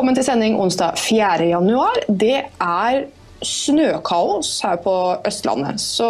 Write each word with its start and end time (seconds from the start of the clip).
Velkommen 0.00 0.16
til 0.16 0.24
sending 0.24 0.54
onsdag 0.56 0.96
4. 0.96 1.44
januar. 1.50 1.98
Det 2.08 2.38
er 2.64 3.02
snøkaos 3.44 4.54
her 4.64 4.78
på 4.80 4.94
Østlandet, 5.28 5.76
så 5.76 6.06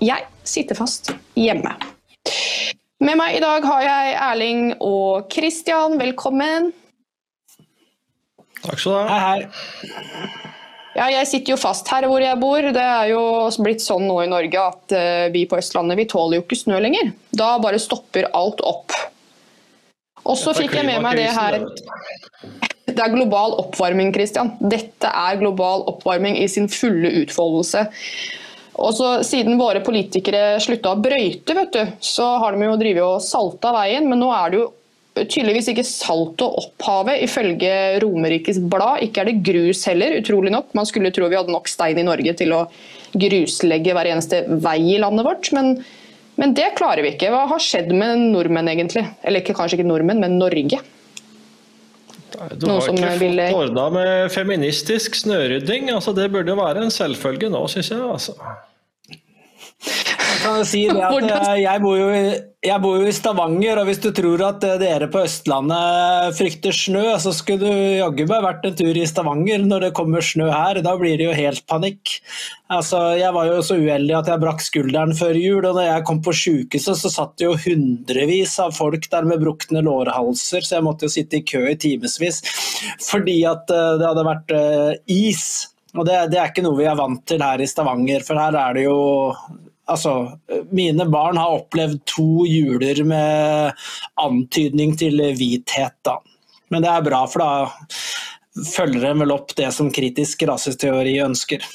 jeg 0.00 0.24
sitter 0.48 0.78
fast 0.78 1.10
hjemme. 1.36 1.74
Med 3.04 3.20
meg 3.20 3.36
i 3.36 3.42
dag 3.44 3.68
har 3.68 3.84
jeg 3.84 4.14
Erling 4.16 4.62
og 4.80 5.28
Kristian. 5.28 5.98
Velkommen. 6.00 6.70
Takk 8.62 8.80
skal 8.80 8.96
du 8.96 8.96
ha. 8.96 9.04
Hei, 9.12 9.36
hei. 9.44 10.32
Ja, 10.96 11.12
jeg 11.18 11.28
sitter 11.34 11.52
jo 11.52 11.60
fast 11.60 11.92
her 11.92 12.08
hvor 12.08 12.24
jeg 12.24 12.40
bor. 12.40 12.64
Det 12.64 12.88
er 12.96 13.12
jo 13.12 13.22
blitt 13.60 13.84
sånn 13.84 14.08
nå 14.08 14.22
i 14.24 14.32
Norge 14.32 14.66
at 14.72 14.96
eh, 14.96 15.28
vi 15.36 15.44
på 15.44 15.60
Østlandet 15.60 16.00
vi 16.00 16.08
tåler 16.16 16.40
jo 16.40 16.48
ikke 16.48 16.62
snø 16.64 16.80
lenger. 16.80 17.12
Da 17.28 17.58
bare 17.60 17.76
stopper 17.90 18.32
alt 18.32 18.64
opp. 18.64 18.96
Og 20.24 20.40
så 20.40 20.56
fikk 20.56 20.80
jeg 20.80 20.88
med 20.88 21.04
meg 21.04 21.20
det 21.20 21.28
her 21.36 21.60
Det 22.96 23.04
er 23.04 23.14
global 23.14 23.56
oppvarming, 23.62 24.12
Christian. 24.14 24.52
Dette 24.60 25.08
er 25.08 25.40
global 25.40 25.86
oppvarming 25.92 26.38
i 26.40 26.48
sin 26.50 26.68
fulle 26.72 27.10
utfoldelse. 27.22 27.86
Og 28.82 28.94
så 28.96 29.08
Siden 29.26 29.58
våre 29.60 29.82
politikere 29.84 30.60
slutta 30.62 30.94
å 30.94 31.00
brøyte, 31.00 31.56
vet 31.56 31.74
du, 31.74 31.82
så 32.00 32.36
har 32.40 32.56
de 32.56 32.68
jo 32.68 32.78
drevet 32.80 33.04
og 33.04 33.24
salta 33.24 33.74
veien. 33.76 34.08
Men 34.08 34.22
nå 34.22 34.30
er 34.32 34.52
det 34.52 34.60
jo 34.62 34.70
tydeligvis 35.20 35.68
ikke 35.72 35.84
salt 35.84 36.40
og 36.44 36.60
opphavet, 36.62 37.20
ifølge 37.26 37.72
Romerikes 38.04 38.62
Blad. 38.72 39.02
Ikke 39.04 39.22
er 39.22 39.32
det 39.32 39.42
grus 39.44 39.84
heller, 39.90 40.16
utrolig 40.22 40.54
nok. 40.54 40.72
Man 40.78 40.88
skulle 40.88 41.12
tro 41.12 41.28
vi 41.28 41.36
hadde 41.36 41.52
nok 41.52 41.68
stein 41.68 42.00
i 42.00 42.06
Norge 42.06 42.36
til 42.40 42.54
å 42.56 42.64
gruslegge 43.12 43.92
hver 43.92 44.08
eneste 44.14 44.46
vei 44.64 44.78
i 44.94 45.02
landet 45.02 45.28
vårt. 45.28 45.52
men 45.56 45.76
men 46.40 46.54
det 46.56 46.72
klarer 46.78 47.04
vi 47.04 47.12
ikke. 47.12 47.30
Hva 47.32 47.44
har 47.50 47.60
skjedd 47.60 47.90
med 47.92 48.30
nordmenn, 48.32 48.70
egentlig? 48.72 49.04
Eller 49.22 49.44
kanskje 49.44 49.78
ikke 49.78 49.88
nordmenn, 49.90 50.22
men 50.22 50.38
Norge? 50.40 50.78
Du 52.56 52.66
Noe 52.66 52.80
har 52.80 52.92
ikke 52.92 53.12
fått 53.20 53.56
ordna 53.58 53.86
med 53.94 54.32
feministisk 54.34 55.16
snørydding. 55.20 55.90
Altså, 55.94 56.14
det 56.16 56.30
burde 56.32 56.56
være 56.58 56.86
en 56.86 56.94
selvfølge 56.94 57.50
nå, 57.52 57.64
syns 57.72 57.92
jeg. 57.92 58.02
Altså. 58.02 58.36
Jeg 59.82 60.38
kan 60.42 60.58
jo 60.58 60.64
si 60.66 60.80
det 60.86 61.02
at 61.02 61.24
eh, 61.26 61.60
jeg 61.62 61.80
bor, 61.82 61.96
jo 61.98 62.08
i, 62.14 62.30
jeg 62.66 62.82
bor 62.82 62.96
jo 62.98 63.06
i 63.06 63.14
Stavanger, 63.14 63.80
og 63.80 63.88
hvis 63.88 64.00
du 64.02 64.08
tror 64.14 64.42
at 64.46 64.64
eh, 64.66 64.76
dere 64.80 65.08
på 65.10 65.22
Østlandet 65.26 66.36
frykter 66.38 66.76
snø, 66.76 67.02
så 67.22 67.32
skulle 67.34 67.66
du 67.66 67.82
jaggu 67.98 68.24
meg 68.30 68.44
vært 68.46 68.66
en 68.68 68.76
tur 68.78 68.98
i 68.98 69.06
Stavanger 69.08 69.64
når 69.66 69.86
det 69.86 69.92
kommer 69.98 70.24
snø 70.24 70.48
her. 70.50 70.80
Da 70.86 70.94
blir 70.98 71.16
det 71.18 71.26
jo 71.28 71.36
helt 71.36 71.64
panikk. 71.70 72.14
Altså, 72.72 73.00
jeg 73.18 73.34
var 73.34 73.50
jo 73.50 73.58
så 73.66 73.78
uheldig 73.78 74.16
at 74.18 74.30
jeg 74.32 74.42
brakk 74.42 74.62
skulderen 74.64 75.16
før 75.18 75.38
jul, 75.38 75.66
og 75.66 75.74
når 75.78 75.88
jeg 75.88 76.06
kom 76.10 76.22
på 76.24 76.36
sykehuset, 76.42 77.02
så 77.02 77.12
satt 77.12 77.34
det 77.38 77.48
jo 77.48 77.58
hundrevis 77.66 78.54
av 78.62 78.74
folk 78.78 79.10
der 79.12 79.26
med 79.28 79.42
brukne 79.42 79.82
lårhalser, 79.82 80.62
så 80.62 80.78
jeg 80.78 80.86
måtte 80.86 81.10
jo 81.10 81.16
sitte 81.16 81.40
i 81.40 81.44
kø 81.46 81.66
i 81.70 81.78
timevis 81.78 82.40
fordi 83.02 83.42
at 83.46 83.70
eh, 83.70 83.98
det 83.98 84.08
hadde 84.08 84.26
vært 84.26 84.56
is. 85.10 85.44
Og 85.92 86.06
det, 86.08 86.16
det 86.32 86.38
er 86.40 86.48
ikke 86.50 86.64
noe 86.64 86.78
vi 86.78 86.88
er 86.88 86.96
vant 86.98 87.20
til 87.28 87.42
her 87.42 87.60
i 87.60 87.68
Stavanger, 87.68 88.24
for 88.26 88.40
her 88.40 88.56
er 88.58 88.78
det 88.78 88.86
jo 88.88 88.96
Altså, 89.90 90.38
mine 90.70 91.06
barn 91.10 91.38
har 91.40 91.56
opplevd 91.58 91.98
to 92.06 92.44
juler 92.46 93.02
med 93.04 93.72
antydning 94.22 94.94
til 94.98 95.18
hvithet, 95.38 95.96
da. 96.06 96.20
Men 96.72 96.84
det 96.84 96.92
er 96.92 97.04
bra, 97.04 97.24
for 97.28 97.42
da 97.42 97.50
følger 98.72 99.08
de 99.08 99.12
vel 99.24 99.34
opp 99.34 99.54
det 99.58 99.72
som 99.74 99.90
kritisk 99.92 100.46
rasesteori 100.48 101.18
ønsker. 101.24 101.66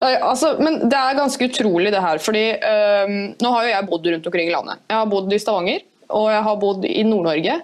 Altså, 0.00 0.54
men 0.56 0.78
det 0.88 0.96
er 0.96 1.18
ganske 1.18 1.44
utrolig 1.44 1.90
det 1.92 2.00
her. 2.00 2.16
fordi 2.24 2.44
øhm, 2.56 3.34
Nå 3.36 3.50
har 3.52 3.66
jo 3.66 3.72
jeg 3.74 3.88
bodd 3.90 4.06
rundt 4.08 4.28
omkring 4.30 4.48
i 4.48 4.54
landet. 4.54 4.80
Jeg 4.88 4.96
har 4.96 5.10
bodd 5.10 5.32
i 5.32 5.38
Stavanger, 5.38 5.82
og 6.08 6.30
jeg 6.32 6.42
har 6.46 6.56
bodd 6.62 6.86
i 6.88 7.02
Nord-Norge. 7.04 7.58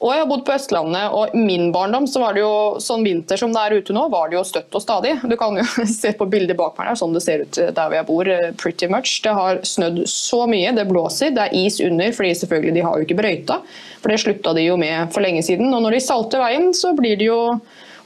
Og 0.00 0.14
jeg 0.14 0.22
har 0.22 0.28
bodd 0.30 0.46
på 0.46 0.54
Østlandet, 0.54 1.12
og 1.12 1.34
i 1.36 1.40
min 1.44 1.66
barndom 1.74 2.06
så 2.08 2.22
var 2.22 2.32
det 2.32 2.40
jo 2.40 2.80
sånn 2.80 3.02
vinter 3.04 3.36
som 3.36 3.52
det 3.52 3.60
er 3.60 3.74
ute 3.82 3.92
nå, 3.92 4.06
var 4.08 4.30
det 4.30 4.38
jo 4.38 4.44
støtt 4.48 4.76
og 4.78 4.80
stadig. 4.80 5.12
Du 5.28 5.34
kan 5.36 5.58
jo 5.60 5.64
se 6.00 6.14
på 6.16 6.28
bildet 6.32 6.56
bak 6.56 6.78
meg, 6.80 6.94
sånn 6.96 7.12
det 7.12 7.20
ser 7.24 7.44
ut 7.44 7.58
der 7.60 7.76
hvor 7.76 7.96
jeg 7.98 8.08
bor. 8.08 8.30
eh, 8.32 8.46
pretty 8.56 8.88
much. 8.88 9.18
Det 9.26 9.34
har 9.36 9.60
snødd 9.68 10.00
så 10.08 10.46
mye, 10.48 10.72
det 10.76 10.86
blåser, 10.88 11.34
det 11.36 11.44
er 11.46 11.58
is 11.60 11.76
under, 11.84 12.14
fordi 12.16 12.32
selvfølgelig 12.40 12.76
de 12.78 12.86
har 12.86 12.96
jo 12.96 13.08
ikke 13.08 13.18
brøyta. 13.20 13.60
For 14.00 14.12
det 14.12 14.22
slutta 14.24 14.56
de 14.56 14.64
jo 14.64 14.78
med 14.80 15.12
for 15.12 15.24
lenge 15.24 15.44
siden. 15.44 15.68
Og 15.76 15.84
når 15.84 15.98
de 15.98 16.02
salter 16.06 16.40
veien, 16.40 16.72
så 16.76 16.94
blir 16.96 17.20
det 17.20 17.28
jo, 17.28 17.40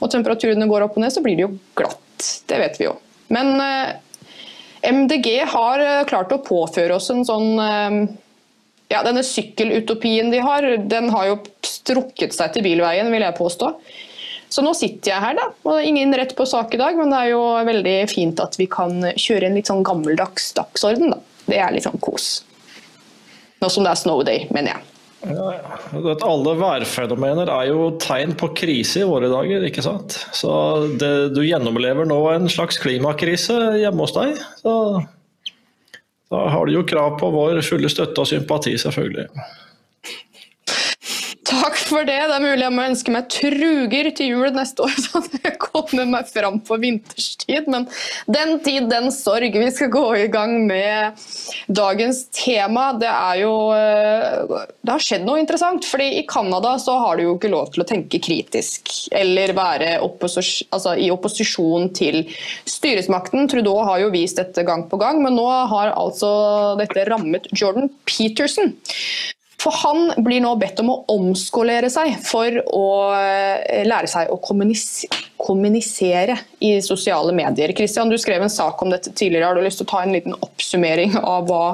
og 0.01 0.11
temperaturene 0.11 0.67
går 0.67 0.89
opp 0.89 0.99
og 0.99 1.05
ned, 1.05 1.15
så 1.15 1.23
blir 1.23 1.39
det 1.39 1.47
jo 1.47 1.53
glatt. 1.79 2.27
Det 2.49 2.59
vet 2.59 2.75
vi 2.81 2.89
jo. 2.89 2.97
Men 3.31 3.55
eh, 3.63 3.95
MDG 4.91 5.31
har 5.55 5.79
eh, 5.79 6.03
klart 6.11 6.35
å 6.35 6.43
påføre 6.43 6.99
oss 6.99 7.07
en 7.15 7.23
sånn 7.27 7.55
eh, 7.63 7.99
ja, 8.91 9.01
Denne 9.05 9.23
sykkelutopien 9.25 10.29
de 10.33 10.41
har, 10.45 10.67
den 10.89 11.09
har 11.13 11.29
jo 11.31 11.37
strukket 11.65 12.35
seg 12.35 12.53
til 12.53 12.65
bilveien, 12.65 13.09
vil 13.13 13.25
jeg 13.25 13.37
påstå. 13.37 13.71
Så 14.55 14.61
nå 14.63 14.75
sitter 14.77 15.11
jeg 15.11 15.23
her, 15.23 15.37
da. 15.39 15.47
og 15.67 15.83
Ingen 15.83 16.13
rett 16.15 16.35
på 16.37 16.45
sak 16.47 16.73
i 16.75 16.79
dag, 16.79 16.97
men 16.99 17.11
det 17.11 17.21
er 17.21 17.31
jo 17.33 17.43
veldig 17.67 17.95
fint 18.11 18.41
at 18.43 18.57
vi 18.61 18.69
kan 18.71 19.01
kjøre 19.17 19.49
en 19.49 19.57
litt 19.57 19.71
sånn 19.71 19.85
gammeldags 19.85 20.51
dagsorden. 20.57 21.15
da. 21.15 21.21
Det 21.49 21.61
er 21.61 21.73
litt 21.73 21.87
sånn 21.87 22.01
kos. 22.03 22.43
Nå 23.61 23.71
som 23.71 23.85
det 23.85 23.95
er 23.95 23.99
snow 23.99 24.21
day, 24.27 24.45
mener 24.53 24.75
jeg. 24.75 24.91
Ja, 25.25 25.45
ja. 25.57 25.77
Du 25.89 26.05
vet, 26.05 26.23
Alle 26.27 26.53
værfenomener 26.59 27.49
er 27.49 27.71
jo 27.71 27.89
tegn 28.01 28.35
på 28.37 28.51
krise 28.57 29.01
i 29.01 29.09
våre 29.09 29.31
dager, 29.31 29.65
ikke 29.65 29.83
sant. 29.85 30.19
Så 30.37 30.51
det, 31.01 31.11
du 31.33 31.41
gjennomlever 31.41 32.05
nå 32.05 32.19
en 32.35 32.45
slags 32.51 32.77
klimakrise 32.81 33.57
hjemme 33.81 34.05
hos 34.05 34.13
deg. 34.15 34.37
Så 34.61 34.75
da 36.33 36.47
har 36.49 36.65
du 36.65 36.73
jo 36.73 36.85
krav 36.87 37.19
på 37.19 37.29
vår 37.33 37.61
fulle 37.65 37.89
støtte 37.91 38.23
og 38.23 38.29
sympati, 38.29 38.77
selvfølgelig. 38.81 39.27
Takk 41.45 41.75
for 41.77 42.05
det. 42.07 42.15
Det 42.25 42.35
er 42.35 42.41
mulig 42.41 42.63
jeg 42.63 42.73
må 42.73 42.85
ønske 42.89 43.13
meg 43.13 43.27
truger 43.29 44.07
til 44.17 44.31
jul 44.31 44.47
neste 44.55 44.81
år, 44.85 44.93
så 45.03 45.21
jeg 45.35 45.57
kommer 45.61 46.07
meg 46.09 46.29
fram 46.31 46.57
på 46.65 46.77
vinterstid. 46.81 47.67
Men 47.69 47.85
den 48.31 48.57
tid, 48.65 48.87
den 48.89 49.11
sorg. 49.13 49.53
Vi 49.53 49.67
skal 49.73 49.91
gå 49.93 50.03
i 50.23 50.25
gang 50.33 50.55
med 50.65 51.21
dagens 51.69 52.23
tema. 52.33 52.87
Det 52.97 53.11
er 53.11 53.43
jo 53.43 53.53
eh, 53.77 54.65
Det 54.81 54.93
har 54.93 55.05
skjedd 55.05 55.27
noe 55.27 55.41
interessant. 55.41 55.85
fordi 55.85 56.09
i 56.19 56.25
Canada 56.29 56.75
så 56.81 56.97
har 57.03 57.17
du 57.17 57.25
jo 57.27 57.35
ikke 57.37 57.53
lov 57.53 57.69
til 57.73 57.85
å 57.85 57.87
tenke 57.89 58.21
kritisk 58.23 58.89
eller 59.13 59.53
være 59.57 59.99
opposis 60.05 60.63
altså, 60.73 60.95
i 60.97 61.11
opposisjon 61.13 61.91
til 61.93 62.23
styresmakten. 62.69 63.45
Trudeau 63.51 63.85
har 63.85 64.01
jo 64.01 64.11
vist 64.15 64.41
dette 64.41 64.65
gang 64.65 64.87
på 64.89 64.97
gang, 65.01 65.21
men 65.21 65.37
nå 65.37 65.45
har 65.45 65.93
altså 65.93 66.75
dette 66.81 67.05
rammet 67.11 67.51
Jordan 67.53 67.91
Peterson. 68.09 68.73
For 69.65 69.73
han 69.81 70.11
blir 70.21 70.43
nå 70.43 70.51
bedt 70.61 70.79
om 70.83 70.91
å 70.93 70.99
omskolere 71.09 71.89
seg 71.89 72.19
for 72.21 72.53
å 72.69 72.87
eh, 73.17 73.81
lære 73.87 74.09
seg 74.11 74.29
å 74.29 74.37
kommunis 74.43 75.05
kommunisere 75.45 76.37
i 76.63 76.77
sosiale 76.81 77.33
medier. 77.35 77.73
Kristian, 77.77 78.09
du 78.09 78.17
skrev 78.17 78.41
en 78.45 78.49
sak 78.49 78.81
om 78.81 78.89
dette 78.93 79.11
tidligere. 79.13 79.49
Har 79.49 79.57
du 79.57 79.61
lyst 79.65 79.81
til 79.81 79.87
å 79.87 79.91
ta 79.91 80.03
en 80.05 80.13
liten 80.15 80.37
oppsummering 80.37 81.17
av 81.19 81.49
hva 81.49 81.65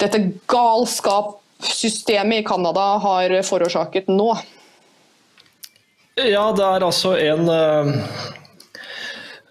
dette 0.00 0.20
galskapssystemet 0.48 2.40
i 2.40 2.46
Canada 2.46 2.86
har 3.02 3.34
forårsaket 3.48 4.08
nå? 4.12 4.30
Ja, 6.20 6.46
det 6.54 6.64
er 6.68 6.86
altså 6.86 7.16
en 7.18 7.48
eh, 7.50 7.94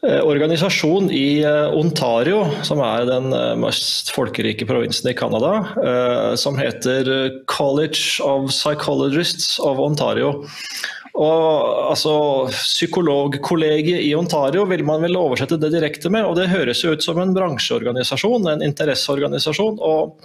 organisasjon 0.03 1.07
i 1.11 1.43
eh, 1.47 1.75
Ontario, 1.79 2.43
som 2.67 2.81
er 2.83 3.05
den 3.07 3.31
eh, 3.31 3.53
mest 3.59 4.11
folkerike 4.11 4.67
provinsen 4.67 5.09
i 5.11 5.15
Canada, 5.15 5.53
eh, 5.79 6.35
som 6.39 6.59
heter 6.59 7.07
eh, 7.07 7.39
College 7.47 8.19
of 8.25 8.49
Psychologists 8.51 9.55
of 9.63 9.79
Ontario. 9.79 10.33
Og 11.13 11.89
altså, 11.93 12.13
Psykologkollegiet 12.51 14.01
i 14.03 14.15
Ontario 14.17 14.65
vil 14.67 14.83
man 14.87 15.05
vel 15.05 15.15
oversette 15.19 15.59
det 15.61 15.71
direkte 15.75 16.11
med, 16.11 16.25
og 16.25 16.35
det 16.39 16.51
høres 16.51 16.81
jo 16.83 16.95
ut 16.95 17.05
som 17.05 17.21
en 17.21 17.35
bransjeorganisasjon, 17.37 18.49
en 18.49 18.65
interesseorganisasjon, 18.65 19.77
og 19.79 20.17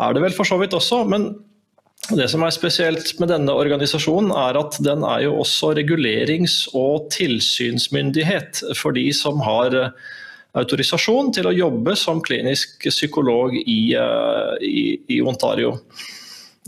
er 0.00 0.16
det 0.16 0.24
vel 0.26 0.34
for 0.34 0.48
så 0.48 0.58
vidt 0.60 0.76
også. 0.76 1.04
men 1.08 1.30
det 2.16 2.26
som 2.32 2.42
er 2.42 2.54
spesielt 2.54 3.12
med 3.22 3.30
denne 3.30 3.54
organisasjonen, 3.54 4.32
er 4.34 4.58
at 4.58 4.78
den 4.82 5.04
er 5.06 5.24
jo 5.26 5.36
også 5.42 5.72
regulerings- 5.78 6.64
og 6.76 7.10
tilsynsmyndighet 7.14 8.62
for 8.78 8.96
de 8.96 9.06
som 9.14 9.42
har 9.44 9.76
eh, 9.78 9.90
autorisasjon 10.58 11.30
til 11.36 11.46
å 11.46 11.54
jobbe 11.54 11.94
som 11.98 12.22
klinisk 12.24 12.88
psykolog 12.88 13.54
i, 13.60 13.94
eh, 13.94 14.56
i, 14.66 14.84
i 15.16 15.20
Ontario. 15.22 15.76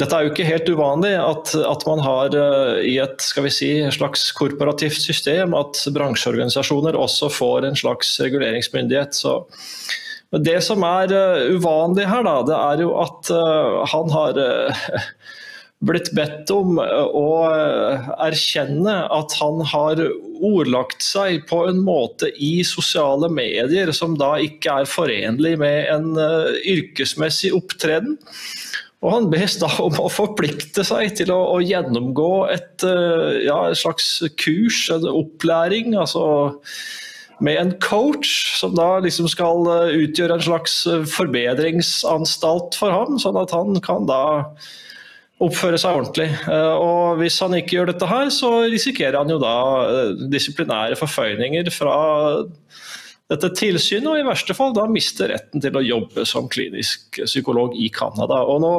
Dette 0.01 0.17
er 0.17 0.25
jo 0.25 0.33
ikke 0.33 0.47
helt 0.49 0.71
uvanlig 0.73 1.13
at, 1.21 1.55
at 1.69 1.87
man 1.89 2.05
har 2.07 2.37
eh, 2.39 2.85
i 2.93 2.95
et 3.03 3.27
si, 3.51 3.73
slags 3.95 4.29
korporativt 4.39 5.01
system 5.03 5.57
at 5.59 5.83
bransjeorganisasjoner 5.97 6.99
også 6.99 7.33
får 7.33 7.67
en 7.69 7.79
slags 7.83 8.15
reguleringsmyndighet. 8.23 9.19
Så 9.19 9.41
det 10.39 10.63
som 10.65 10.87
er 10.87 11.11
uvanlig 11.53 12.07
her, 12.09 12.23
da, 12.25 12.39
det 12.47 12.57
er 12.57 12.87
jo 12.87 12.95
at 13.03 13.29
han 13.93 14.15
har 14.15 14.39
blitt 15.83 16.13
bedt 16.15 16.51
om 16.55 16.79
å 16.79 17.29
erkjenne 18.23 18.95
at 19.11 19.35
han 19.41 19.63
har 19.73 20.03
ordlagt 20.43 21.03
seg 21.03 21.43
på 21.51 21.65
en 21.69 21.81
måte 21.83 22.31
i 22.39 22.63
sosiale 22.67 23.31
medier 23.33 23.91
som 23.97 24.15
da 24.19 24.37
ikke 24.43 24.83
er 24.83 24.91
forenlig 24.91 25.57
med 25.63 25.91
en 25.91 26.13
yrkesmessig 26.63 27.53
opptreden. 27.57 28.17
Og 29.03 29.11
Han 29.11 29.31
bes 29.33 29.57
da 29.59 29.67
om 29.83 29.97
å 29.99 30.11
forplikte 30.13 30.85
seg 30.87 31.17
til 31.19 31.33
å, 31.35 31.41
å 31.57 31.59
gjennomgå 31.59 32.33
et 32.55 32.85
ja, 33.43 33.59
slags 33.75 34.21
kurs, 34.39 34.85
en 34.95 35.09
opplæring. 35.11 35.97
altså 35.99 36.53
med 37.43 37.59
en 37.59 37.73
coach 37.83 38.61
som 38.61 38.77
da 38.79 39.01
liksom 39.03 39.27
skal 39.27 39.67
utgjøre 39.91 40.39
en 40.39 40.45
slags 40.47 40.77
forbedringsanstalt 41.11 42.79
for 42.79 42.95
ham, 42.95 43.19
sånn 43.19 43.41
at 43.41 43.51
han 43.51 43.81
kan 43.83 44.07
da 44.07 44.23
oppføre 45.43 45.79
seg 45.81 45.99
ordentlig. 45.99 46.29
Og 46.49 47.19
Hvis 47.21 47.41
han 47.43 47.57
ikke 47.59 47.77
gjør 47.77 47.93
dette 47.93 48.09
her, 48.09 48.31
så 48.35 48.53
risikerer 48.71 49.19
han 49.21 49.33
jo 49.33 49.41
da 49.43 49.55
disiplinære 50.33 50.99
forføyninger 51.01 51.71
fra 51.75 51.97
dette 53.33 53.51
tilsynet, 53.57 54.09
og 54.11 54.21
i 54.21 54.27
verste 54.27 54.55
fall 54.57 54.75
da 54.77 54.87
mister 54.91 55.33
retten 55.33 55.63
til 55.63 55.77
å 55.79 55.85
jobbe 55.85 56.27
som 56.29 56.51
klinisk 56.53 57.23
psykolog 57.25 57.77
i 57.81 57.89
Canada. 57.95 58.43
Og 58.45 58.61
nå, 58.65 58.73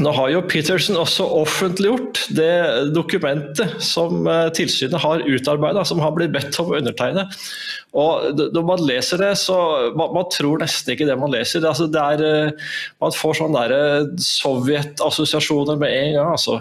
nå 0.00 0.12
har 0.16 0.30
jo 0.32 0.40
Peterson 0.48 0.96
også 0.96 1.26
offentliggjort 1.42 2.22
det 2.36 2.92
dokumentet 2.96 3.74
som 3.84 4.24
eh, 4.30 4.48
tilsynet 4.56 5.02
har 5.02 5.24
utarbeida, 5.26 5.84
som 5.84 6.00
han 6.00 6.14
blir 6.16 6.30
bedt 6.32 6.56
om 6.62 6.70
å 6.72 6.78
undertegne. 6.78 7.26
Og 7.92 8.40
Når 8.54 8.66
man 8.68 8.84
leser 8.88 9.20
det, 9.20 9.32
så 9.40 9.56
man, 9.98 10.14
man 10.16 10.30
tror 10.32 10.62
nesten 10.62 10.94
ikke 10.94 11.08
det 11.08 11.18
man 11.20 11.34
leser. 11.34 11.66
Altså, 11.68 11.90
det 11.92 12.00
er, 12.02 12.24
eh, 12.24 12.76
man 13.04 13.16
får 13.16 13.42
sånne 13.42 13.64
eh, 13.68 13.98
Sovjet-assosiasjoner 14.28 15.80
med 15.82 15.92
en 15.98 16.14
gang. 16.18 16.32
altså 16.38 16.60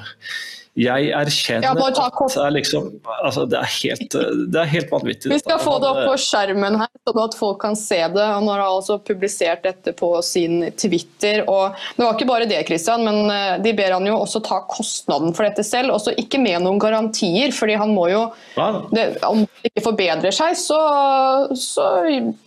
jeg 0.79 1.09
erkjenner 1.11 1.65
ja, 1.67 1.71
at 1.75 2.05
det 2.31 2.39
er, 2.39 2.53
liksom, 2.55 2.85
altså 3.03 3.43
det, 3.49 3.59
er 3.59 3.71
helt, 3.73 4.13
det 4.53 4.59
er 4.61 4.69
helt 4.71 4.93
vanvittig. 4.93 5.31
Vi 5.33 5.39
skal 5.41 5.59
få 5.59 5.73
det 5.83 5.89
opp 5.89 5.99
på 6.07 6.13
skjermen 6.23 6.77
her, 6.79 6.91
sånn 7.09 7.19
at 7.25 7.35
folk 7.35 7.59
kan 7.65 7.75
se 7.75 7.99
det. 8.13 8.23
Han 8.23 8.47
har 8.47 8.63
altså 8.63 8.95
publisert 9.03 9.65
dette 9.67 9.91
på 9.99 10.13
sin 10.23 10.69
Twitter. 10.79 11.43
og 11.51 11.75
Det 11.97 12.05
var 12.05 12.15
ikke 12.15 12.29
bare 12.29 12.47
det, 12.47 12.61
Christian, 12.69 13.03
men 13.03 13.27
eh, 13.33 13.57
de 13.65 13.75
ber 13.75 13.97
han 13.97 14.07
jo 14.07 14.15
også 14.21 14.39
ta 14.47 14.61
kostnaden 14.71 15.35
for 15.35 15.49
dette 15.49 15.67
selv. 15.67 15.91
Også 15.97 16.15
ikke 16.15 16.39
med 16.39 16.63
noen 16.63 16.79
garantier, 16.79 17.51
fordi 17.51 17.75
han 17.81 17.91
må 17.91 18.07
jo 18.13 18.23
det, 18.95 19.09
Om 19.27 19.43
det 19.43 19.73
ikke 19.73 19.89
forbedrer 19.91 20.39
seg, 20.39 20.55
så, 20.55 20.79
så 21.51 21.91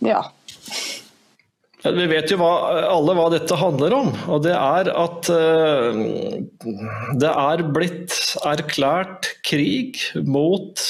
ja. 0.01 0.25
Vi 1.93 2.05
vet 2.09 2.31
jo 2.33 2.39
hva, 2.39 2.51
alle 2.89 3.13
hva 3.17 3.27
dette 3.33 3.57
handler 3.59 3.93
om. 3.93 4.07
og 4.31 4.41
Det 4.45 4.53
er 4.55 4.89
at 4.89 5.29
uh, 5.29 5.99
det 7.21 7.31
er 7.31 7.65
blitt 7.75 8.15
erklært 8.45 9.29
krig 9.45 9.99
mot 10.25 10.81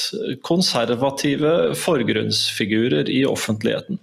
konservative 0.46 1.74
forgrunnsfigurer 1.76 3.12
i 3.12 3.26
offentligheten. 3.28 4.00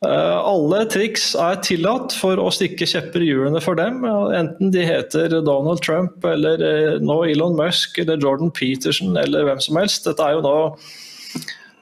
Uh, 0.00 0.40
alle 0.40 0.80
triks 0.88 1.34
er 1.36 1.60
tillatt 1.62 2.14
for 2.16 2.40
å 2.40 2.48
stikke 2.54 2.88
kjepper 2.88 3.20
i 3.20 3.28
hjulene 3.28 3.60
for 3.60 3.76
dem, 3.76 4.00
enten 4.32 4.72
de 4.72 4.86
heter 4.88 5.34
Donald 5.44 5.82
Trump 5.84 6.24
eller 6.24 6.64
uh, 6.64 6.96
nå 7.04 7.20
Elon 7.28 7.58
Musk 7.58 8.00
eller 8.00 8.18
Jordan 8.18 8.50
Peterson 8.56 9.12
eller 9.20 9.46
hvem 9.46 9.60
som 9.62 9.78
helst. 9.78 10.08
Dette 10.08 10.24
er 10.24 10.38
jo 10.38 10.46
nå 10.46 10.56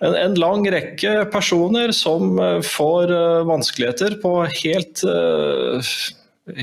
en, 0.05 0.15
en, 0.15 0.35
lang 0.39 0.67
rekke 0.71 1.25
personer 1.33 1.93
som 1.97 2.39
eh, 2.39 2.61
får 2.65 3.13
uh, 3.13 3.47
vanskeligheter 3.49 4.19
på 4.23 4.33
helt, 4.61 5.03
uh, 5.03 5.93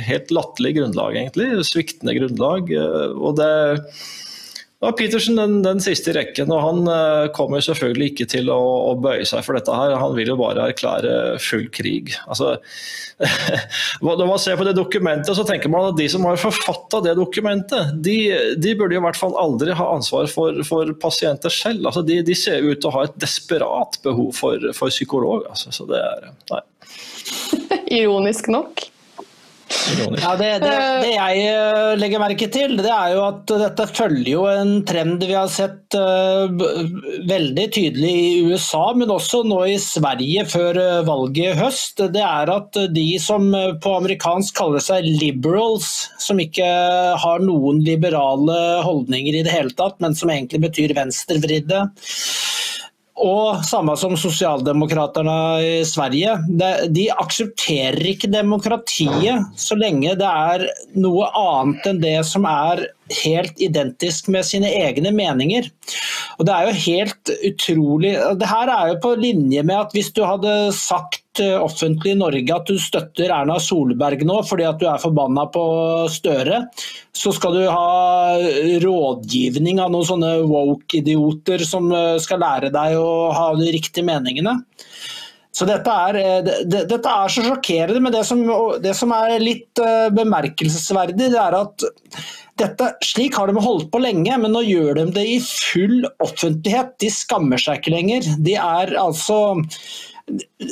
helt 0.08 0.32
latterlig 0.34 0.76
grunnlag, 0.80 1.18
egentlig. 1.20 1.50
Sviktende 1.68 2.16
grunnlag. 2.18 2.72
Og 3.16 3.36
det 3.40 3.52
var 4.86 4.96
Petersen 5.00 5.40
den, 5.40 5.58
den, 5.66 5.82
siste 5.84 6.12
i 6.12 6.16
rekken, 6.18 6.52
og 6.54 6.62
han 6.64 6.88
uh, 6.90 7.32
kommer 7.36 7.64
selvfølgelig 7.64 8.12
ikke 8.12 8.28
til 8.36 8.52
å, 8.54 8.60
å, 8.92 8.94
bøye 9.02 9.26
seg 9.28 9.44
for 9.46 9.58
dette. 9.58 9.74
her. 9.74 9.96
Han 10.00 10.16
vil 10.18 10.32
jo 10.32 10.38
bare 10.40 10.70
erklære 10.72 11.16
full 11.44 11.68
krig. 11.74 12.14
Altså, 12.26 12.56
når 14.06 14.24
man 14.26 14.42
ser 14.42 14.60
på 14.60 14.68
det 14.68 14.76
dokumentet, 14.78 15.34
så 15.38 15.46
tenker 15.48 15.72
man 15.74 15.90
at 15.92 16.00
de 16.00 16.08
som 16.12 16.26
har 16.28 16.40
forfatta 16.42 17.04
det 17.06 17.18
dokumentet, 17.20 17.94
de, 18.06 18.18
de, 18.62 18.76
burde 18.80 18.98
i 18.98 19.04
hvert 19.04 19.20
fall 19.20 19.38
aldri 19.42 19.76
ha 19.76 19.92
ansvar 19.96 20.30
for, 20.32 20.64
for 20.68 20.96
pasienter 21.02 21.54
selv. 21.54 21.86
Altså, 21.90 22.06
de, 22.06 22.22
de, 22.26 22.38
ser 22.38 22.66
ut 22.66 22.80
til 22.80 22.92
å 22.92 22.96
ha 22.98 23.06
et 23.10 23.20
desperat 23.22 24.00
behov 24.06 24.34
for, 24.38 24.72
for 24.78 24.94
psykolog. 24.94 25.48
Altså, 25.52 25.74
så 25.76 25.88
det 25.90 26.02
er 26.02 26.32
Nei. 26.52 26.62
Ironisk 28.02 28.50
nok. 28.54 28.86
Ja, 29.95 30.33
det, 30.39 30.48
det, 30.63 30.72
det, 31.04 31.12
jeg 31.13 31.42
eh, 31.51 31.92
legger 32.00 32.22
merke 32.22 32.48
til, 32.51 32.75
det 32.80 32.92
er 32.92 33.13
jo 33.13 33.22
at 33.27 33.51
dette 33.62 33.86
følger 33.92 34.30
jo 34.31 34.45
en 34.50 34.74
trend 34.88 35.24
vi 35.24 35.36
har 35.36 35.50
sett 35.51 35.95
uh, 35.98 36.50
veldig 37.30 37.66
tydelig 37.75 38.12
i 38.12 38.42
USA, 38.50 38.88
men 38.98 39.13
også 39.13 39.44
nå 39.48 39.60
i 39.69 39.77
Sverige 39.81 40.45
før 40.50 40.80
uh, 40.80 41.06
valget 41.07 41.54
i 41.54 41.60
høst. 41.60 42.01
Det 42.16 42.24
er 42.25 42.51
at 42.56 42.80
de 42.95 43.06
som 43.22 43.48
på 43.54 43.95
amerikansk 44.00 44.57
kaller 44.57 44.83
seg 44.83 45.06
liberals, 45.06 46.10
som 46.22 46.42
ikke 46.42 46.66
har 47.22 47.45
noen 47.45 47.83
liberale 47.86 48.60
holdninger 48.86 49.39
i 49.39 49.45
det 49.45 49.54
hele 49.54 49.75
tatt, 49.77 50.00
men 50.04 50.18
som 50.18 50.33
egentlig 50.33 50.63
betyr 50.66 50.95
venstrevridde, 50.98 51.86
og 53.16 53.62
samme 53.64 53.96
som 53.98 54.16
sosialdemokraterne 54.20 55.38
i 55.64 55.76
Sverige. 55.88 56.36
De 56.92 57.06
aksepterer 57.14 58.02
ikke 58.12 58.32
demokratiet 58.34 59.56
så 59.60 59.78
lenge 59.80 60.18
det 60.20 60.28
er 60.28 60.66
noe 61.00 61.30
annet 61.32 61.88
enn 61.92 62.02
det 62.04 62.18
som 62.28 62.48
er 62.50 62.84
helt 63.24 63.62
identisk 63.62 64.30
med 64.34 64.48
sine 64.48 64.72
egne 64.72 65.12
meninger. 65.16 65.69
Og 66.40 66.46
Det 66.46 66.56
er 66.56 66.68
jo 66.68 66.80
helt 66.86 67.31
utrolig 67.52 68.16
Det 68.40 68.48
her 68.50 68.72
er 68.74 68.88
jo 68.90 69.02
på 69.04 69.16
linje 69.19 69.63
med 69.63 69.78
at 69.78 69.94
hvis 69.96 70.12
du 70.12 70.24
hadde 70.25 70.74
sagt 70.75 71.25
Eh, 71.40 71.63
offentlig 71.63 72.13
i 72.13 72.18
Norge 72.19 72.56
at 72.56 72.69
du 72.69 72.78
støtter 72.80 73.31
Erna 73.34 73.57
Solberg 73.60 74.24
nå 74.28 74.38
fordi 74.48 74.66
at 74.68 74.80
du 74.80 74.86
er 74.88 75.02
forbanna 75.02 75.48
på 75.52 75.63
Støre, 76.12 76.62
så 77.16 77.34
skal 77.36 77.57
du 77.57 77.66
ha 77.68 78.38
rådgivning 78.84 79.81
av 79.84 79.92
noen 79.92 80.08
sånne 80.08 80.31
woke-idioter 80.48 81.66
som 81.68 81.92
eh, 81.92 82.16
skal 82.24 82.40
lære 82.44 82.72
deg 82.75 82.96
å 83.01 83.34
ha 83.36 83.50
de 83.60 83.74
riktige 83.75 84.08
meningene. 84.08 84.58
Så 85.56 85.68
dette 85.68 85.92
er, 86.08 86.22
eh, 86.22 86.40
det, 86.46 86.86
dette 86.92 87.18
er 87.18 87.36
så 87.36 87.44
sjokkerende, 87.44 88.04
men 88.06 88.16
det 88.16 88.24
som, 88.28 88.46
det 88.84 88.96
som 88.96 89.12
er 89.16 89.36
litt 89.44 89.84
bemerkelsesverdig, 90.16 91.34
det 91.36 91.42
er 91.42 91.60
at 91.60 91.90
dette, 92.60 92.90
slik 93.04 93.36
har 93.36 93.52
de 93.52 93.62
holdt 93.62 93.90
på 93.92 94.00
lenge, 94.04 94.38
men 94.40 94.54
nå 94.56 94.63
gjør 94.63 95.02
de 95.02 95.06
det 95.18 95.25
i 95.28 95.38
full 95.44 96.06
offentlighet. 96.24 96.96
De 97.04 97.12
skammer 97.12 97.62
seg 97.62 97.81
ikke 97.81 97.96
lenger. 97.96 98.28
De 98.46 98.56
er 98.60 98.96
altså 99.00 99.57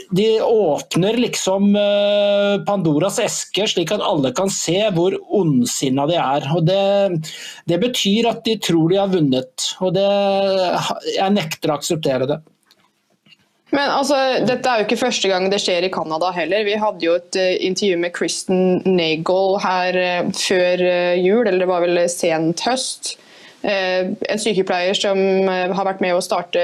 de 0.10 0.41
åpner 0.41 1.17
liksom 1.22 1.75
eh, 1.77 2.55
Pandoras 2.65 3.19
eske, 3.22 3.67
slik 3.69 3.91
at 3.93 4.01
alle 4.01 4.31
kan 4.34 4.50
se 4.50 4.79
hvor 4.96 5.13
ondsinna 5.38 6.08
de 6.10 6.17
er. 6.17 6.48
Og 6.55 6.65
det, 6.65 7.19
det, 7.69 7.77
betyr 7.84 8.31
at 8.31 8.41
de 8.48 8.58
tror 8.58 8.89
de 8.89 8.98
har 8.98 9.12
vunnet. 9.13 9.67
Og 9.84 9.93
det, 9.93 10.08
jeg 11.13 11.36
nekter 11.38 11.69
å 11.69 11.77
akseptere 11.77 12.29
det. 12.31 12.39
Men 13.74 13.89
altså, 13.89 14.18
Dette 14.46 14.70
er 14.70 14.82
jo 14.82 14.88
ikke 14.88 15.00
første 15.01 15.30
gang 15.32 15.48
det 15.50 15.60
skjer 15.63 15.88
i 15.88 15.92
Canada 15.94 16.30
heller. 16.36 16.65
Vi 16.68 16.77
hadde 16.77 17.06
jo 17.08 17.18
et 17.18 17.39
uh, 17.42 17.56
intervju 17.65 17.98
med 18.03 18.13
Kristen 18.13 18.82
Nagel 18.86 19.58
her 19.63 19.98
uh, 19.98 20.32
før 20.38 20.84
uh, 20.86 21.18
jul, 21.18 21.48
eller 21.48 21.63
det 21.63 21.70
var 21.72 21.86
vel 21.86 22.03
sent 22.12 22.62
høst. 22.68 23.15
Eh, 23.63 24.08
en 24.29 24.39
sykepleier 24.39 24.98
som 24.98 25.17
eh, 25.48 25.72
har 25.72 25.86
vært 25.88 26.01
med 26.03 26.12
å 26.17 26.24
starte 26.24 26.63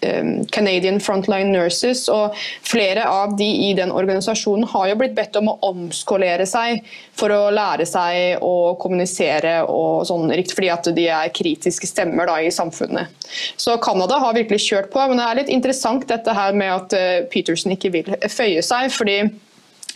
eh, 0.00 0.28
Canadian 0.54 0.96
Frontline 0.96 1.50
Nurses. 1.52 2.06
og 2.08 2.36
Flere 2.64 3.04
av 3.04 3.34
de 3.36 3.48
i 3.66 3.74
den 3.76 3.92
organisasjonen 3.92 4.64
har 4.72 4.86
jo 4.88 4.96
blitt 5.02 5.16
bedt 5.18 5.36
om 5.36 5.50
å 5.52 5.58
omskolere 5.68 6.46
seg 6.48 6.80
for 7.18 7.34
å 7.34 7.50
lære 7.52 7.84
seg 7.88 8.40
å 8.40 8.78
kommunisere 8.80 9.58
og 9.68 10.06
sånn, 10.08 10.32
fordi 10.48 10.70
at 10.72 10.88
de 10.96 11.04
er 11.12 11.34
kritiske 11.36 11.90
stemmer 11.90 12.30
da, 12.30 12.38
i 12.40 12.54
samfunnet. 12.54 13.12
Så 13.60 13.76
Canada 13.84 14.16
har 14.22 14.38
virkelig 14.38 14.62
kjørt 14.70 14.88
på, 14.94 15.04
men 15.04 15.20
det 15.20 15.26
er 15.28 15.40
litt 15.42 15.52
interessant 15.52 16.08
dette 16.08 16.32
her 16.32 16.56
med 16.56 16.72
at 16.72 17.28
Peterson 17.28 17.76
ikke 17.76 17.92
vil 17.92 18.08
føye 18.24 18.64
seg. 18.64 18.88
fordi 18.94 19.18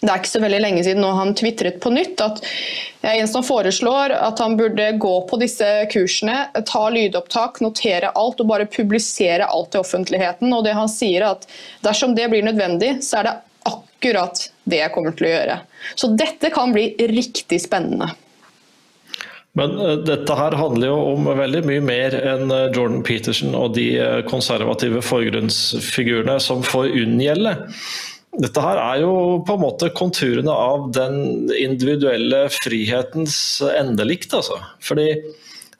det 0.03 0.11
er 0.11 0.19
ikke 0.19 0.33
så 0.33 0.41
veldig 0.43 0.59
lenge 0.65 0.83
siden 0.83 1.05
nå 1.05 1.13
han 1.15 1.35
tvitret 1.39 1.77
på 1.83 1.93
nytt 1.95 2.19
at 2.25 2.41
Jensson 3.03 3.45
foreslår 3.47 4.15
at 4.17 4.41
han 4.43 4.57
burde 4.59 4.89
gå 5.03 5.13
på 5.29 5.39
disse 5.39 5.69
kursene, 5.93 6.49
ta 6.67 6.83
lydopptak, 6.91 7.61
notere 7.63 8.11
alt 8.19 8.43
og 8.43 8.51
bare 8.51 8.67
publisere 8.71 9.47
alt 9.47 9.73
til 9.75 9.83
offentligheten. 9.83 10.51
Og 10.55 10.67
det 10.67 10.75
han 10.79 10.91
sier 10.91 11.23
er 11.23 11.37
at 11.37 11.49
dersom 11.87 12.17
det 12.19 12.29
blir 12.31 12.47
nødvendig, 12.47 12.97
så 13.07 13.21
er 13.21 13.29
det 13.29 13.37
akkurat 13.71 14.45
det 14.71 14.83
jeg 14.83 14.95
kommer 14.95 15.15
til 15.19 15.29
å 15.29 15.33
gjøre. 15.37 15.57
Så 15.99 16.11
dette 16.19 16.51
kan 16.55 16.75
bli 16.75 16.93
riktig 17.11 17.63
spennende. 17.63 18.11
Men 19.59 19.75
uh, 19.79 19.97
dette 20.03 20.35
her 20.39 20.55
handler 20.57 20.91
jo 20.91 21.01
om 21.13 21.27
veldig 21.39 21.67
mye 21.69 21.83
mer 21.85 22.15
enn 22.17 22.47
uh, 22.51 22.71
Jordan 22.73 23.03
Peterson 23.07 23.55
og 23.59 23.75
de 23.77 23.91
konservative 24.31 25.03
forgrunnsfigurene 25.05 26.39
som 26.43 26.63
får 26.67 26.95
unngjelde. 27.03 27.59
Dette 28.41 28.63
her 28.65 28.79
er 28.81 29.03
jo 29.03 29.15
på 29.45 29.59
en 29.59 29.65
måte 29.65 29.91
konturene 29.93 30.53
av 30.53 30.87
den 30.97 31.51
individuelle 31.53 32.47
frihetens 32.55 33.35
endelikt. 33.75 34.33
Altså. 34.39 34.57
Fordi 34.81 35.11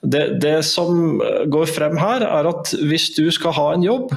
det, 0.03 0.25
det, 0.43 0.59
som 0.67 1.17
går 1.49 1.71
frem 1.71 1.97
her, 1.97 2.25
er 2.27 2.51
at 2.51 2.75
hvis 2.83 3.09
du 3.17 3.25
skal 3.33 3.57
ha 3.57 3.71
en 3.73 3.87
jobb 3.87 4.13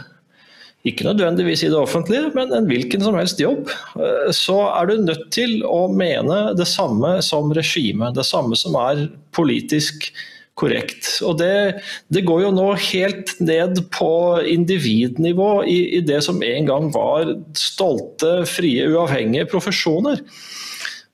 ikke 0.86 1.06
nødvendigvis 1.08 1.64
i 1.66 1.70
det 1.72 1.78
offentlige, 1.80 2.30
men 2.36 2.52
en 2.54 2.68
hvilken 2.70 3.02
som 3.02 3.16
helst 3.18 3.40
jobb, 3.42 3.72
eh, 3.98 4.28
så 4.34 4.58
er 4.68 4.86
du 4.86 5.02
nødt 5.02 5.28
til 5.34 5.58
å 5.66 5.86
mene 5.90 6.52
det 6.58 6.68
samme 6.70 7.16
som 7.26 7.50
regimet. 7.56 8.14
Det 8.14 8.26
samme 8.26 8.58
som 8.58 8.76
er 8.78 9.08
politisk 9.34 10.12
korrekt. 10.56 11.08
Og 11.26 11.38
det, 11.40 11.82
det, 12.12 12.25
går 12.26 12.46
jo 12.46 12.52
nå 12.56 12.70
helt 12.88 13.34
ned 13.44 13.82
på 13.94 14.10
individnivå 14.48 15.50
i, 15.68 15.80
i 15.98 16.04
det 16.04 16.22
som 16.26 16.42
en 16.42 16.68
gang 16.68 16.92
var 16.94 17.34
stolte, 17.58 18.38
frie, 18.48 18.88
uavhengige 18.92 19.48
profesjoner. 19.52 20.25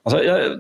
Altså, 0.02 0.18
jeg, 0.26 0.54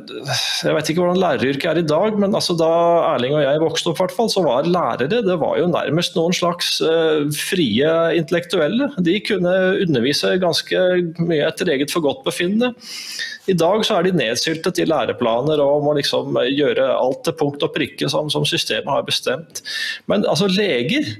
jeg, 0.62 0.74
vet 0.76 0.90
ikke 0.92 1.02
hvordan 1.02 1.18
læreryrket 1.18 1.64
er 1.66 1.78
i 1.80 1.86
dag, 1.90 2.18
men 2.22 2.36
altså, 2.38 2.54
da 2.54 2.68
Erling 3.08 3.34
og 3.34 3.42
jeg 3.42 3.62
vokste 3.62 3.90
opp, 3.90 4.02
fall, 4.14 4.30
så 4.30 4.44
var 4.44 4.68
lærere 4.70 5.08
det 5.26 5.38
var 5.40 5.56
jo 5.58 5.66
nærmest 5.70 6.14
noen 6.14 6.36
slags 6.36 6.76
uh, 6.86 7.26
frie 7.34 7.90
intellektuelle. 8.20 8.92
De 9.02 9.16
kunne 9.26 9.56
undervise 9.82 10.36
ganske 10.42 10.84
mye 11.18 11.42
etter 11.48 11.74
eget 11.74 11.90
forgodtbefinnende. 11.90 12.70
I 13.50 13.54
dag 13.58 13.82
så 13.86 13.98
er 13.98 14.06
de 14.06 14.14
nedsyltet 14.14 14.78
i 14.78 14.86
læreplaner 14.86 15.60
og 15.62 15.86
må 15.86 15.96
liksom 15.98 16.36
gjøre 16.46 16.92
alt 16.94 17.24
til 17.26 17.34
punkt 17.38 17.64
og 17.66 17.72
prikke 17.74 18.10
som, 18.12 18.30
som 18.30 18.46
systemet 18.46 18.92
har 18.92 19.06
bestemt. 19.06 19.64
Men 20.10 20.26
altså, 20.28 20.50
leger 20.50 21.16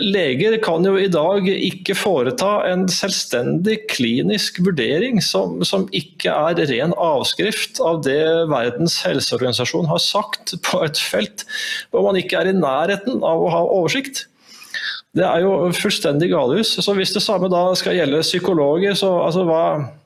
Leger 0.00 0.54
kan 0.64 0.84
jo 0.84 0.94
i 0.96 1.10
dag 1.12 1.44
ikke 1.48 1.96
foreta 1.96 2.62
en 2.70 2.86
selvstendig 2.88 3.82
klinisk 3.90 4.62
vurdering 4.64 5.20
som, 5.24 5.58
som, 5.64 5.84
ikke 5.92 6.32
er 6.32 6.62
ren 6.70 6.94
avskrift 6.96 7.80
av 7.84 8.00
det 8.06 8.22
Verdens 8.48 8.96
helseorganisasjon 9.04 9.90
har 9.90 10.00
sagt 10.00 10.56
på 10.64 10.80
et 10.86 11.00
felt 11.00 11.44
hvor 11.92 12.06
man 12.08 12.16
ikke 12.20 12.40
er 12.40 12.48
i 12.48 12.56
nærheten 12.56 13.20
av 13.20 13.44
å 13.44 13.52
ha 13.52 13.62
oversikt. 13.66 14.24
Det 15.16 15.24
er 15.26 15.44
jo 15.44 15.68
fullstendig 15.76 16.30
galehus. 16.32 16.72
Så 16.80 16.96
hvis 16.96 17.12
det 17.12 17.24
samme 17.24 17.52
da 17.52 17.68
skal 17.76 17.96
gjelde 17.98 18.24
psykologer, 18.24 18.96
så 18.96 19.18
altså 19.26 19.44
hva 19.48 19.62
Eh, 19.78 19.97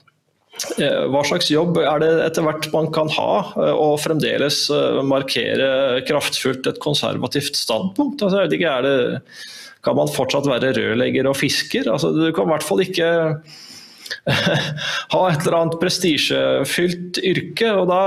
hva 0.61 1.23
slags 1.25 1.49
jobb 1.51 1.79
er 1.81 2.03
det 2.03 2.11
etter 2.27 2.45
hvert 2.45 2.69
man 2.75 2.91
kan 2.93 3.09
ha, 3.17 3.31
eh, 3.57 3.73
og 3.73 3.97
fremdeles 4.03 4.67
eh, 4.75 5.01
markere 5.07 6.03
kraftfullt 6.09 6.69
et 6.69 6.81
konservativt 6.83 7.57
standpunkt? 7.57 8.21
Altså, 8.21 8.43
jeg 8.43 8.51
vet 8.51 8.57
ikke, 8.59 8.77
det, 8.85 8.97
kan 9.83 9.99
man 9.99 10.13
fortsatt 10.13 10.47
være 10.47 10.75
rørlegger 10.77 11.27
og 11.31 11.39
fisker? 11.41 11.89
Altså, 11.91 12.13
du 12.15 12.27
kan 12.37 12.47
i 12.47 12.53
hvert 12.53 12.67
fall 12.69 12.85
ikke 12.85 13.09
ha 15.15 15.23
et 15.31 15.41
eller 15.41 15.59
annet 15.59 15.79
prestisjefylt 15.81 17.23
yrke. 17.33 17.73
og 17.73 17.89
da 17.91 18.03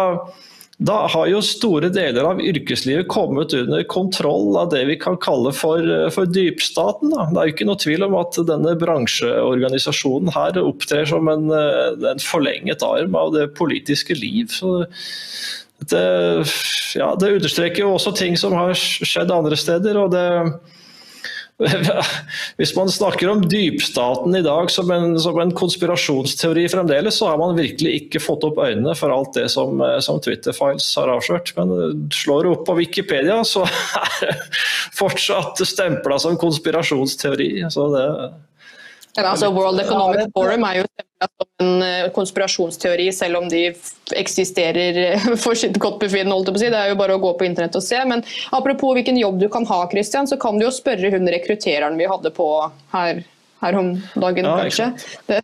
da 0.78 0.96
har 1.08 1.30
jo 1.32 1.40
store 1.46 1.88
deler 1.94 2.26
av 2.28 2.42
yrkeslivet 2.44 3.08
kommet 3.08 3.54
under 3.56 3.84
kontroll 3.88 4.58
av 4.60 4.74
det 4.74 4.82
vi 4.90 4.98
kan 5.00 5.16
kalle 5.24 5.54
for, 5.56 5.80
for 6.12 6.28
dypstaten. 6.28 7.14
Da. 7.14 7.30
Det 7.32 7.40
er 7.40 7.48
jo 7.48 7.54
ikke 7.54 7.68
noe 7.70 7.80
tvil 7.80 8.04
om 8.10 8.18
at 8.20 8.40
denne 8.50 8.74
bransjeorganisasjonen 8.82 10.34
her 10.36 10.60
opptrer 10.60 11.08
som 11.08 11.32
en, 11.32 11.48
en 11.56 12.24
forlenget 12.24 12.84
arm 12.84 13.16
av 13.16 13.32
det 13.38 13.48
politiske 13.56 14.18
liv. 14.20 14.52
Så 14.52 14.82
det, 15.92 16.06
ja, 17.00 17.10
det 17.20 17.34
understreker 17.38 17.86
jo 17.86 17.96
også 17.96 18.12
ting 18.20 18.36
som 18.40 18.56
har 18.60 18.76
skjedd 18.76 19.32
andre 19.32 19.60
steder. 19.60 20.02
og 20.04 20.12
det 20.12 20.28
Hvis 22.60 22.74
man 22.76 22.90
snakker 22.92 23.30
om 23.32 23.44
dypstaten 23.48 24.36
i 24.36 24.44
dag 24.44 24.72
som 24.72 24.90
en, 24.92 25.14
som 25.24 25.38
en, 25.40 25.54
konspirasjonsteori 25.56 26.66
fremdeles, 26.72 27.16
så 27.20 27.30
har 27.32 27.40
man 27.40 27.56
virkelig 27.56 27.94
ikke 28.02 28.24
fått 28.24 28.44
opp 28.48 28.60
øynene 28.60 28.96
for 29.00 29.14
alt 29.16 29.32
det 29.38 29.48
som, 29.54 29.80
som 30.04 30.20
Twitter-files 30.24 30.90
har 31.00 31.14
avslørt. 31.14 31.54
Men 31.56 32.10
slår 32.14 32.44
du 32.44 32.52
opp 32.52 32.66
på 32.68 32.76
Wikipedia, 32.82 33.40
så 33.48 33.64
er 34.02 34.18
det 34.26 34.36
fortsatt 35.00 35.64
stempla 35.64 36.20
som 36.20 36.36
konspirasjonsteori. 36.42 37.54
Så 37.72 37.88
det 37.96 38.08
ja, 39.16 39.30
altså 39.32 39.50
World 39.56 39.80
Economic 39.80 40.32
Forum 40.36 40.66
er 40.68 40.82
jo 40.82 40.86
som 41.26 41.66
en 41.66 41.84
eh, 41.84 42.12
konspirasjonsteori, 42.16 43.08
selv 43.16 43.40
om 43.40 43.50
de 43.50 43.62
eksisterer 44.16 45.00
eh, 45.06 45.28
for 45.40 45.58
sitt 45.58 45.80
godt 45.82 46.00
befinnende. 46.04 46.54
Si. 46.60 46.68
Det 46.68 46.80
er 46.80 46.92
jo 46.92 47.00
bare 47.00 47.16
å 47.16 47.24
gå 47.24 47.32
på 47.40 47.48
internett 47.48 47.78
og 47.80 47.86
se. 47.86 48.02
Men 48.08 48.24
apropos 48.56 48.96
hvilken 48.98 49.18
jobb 49.22 49.40
du 49.42 49.48
kan 49.52 49.68
ha, 49.72 49.82
Christian, 49.92 50.28
så 50.28 50.40
kan 50.42 50.60
du 50.60 50.68
jo 50.68 50.74
spørre 50.76 51.14
hun 51.16 51.30
rekruttereren 51.32 52.00
vi 52.00 52.10
hadde 52.12 52.34
på 52.36 52.50
her, 52.94 53.24
her 53.64 53.80
om 53.80 53.96
dagen, 54.20 54.50
ja, 54.50 54.58
kanskje. 54.66 54.92
Det, 55.32 55.42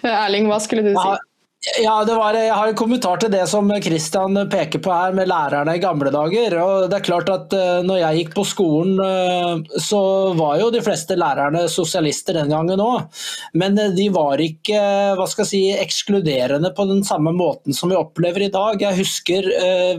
Erling, 0.24 0.48
hva 0.48 0.60
skulle 0.64 0.86
du 0.88 0.94
si? 0.96 1.29
Ja, 1.78 2.04
var, 2.04 2.34
Jeg 2.34 2.54
har 2.54 2.68
en 2.68 2.76
kommentar 2.78 3.20
til 3.20 3.30
det 3.30 3.42
som 3.50 3.68
Kristian 3.84 4.34
peker 4.50 4.80
på 4.82 4.90
her 4.90 5.12
med 5.14 5.28
lærerne 5.30 5.76
i 5.76 5.82
gamle 5.82 6.10
dager. 6.10 6.56
og 6.58 6.88
det 6.90 6.96
er 6.98 7.04
klart 7.06 7.28
at 7.30 7.54
uh, 7.54 7.82
når 7.86 8.00
jeg 8.00 8.18
gikk 8.18 8.32
på 8.34 8.44
skolen, 8.48 8.98
uh, 8.98 9.78
så 9.78 10.00
var 10.38 10.58
jo 10.60 10.70
de 10.74 10.80
fleste 10.82 11.14
lærerne 11.20 11.66
sosialister 11.70 12.40
den 12.40 12.50
gangen 12.50 12.82
òg. 12.82 13.04
Men 13.54 13.78
uh, 13.78 13.92
de 13.94 14.08
var 14.14 14.42
ikke 14.42 14.80
hva 15.18 15.28
skal 15.30 15.44
jeg 15.44 15.50
si, 15.50 15.62
ekskluderende 15.84 16.72
på 16.74 16.88
den 16.90 17.04
samme 17.06 17.34
måten 17.36 17.76
som 17.76 17.92
vi 17.92 17.98
opplever 17.98 18.46
i 18.48 18.52
dag. 18.52 18.80
Jeg 18.80 18.98
husker 18.98 19.46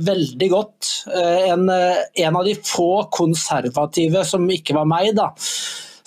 veldig 0.01 0.49
godt 0.51 0.89
en, 1.13 1.69
en 1.69 2.37
av 2.37 2.45
de 2.47 2.55
få 2.65 3.07
konservative 3.13 4.25
som 4.27 4.49
ikke 4.49 4.75
var 4.77 4.89
meg. 4.89 5.13
da 5.17 5.31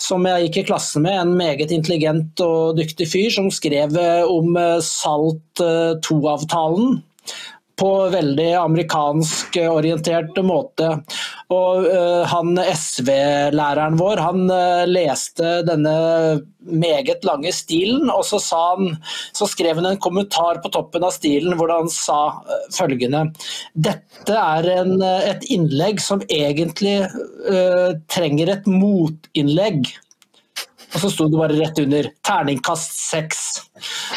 som 0.05 0.25
jeg 0.29 0.47
gikk 0.47 0.61
i 0.61 0.67
klasse 0.69 1.01
med, 1.01 1.17
en 1.17 1.33
meget 1.37 1.73
intelligent 1.73 2.41
og 2.45 2.77
dyktig 2.79 3.07
fyr, 3.11 3.29
som 3.33 3.49
skrev 3.53 3.97
eh, 3.99 4.23
om 4.29 4.55
eh, 4.59 4.77
Salt 4.85 5.63
2-avtalen 6.05 6.97
eh, 6.97 7.03
på 7.79 7.91
veldig 8.11 8.51
amerikansk 8.59 9.57
orientert 9.67 10.37
måte. 10.45 10.91
Og 11.53 11.85
uh, 11.85 12.23
han 12.31 12.55
SV-læreren 12.57 13.97
vår 13.99 14.21
han 14.23 14.45
uh, 14.49 14.85
leste 14.89 15.59
denne 15.67 15.95
meget 16.65 17.25
lange 17.27 17.51
stilen, 17.53 18.09
og 18.09 18.23
så, 18.25 18.39
han, 18.55 18.95
så, 19.35 19.45
skrev 19.49 19.77
han 19.77 19.91
en 19.91 20.01
kommentar 20.01 20.61
på 20.63 20.71
toppen 20.73 21.05
av 21.05 21.13
stilen 21.13 21.53
hvor 21.59 21.73
han 21.73 21.91
sa 21.91 22.39
uh, 22.39 22.55
følgende 22.73 23.27
Dette 23.75 24.39
er 24.39 24.71
en, 24.79 24.95
et 25.03 25.45
innlegg 25.53 26.01
som 26.01 26.23
egentlig 26.31 26.97
trenger 28.09 28.49
et 28.49 28.65
motinnlegg. 28.69 29.91
Og 30.95 31.01
så 31.03 31.11
sto 31.11 31.27
det 31.29 31.37
bare 31.37 31.57
rett 31.59 31.79
under 31.83 32.07
'terningkast 32.23 32.95
seks'. 33.11 33.45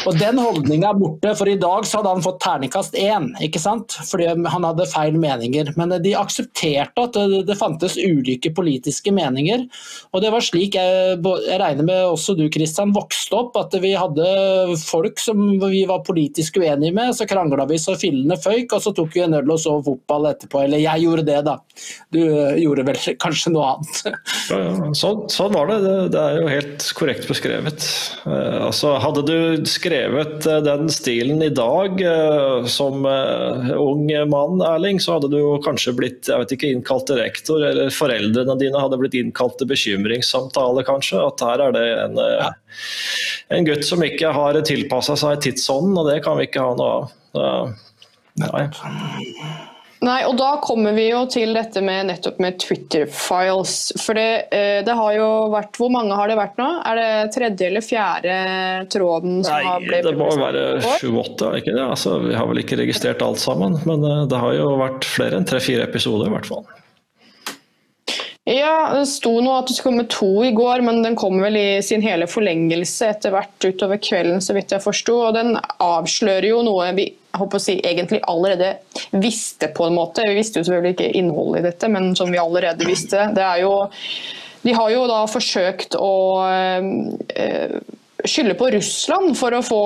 Og 0.07 0.17
den 0.19 0.39
holdninga 0.39 0.91
er 0.91 0.99
borte, 0.99 1.33
for 1.37 1.49
i 1.49 1.57
dag 1.59 1.87
så 1.87 1.99
hadde 1.99 2.13
han 2.15 2.23
fått 2.23 2.39
terningkast 2.43 2.95
én, 2.99 3.31
ikke 3.43 3.61
sant? 3.61 3.97
Fordi 4.09 4.29
han 4.29 4.67
hadde 4.67 4.87
feil 4.91 5.17
meninger. 5.19 5.73
Men 5.79 5.95
de 6.03 6.13
aksepterte 6.17 7.05
at 7.07 7.17
det, 7.47 7.57
fantes 7.59 7.97
ulike 7.99 8.53
politiske 8.55 9.11
meninger. 9.15 9.65
Og 10.13 10.23
det 10.23 10.31
var 10.33 10.45
slik 10.45 10.77
jeg, 10.77 11.17
jeg 11.19 11.59
regner 11.61 11.87
med 11.87 12.05
også 12.07 12.37
du 12.37 12.45
Kristian 12.53 12.93
vokste 12.95 13.35
opp, 13.39 13.57
at 13.59 13.75
vi 13.83 13.93
hadde 13.97 14.77
folk 14.85 15.19
som 15.21 15.41
vi 15.65 15.83
var 15.89 16.05
politisk 16.07 16.61
uenige 16.61 16.95
med, 16.95 17.13
så 17.17 17.27
krangla 17.29 17.67
vi 17.69 17.79
så 17.81 17.97
fillene 17.99 18.39
føyk, 18.39 18.77
og 18.77 18.85
så 18.85 18.93
tok 18.95 19.17
vi 19.17 19.25
en 19.25 19.37
øl 19.41 19.55
og 19.55 19.61
så 19.61 19.75
fotball 19.83 20.29
etterpå. 20.31 20.63
Eller 20.63 20.83
jeg 20.83 21.05
gjorde 21.05 21.27
det, 21.27 21.39
da. 21.49 21.57
Du 22.15 22.21
gjorde 22.21 22.87
vel 22.87 23.01
kanskje 23.23 23.53
noe 23.55 23.75
annet. 23.75 24.21
Ja, 24.49 24.63
ja. 24.63 24.91
Sånn, 24.97 25.25
sånn 25.31 25.53
var 25.55 25.69
det. 25.73 25.81
det. 25.83 25.97
det. 26.15 26.23
er 26.23 26.39
jo 26.39 26.49
helt 26.49 26.69
helt 26.69 26.93
korrekt 26.93 27.27
beskrevet. 27.27 27.85
Eh, 28.25 28.65
altså, 28.65 28.95
hadde 29.01 29.23
du 29.27 29.58
skrevet 29.67 30.45
uh, 30.47 30.59
den 30.63 30.89
stilen 30.93 31.41
i 31.43 31.49
dag 31.51 31.99
uh, 32.03 32.67
som 32.69 33.03
ung 33.03 34.05
mann, 34.31 34.61
Erling, 34.63 34.99
så 35.03 35.17
hadde 35.17 35.31
du 35.33 35.39
kanskje 35.65 35.95
blitt 35.97 36.29
jeg 36.29 36.43
vet 36.43 36.53
ikke, 36.55 36.71
innkalt 36.75 37.07
til 37.09 37.19
rektor, 37.19 37.63
eller 37.65 37.91
foreldrene 37.93 38.57
dine 38.61 38.81
hadde 38.81 38.99
blitt 39.01 39.17
innkalt 39.19 39.57
til 39.59 39.71
bekymringssamtale, 39.71 40.85
kanskje. 40.87 41.23
At 41.25 41.43
her 41.45 41.65
er 41.67 41.75
det 41.75 41.85
en, 42.05 42.19
ja. 42.19 42.51
en 43.55 43.67
gutt 43.67 43.87
som 43.87 44.03
ikke 44.05 44.33
har 44.35 44.59
tilpassa 44.67 45.17
seg 45.19 45.41
tidsånden, 45.45 45.97
og 45.99 46.11
det 46.11 46.21
kan 46.25 46.39
vi 46.39 46.47
ikke 46.49 46.67
ha 46.67 46.77
noe 46.79 46.93
av. 47.39 47.75
Nei. 48.39 48.69
Nei, 50.05 50.19
og 50.23 50.37
da 50.39 50.53
kommer 50.63 50.95
vi 50.95 51.09
jo 51.09 51.25
til 51.31 51.51
dette 51.55 51.81
med 51.83 52.07
nettopp 52.07 52.37
med 52.39 52.55
Twitter-files. 52.61 53.73
For 53.99 54.15
det, 54.15 54.47
eh, 54.55 54.79
det, 54.87 54.95
har 54.95 55.15
jo 55.17 55.27
vært 55.51 55.75
Hvor 55.75 55.91
mange 55.91 56.15
har 56.15 56.31
det 56.31 56.37
vært 56.39 56.59
nå? 56.59 56.67
Er 56.87 56.99
det 56.99 57.09
tredje 57.35 57.67
eller 57.67 57.83
fjerde 57.83 58.37
tråden 58.93 59.41
som 59.43 59.57
Nei, 59.57 59.65
har 59.67 59.83
blitt 59.83 59.97
Nei, 59.97 60.03
Det 60.07 60.15
må 60.21 60.29
jo 60.31 60.39
være 60.39 60.65
sju-åtte, 61.01 61.51
ikke 61.59 61.75
det? 61.75 61.83
Altså, 61.83 62.15
vi 62.23 62.37
har 62.37 62.47
vel 62.47 62.63
ikke 62.63 62.79
registrert 62.79 63.25
alt 63.25 63.43
sammen. 63.43 63.75
Men 63.89 64.07
eh, 64.07 64.25
det 64.31 64.39
har 64.39 64.55
jo 64.55 64.71
vært 64.79 65.09
flere 65.09 65.39
enn 65.39 65.49
tre-fire 65.49 65.89
episoder, 65.89 66.31
i 66.31 66.37
hvert 66.37 66.47
fall. 66.47 66.63
Ja, 68.49 68.89
Det 68.97 69.05
sto 69.05 69.35
nå 69.45 69.51
at 69.53 69.67
det 69.69 69.75
skulle 69.77 69.99
komme 69.99 70.07
to 70.09 70.29
i 70.47 70.53
går, 70.57 70.81
men 70.81 71.03
den 71.05 71.17
kom 71.19 71.37
vel 71.43 71.57
i 71.59 71.81
sin 71.85 72.01
hele 72.01 72.25
forlengelse 72.29 73.11
etter 73.13 73.33
hvert 73.35 73.65
utover 73.67 73.99
kvelden, 74.01 74.41
så 74.41 74.55
vidt 74.57 74.73
jeg 74.73 74.81
forsto. 74.81 75.19
Og 75.27 75.35
den 75.37 75.53
avslører 75.85 76.49
jo 76.49 76.63
noe 76.65 76.89
vi 76.97 77.11
jeg 77.29 77.43
håper 77.43 77.59
å 77.59 77.61
si, 77.61 77.75
egentlig 77.85 78.19
allerede 78.25 78.71
visste, 79.21 79.67
på 79.69 79.85
en 79.85 79.93
måte. 79.99 80.23
Vi 80.25 80.33
visste 80.33 80.59
jo 80.59 80.65
selvfølgelig 80.65 80.95
ikke 80.95 81.11
innholdet 81.19 81.59
i 81.59 81.65
dette, 81.67 81.89
men 81.93 82.15
som 82.17 82.31
vi 82.33 82.39
allerede 82.41 82.87
visste. 82.89 83.27
Det 83.35 83.43
er 83.45 83.59
jo, 83.61 83.73
de 84.65 84.73
har 84.73 84.89
jo 84.95 85.03
da 85.11 85.19
forsøkt 85.29 85.93
å 85.99 86.13
øh, 86.49 87.77
skylde 88.25 88.57
på 88.57 88.71
Russland 88.73 89.37
for 89.37 89.53
å 89.53 89.61
få 89.61 89.83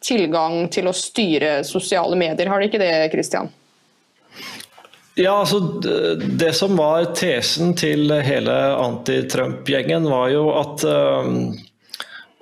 tilgang 0.00 0.62
til 0.72 0.88
å 0.88 0.96
styre 0.96 1.58
sosiale 1.68 2.16
medier. 2.16 2.48
Har 2.48 2.64
de 2.64 2.70
ikke 2.70 2.80
det, 2.80 2.92
Kristian? 3.12 3.52
Ja, 5.18 5.40
altså 5.42 5.58
Det 6.38 6.52
som 6.54 6.76
var 6.78 7.10
tesen 7.18 7.72
til 7.78 8.12
hele 8.22 8.54
anti-Trump-gjengen, 8.78 10.06
var 10.06 10.28
jo 10.30 10.44
at, 10.54 10.84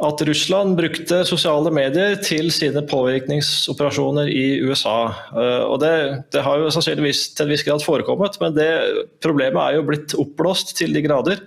at 0.09 0.25
Russland 0.29 0.77
brukte 0.77 1.23
sosiale 1.29 1.73
medier 1.73 2.19
til 2.21 2.51
sine 2.53 2.83
påvirkningsoperasjoner 2.91 4.29
i 4.29 4.61
USA. 4.61 4.99
Og 5.71 5.81
det, 5.81 5.95
det 6.37 6.45
har 6.45 6.61
jo 6.61 6.75
sannsynligvis 6.75 7.31
til 7.33 7.47
en 7.47 7.55
viss 7.55 7.65
grad 7.65 7.85
forekommet, 7.87 8.37
men 8.45 8.59
det 8.59 8.69
problemet 9.25 9.63
er 9.63 9.79
jo 9.79 9.89
blitt 9.89 10.19
oppblåst 10.21 10.77
til 10.77 10.93
de 10.93 11.05
grader. 11.09 11.41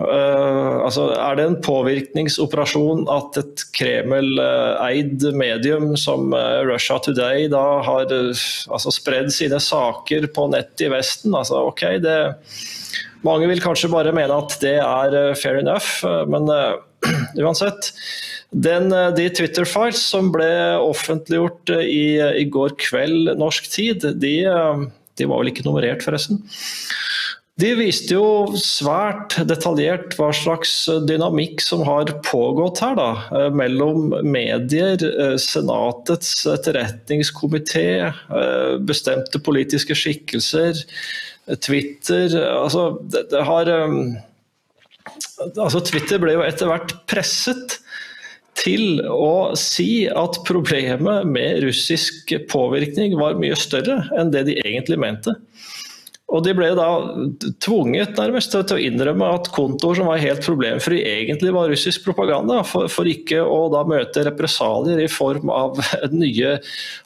Uh, 0.00 0.80
altså, 0.86 1.10
er 1.20 1.36
det 1.36 1.44
en 1.44 1.58
påvirkningsoperasjon 1.60 3.02
at 3.12 3.36
et 3.42 3.64
Kreml-eid 3.76 5.26
medium 5.36 5.90
som 6.00 6.32
uh, 6.32 6.62
Russia 6.64 6.96
Today 7.04 7.44
da 7.52 7.60
har 7.84 8.08
uh, 8.08 8.44
altså 8.72 8.94
spredd 8.94 9.28
sine 9.36 9.60
saker 9.60 10.30
på 10.32 10.46
nett 10.54 10.80
i 10.80 10.88
Vesten? 10.94 11.36
Altså, 11.36 11.60
ok, 11.68 11.84
det, 12.00 12.16
mange 13.26 13.50
vil 13.52 13.60
kanskje 13.60 13.92
bare 13.92 14.14
mene 14.16 14.40
at 14.40 14.56
det 14.64 14.78
er 14.80 15.36
fair 15.36 15.60
enough, 15.60 16.00
men 16.30 16.48
uansett. 17.44 17.92
Den, 18.52 18.88
de 19.16 19.28
Twitter-files 19.32 20.00
som 20.00 20.32
ble 20.32 20.48
offentliggjort 20.80 21.72
i, 21.84 22.16
i, 22.40 22.48
går 22.52 22.74
kveld 22.80 23.34
norsk 23.40 23.68
tid, 23.72 24.08
de, 24.24 24.34
de 25.20 25.28
var 25.28 25.40
vel 25.40 25.52
ikke 25.52 25.64
nummerert, 25.68 26.04
forresten. 26.04 26.40
De 27.62 27.68
viste 27.78 28.16
jo 28.16 28.56
svært 28.58 29.36
detaljert 29.46 30.16
hva 30.18 30.32
slags 30.34 30.72
dynamikk 31.06 31.62
som 31.62 31.84
har 31.86 32.10
pågått 32.26 32.80
her, 32.82 32.96
da, 32.98 33.10
eh, 33.38 33.50
mellom 33.54 34.08
medier, 34.26 34.98
eh, 34.98 35.36
Senatets 35.38 36.32
etterretningskomité, 36.50 37.86
eh, 38.10 38.78
bestemte 38.82 39.38
politiske 39.38 39.94
skikkelser, 39.94 40.82
Twitter 41.60 42.30
altså, 42.38 42.82
det, 43.10 43.24
det 43.30 43.44
har, 43.44 43.66
altså, 45.58 45.80
Twitter 45.82 46.20
ble 46.22 46.36
jo 46.36 46.44
etter 46.46 46.70
hvert 46.70 46.94
presset 47.10 47.78
til 48.58 49.02
å 49.10 49.56
si 49.58 50.06
at 50.06 50.38
problemet 50.46 51.26
med 51.26 51.62
russisk 51.66 52.30
påvirkning 52.52 53.16
var 53.18 53.38
mye 53.42 53.58
større 53.58 54.04
enn 54.18 54.30
det 54.34 54.46
de 54.50 54.58
egentlig 54.62 55.00
mente. 55.02 55.34
Og 56.32 56.40
de 56.46 56.54
ble 56.56 56.70
da 56.76 56.88
tvunget 57.60 58.16
nærmest 58.16 58.54
til 58.54 58.76
å 58.76 58.80
innrømme 58.80 59.28
at 59.36 59.50
kontoer 59.52 59.98
som 59.98 60.08
var 60.08 60.22
helt 60.22 60.44
problemfri, 60.46 61.02
egentlig 61.04 61.52
var 61.52 61.68
russisk 61.68 62.06
propaganda, 62.06 62.62
for, 62.64 62.88
for 62.92 63.08
ikke 63.08 63.42
å 63.44 63.66
da 63.72 63.82
møte 63.88 64.24
represalier 64.26 65.02
i 65.04 65.10
form 65.12 65.52
av 65.52 65.80
nye 66.22 66.54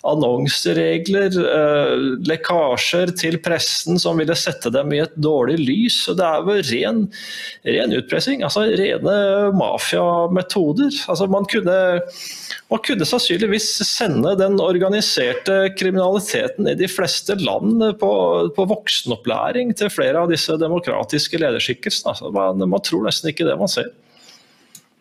annonseregler, 0.06 1.40
eh, 1.42 1.94
lekkasjer 2.30 3.14
til 3.18 3.40
pressen 3.42 3.98
som 4.02 4.22
ville 4.22 4.36
sette 4.38 4.70
dem 4.74 4.94
i 4.94 5.02
et 5.02 5.18
dårlig 5.18 5.58
lys. 5.64 5.98
Det 6.14 6.26
er 6.26 6.46
jo 6.46 6.58
ren, 6.70 7.04
ren 7.66 7.98
utpressing, 7.98 8.46
altså 8.46 8.68
rene 8.78 9.16
mafiametoder. 9.58 11.02
Altså 11.10 11.26
man 11.30 11.48
kunne 11.50 11.78
man 12.66 12.80
kunne 12.82 13.06
sannsynligvis 13.06 13.68
sende 13.86 14.32
den 14.40 14.56
organiserte 14.62 15.68
kriminaliteten 15.78 16.66
i 16.66 16.74
de 16.78 16.88
fleste 16.90 17.36
land 17.38 17.84
på, 18.00 18.10
på 18.56 18.66
voksenopplæring 19.16 19.74
til 19.76 19.90
flere 19.90 20.22
av 20.22 20.30
disse 20.30 20.56
demokratiske 20.58 21.38
lederskikkelsene. 21.38 22.12
Altså, 22.12 22.30
man, 22.30 22.68
man, 22.68 22.82
tror 22.82 23.06
nesten 23.06 23.30
ikke 23.30 23.46
det 23.46 23.58
man 23.58 23.68
ser. 23.68 23.90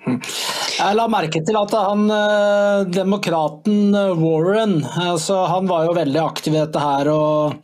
Jeg 0.06 0.96
la 0.96 1.08
merke 1.10 1.42
til 1.42 1.56
at 1.58 1.72
han, 1.74 2.10
eh, 2.14 2.86
demokraten 2.94 3.96
Warren 4.20 4.84
altså, 4.84 5.46
han 5.50 5.68
var 5.68 5.86
jo 5.86 5.96
veldig 5.96 6.22
aktiv 6.22 6.54
i 6.54 6.62
dette 6.62 6.80
her. 6.80 7.10
og 7.10 7.56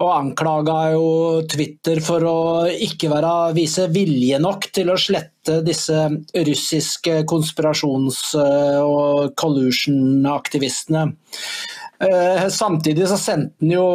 og 0.00 0.14
anklaga 0.16 0.94
jo 0.94 1.42
Twitter 1.44 1.98
for 2.00 2.24
å 2.24 2.38
ikke 2.72 3.10
være, 3.12 3.52
vise 3.52 3.84
vilje 3.92 4.38
nok 4.40 4.70
til 4.72 4.88
å 4.88 4.96
slette 4.96 5.58
disse 5.60 6.06
russiske 6.32 7.18
konspirasjons- 7.28 8.32
og 8.80 9.34
collusion-aktivistene. 9.36 11.04
Eh, 12.00 12.48
samtidig 12.48 13.10
så 13.10 13.18
sendte 13.20 13.60
han 13.60 13.74
jo 13.74 13.86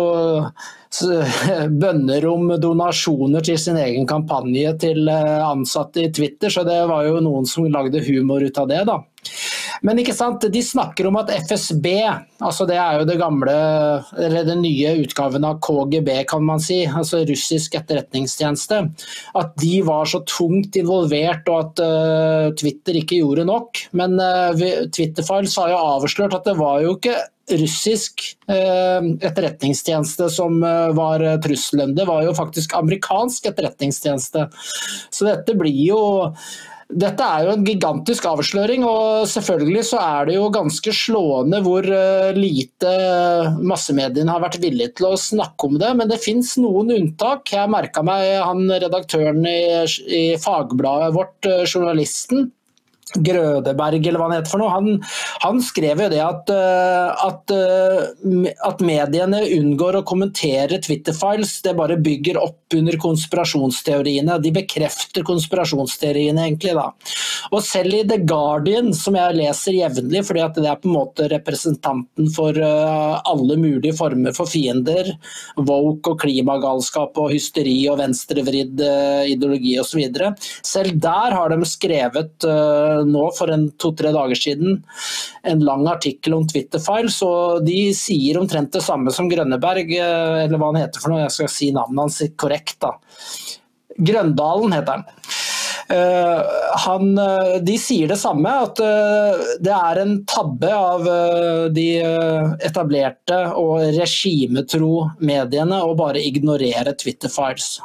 bønner 1.83 2.27
om 2.29 2.53
donasjoner 2.61 3.45
til 3.45 3.59
sin 3.61 3.79
egen 3.81 4.07
kampanje 4.09 4.75
til 4.85 5.09
eh, 5.11 5.41
ansatte 5.45 6.05
i 6.05 6.11
Twitter, 6.13 6.53
så 6.53 6.65
det 6.67 6.81
var 6.89 7.07
jo 7.07 7.21
noen 7.23 7.47
som 7.49 7.67
lagde 7.71 8.03
humor 8.05 8.45
ut 8.45 8.61
av 8.61 8.69
det, 8.71 8.83
da. 8.87 9.01
Men 9.85 9.99
ikke 9.99 10.15
sant, 10.15 10.45
de 10.51 10.61
snakker 10.63 11.07
om 11.09 11.17
at 11.19 11.31
FSB, 11.45 11.87
altså 12.45 12.67
det 12.69 12.77
er 12.79 12.99
jo 12.99 13.07
det 13.09 13.17
gamle, 13.19 13.55
eller 14.21 14.47
den 14.47 14.63
nye 14.63 14.95
utgaven 15.03 15.45
av 15.47 15.59
KGB, 15.65 16.11
kan 16.29 16.45
man 16.45 16.61
si, 16.63 16.83
altså 16.85 17.23
russisk 17.27 17.75
etterretningstjeneste, 17.79 18.81
at 19.41 19.53
de 19.61 19.73
var 19.85 20.09
så 20.09 20.21
tungt 20.29 20.77
involvert 20.79 21.49
og 21.51 21.61
at 21.61 21.83
uh, 21.83 22.47
Twitter 22.57 23.01
ikke 23.01 23.19
gjorde 23.21 23.47
nok. 23.49 23.85
Men 23.97 24.17
uh, 24.21 24.65
Twitter-Files 24.95 25.57
har 25.61 25.73
jo 25.73 25.81
avslørt 25.97 26.37
at 26.37 26.47
det 26.47 26.57
var 26.61 26.81
jo 26.85 26.95
ikke 26.97 27.17
russisk 27.51 28.23
eh, 28.49 29.09
etterretningstjeneste 29.21 30.29
som 30.33 30.63
eh, 30.63 30.91
var 30.97 31.25
trusselen. 31.43 31.95
Det 31.97 32.07
var 32.09 32.23
jo 32.25 32.35
faktisk 32.37 32.73
amerikansk 32.77 33.51
etterretningstjeneste. 33.51 34.47
Så 35.13 35.27
dette 35.29 35.57
blir 35.57 35.83
jo 35.87 35.99
dette 36.85 37.25
er 37.25 37.47
jo 37.47 37.53
en 37.55 37.63
gigantisk 37.65 38.27
avsløring, 38.29 38.83
og 38.85 39.25
selvfølgelig 39.29 39.81
så 39.87 40.01
er 40.03 40.27
det 40.27 40.35
jo 40.35 40.51
ganske 40.53 40.91
slående 40.93 41.61
hvor 41.65 41.87
eh, 41.89 42.35
lite 42.37 42.91
massemediene 43.65 44.29
har 44.29 44.43
vært 44.43 44.59
villige 44.61 44.93
til 44.99 45.09
å 45.09 45.17
snakke 45.19 45.65
om 45.65 45.79
det. 45.81 45.89
Men 45.97 46.11
det 46.11 46.21
fins 46.21 46.53
noen 46.61 46.93
unntak. 46.93 47.49
Jeg 47.55 47.73
merka 47.73 48.05
meg 48.05 48.27
han 48.37 48.69
redaktøren 48.69 49.41
i, 49.49 49.57
i 50.05 50.23
fagbladet 50.41 51.15
vårt, 51.17 51.39
eh, 51.49 51.65
journalisten, 51.65 52.51
Grødeberg, 53.23 54.07
eller 54.07 54.21
hva 54.21 54.29
han 54.29 54.37
heter 54.39 54.51
for 54.51 54.61
noe, 54.61 54.71
han, 54.73 54.99
han 55.43 55.61
skrev 55.63 56.03
jo 56.05 56.09
det 56.11 56.21
at, 56.23 56.51
eh, 56.53 57.25
at, 57.27 57.53
eh, 57.55 58.51
at, 58.67 58.83
mediene 58.85 59.41
unngår 59.55 59.99
å 59.99 60.05
kommentere 60.07 60.79
Twitter-files. 60.83 61.57
Det 61.65 61.75
bare 61.77 61.97
bygger 62.01 62.39
opp 62.41 62.75
under 62.75 62.97
konspirasjonsteoriene. 63.01 64.37
De 64.43 64.51
bekrefter 64.55 65.25
konspirasjonsteoriene, 65.27 66.47
egentlig. 66.49 66.75
da. 66.75 66.89
Og 67.55 67.63
selv 67.65 67.99
i 67.99 68.03
The 68.07 68.19
Guardian, 68.27 68.91
som 68.97 69.17
jeg 69.17 69.37
leser 69.39 69.79
jevnlig, 69.79 70.25
fordi 70.27 70.43
at 70.43 70.59
det 70.59 70.69
er 70.69 70.81
på 70.81 70.89
en 70.89 70.97
måte 70.97 71.29
representanten 71.31 72.29
for 72.35 72.57
eh, 72.57 73.15
alle 73.31 73.59
mulige 73.61 73.95
former 73.97 74.35
for 74.35 74.49
fiender, 74.49 75.13
woke 75.57 76.13
og 76.13 76.21
klimagalskap 76.25 77.17
og 77.21 77.31
hysteri 77.33 77.77
og 77.91 77.99
venstrevridd 78.01 78.81
ideologi 79.29 79.75
osv. 79.79 80.03
Selv 80.65 80.99
der 81.01 81.35
har 81.35 81.51
de 81.51 81.69
skrevet 81.69 82.45
nå 83.11 83.25
for 83.37 83.51
en 83.53 83.67
to-tre 83.81 84.11
dager 84.15 84.39
siden 84.39 84.79
en 85.45 85.63
lang 85.65 85.85
artikkel 85.91 86.37
om 86.37 86.45
Twitter-files, 86.49 87.21
og 87.25 87.65
de 87.67 87.89
sier 87.97 88.39
omtrent 88.41 88.73
det 88.75 88.83
samme 88.85 89.13
som 89.15 89.29
Grønneberg, 89.31 89.91
eh, 89.95 90.43
eller 90.45 90.61
hva 90.61 90.71
han 90.73 90.81
heter 90.83 91.03
for 91.03 91.13
noe, 91.13 91.25
jeg 91.25 91.37
skal 91.37 91.53
si 91.53 91.71
navnet 91.75 92.05
hans 92.05 92.21
korrekt. 92.39 92.77
da. 92.83 92.95
Grøndalen 93.95 94.75
heter 94.75 94.99
han. 94.99 95.09
Uh, 95.85 96.41
han, 96.81 97.11
uh, 97.13 97.57
de 97.61 97.75
sier 97.77 98.09
det 98.09 98.17
samme, 98.17 98.49
at 98.49 98.79
uh, 98.81 99.41
det 99.61 99.73
er 99.75 99.99
en 100.01 100.15
tabbe 100.25 100.71
av 100.73 101.05
de 101.75 101.89
etablerte 102.65 103.37
og 103.61 103.83
regimetro 103.93 105.11
mediene 105.21 105.83
å 105.85 105.93
bare 105.97 106.23
ignorere 106.25 106.95
Twitter-files. 106.97 107.75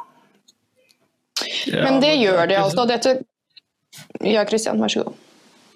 Ja, 1.69 1.85
Men 1.85 2.01
det 2.01 2.15
gjør 2.21 2.47
de 2.49 2.57
altså. 2.61 2.87
Dette 2.89 3.19
ja, 4.21 4.45
Kristian, 4.45 4.81
vær 4.81 4.93
så 4.93 5.05
god. 5.05 5.19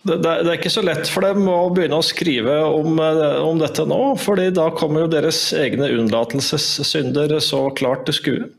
Det, 0.04 0.18
det, 0.20 0.32
er 0.44 0.58
ikke 0.58 0.72
så 0.72 0.82
lett 0.84 1.08
for 1.08 1.24
dem 1.24 1.46
å 1.48 1.70
begynne 1.72 1.96
å 1.96 2.04
skrive 2.04 2.58
om, 2.68 2.98
eh, 3.00 3.38
om 3.40 3.56
dette 3.60 3.86
nå, 3.88 4.00
fordi 4.20 4.50
da 4.52 4.66
kommer 4.76 5.06
jo 5.06 5.12
deres 5.14 5.46
egne 5.56 5.88
unnlatelsessynder 5.94 7.32
så 7.40 7.62
klart 7.78 8.04
til 8.04 8.18
skue. 8.18 8.50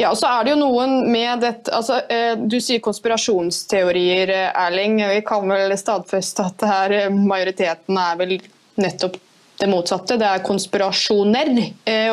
Ja, 0.00 0.14
og 0.14 0.16
så 0.16 0.30
er 0.30 0.46
det 0.46 0.54
jo 0.54 0.62
noen 0.62 1.10
med 1.12 1.42
dette 1.44 1.74
altså, 1.76 1.98
eh, 2.08 2.32
Du 2.40 2.56
sier 2.62 2.80
konspirasjonsteorier, 2.80 4.32
Erling. 4.48 4.96
Vi 5.10 5.20
kan 5.28 5.44
vel 5.52 5.76
stadfeste 5.76 6.46
at 6.48 6.64
her, 6.64 6.96
eh, 6.96 7.12
majoriteten 7.12 8.00
er 8.00 8.16
vel 8.16 8.38
nettopp 8.80 9.20
det 9.60 9.68
motsatte. 9.68 10.16
Det 10.16 10.24
er 10.24 10.40
konspirasjoner. 10.46 11.50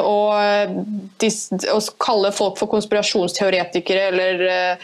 Og 0.04 0.36
å 1.72 1.80
kalle 2.04 2.36
folk 2.36 2.60
for 2.60 2.68
konspirasjonsteoretikere 2.76 4.10
eller 4.12 4.82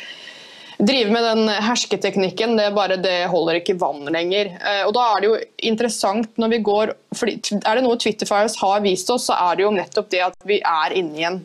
drive 0.87 1.11
med 1.11 1.23
den 1.23 1.49
hersketeknikken, 1.63 2.55
det, 2.57 2.69
bare, 2.75 2.97
det 3.01 3.27
holder 3.31 3.59
ikke 3.59 3.77
vann 3.81 4.05
lenger. 4.13 4.53
Eh, 4.59 4.83
og 4.87 4.93
da 4.95 5.07
Er 5.13 5.21
det 5.21 5.29
jo 5.29 5.39
interessant 5.71 6.39
når 6.41 6.53
vi 6.55 6.61
går, 6.69 6.93
fordi 7.17 7.59
er 7.59 7.77
det 7.77 7.85
noe 7.85 7.99
Twitter-files 7.99 8.57
har 8.61 8.83
vist 8.85 9.11
oss, 9.13 9.27
så 9.29 9.37
er 9.49 9.59
det 9.59 9.65
jo 9.67 9.75
nettopp 9.75 10.09
det 10.13 10.23
at 10.25 10.37
vi 10.47 10.59
er 10.59 10.97
inne 10.99 11.19
i 11.19 11.27
en 11.29 11.39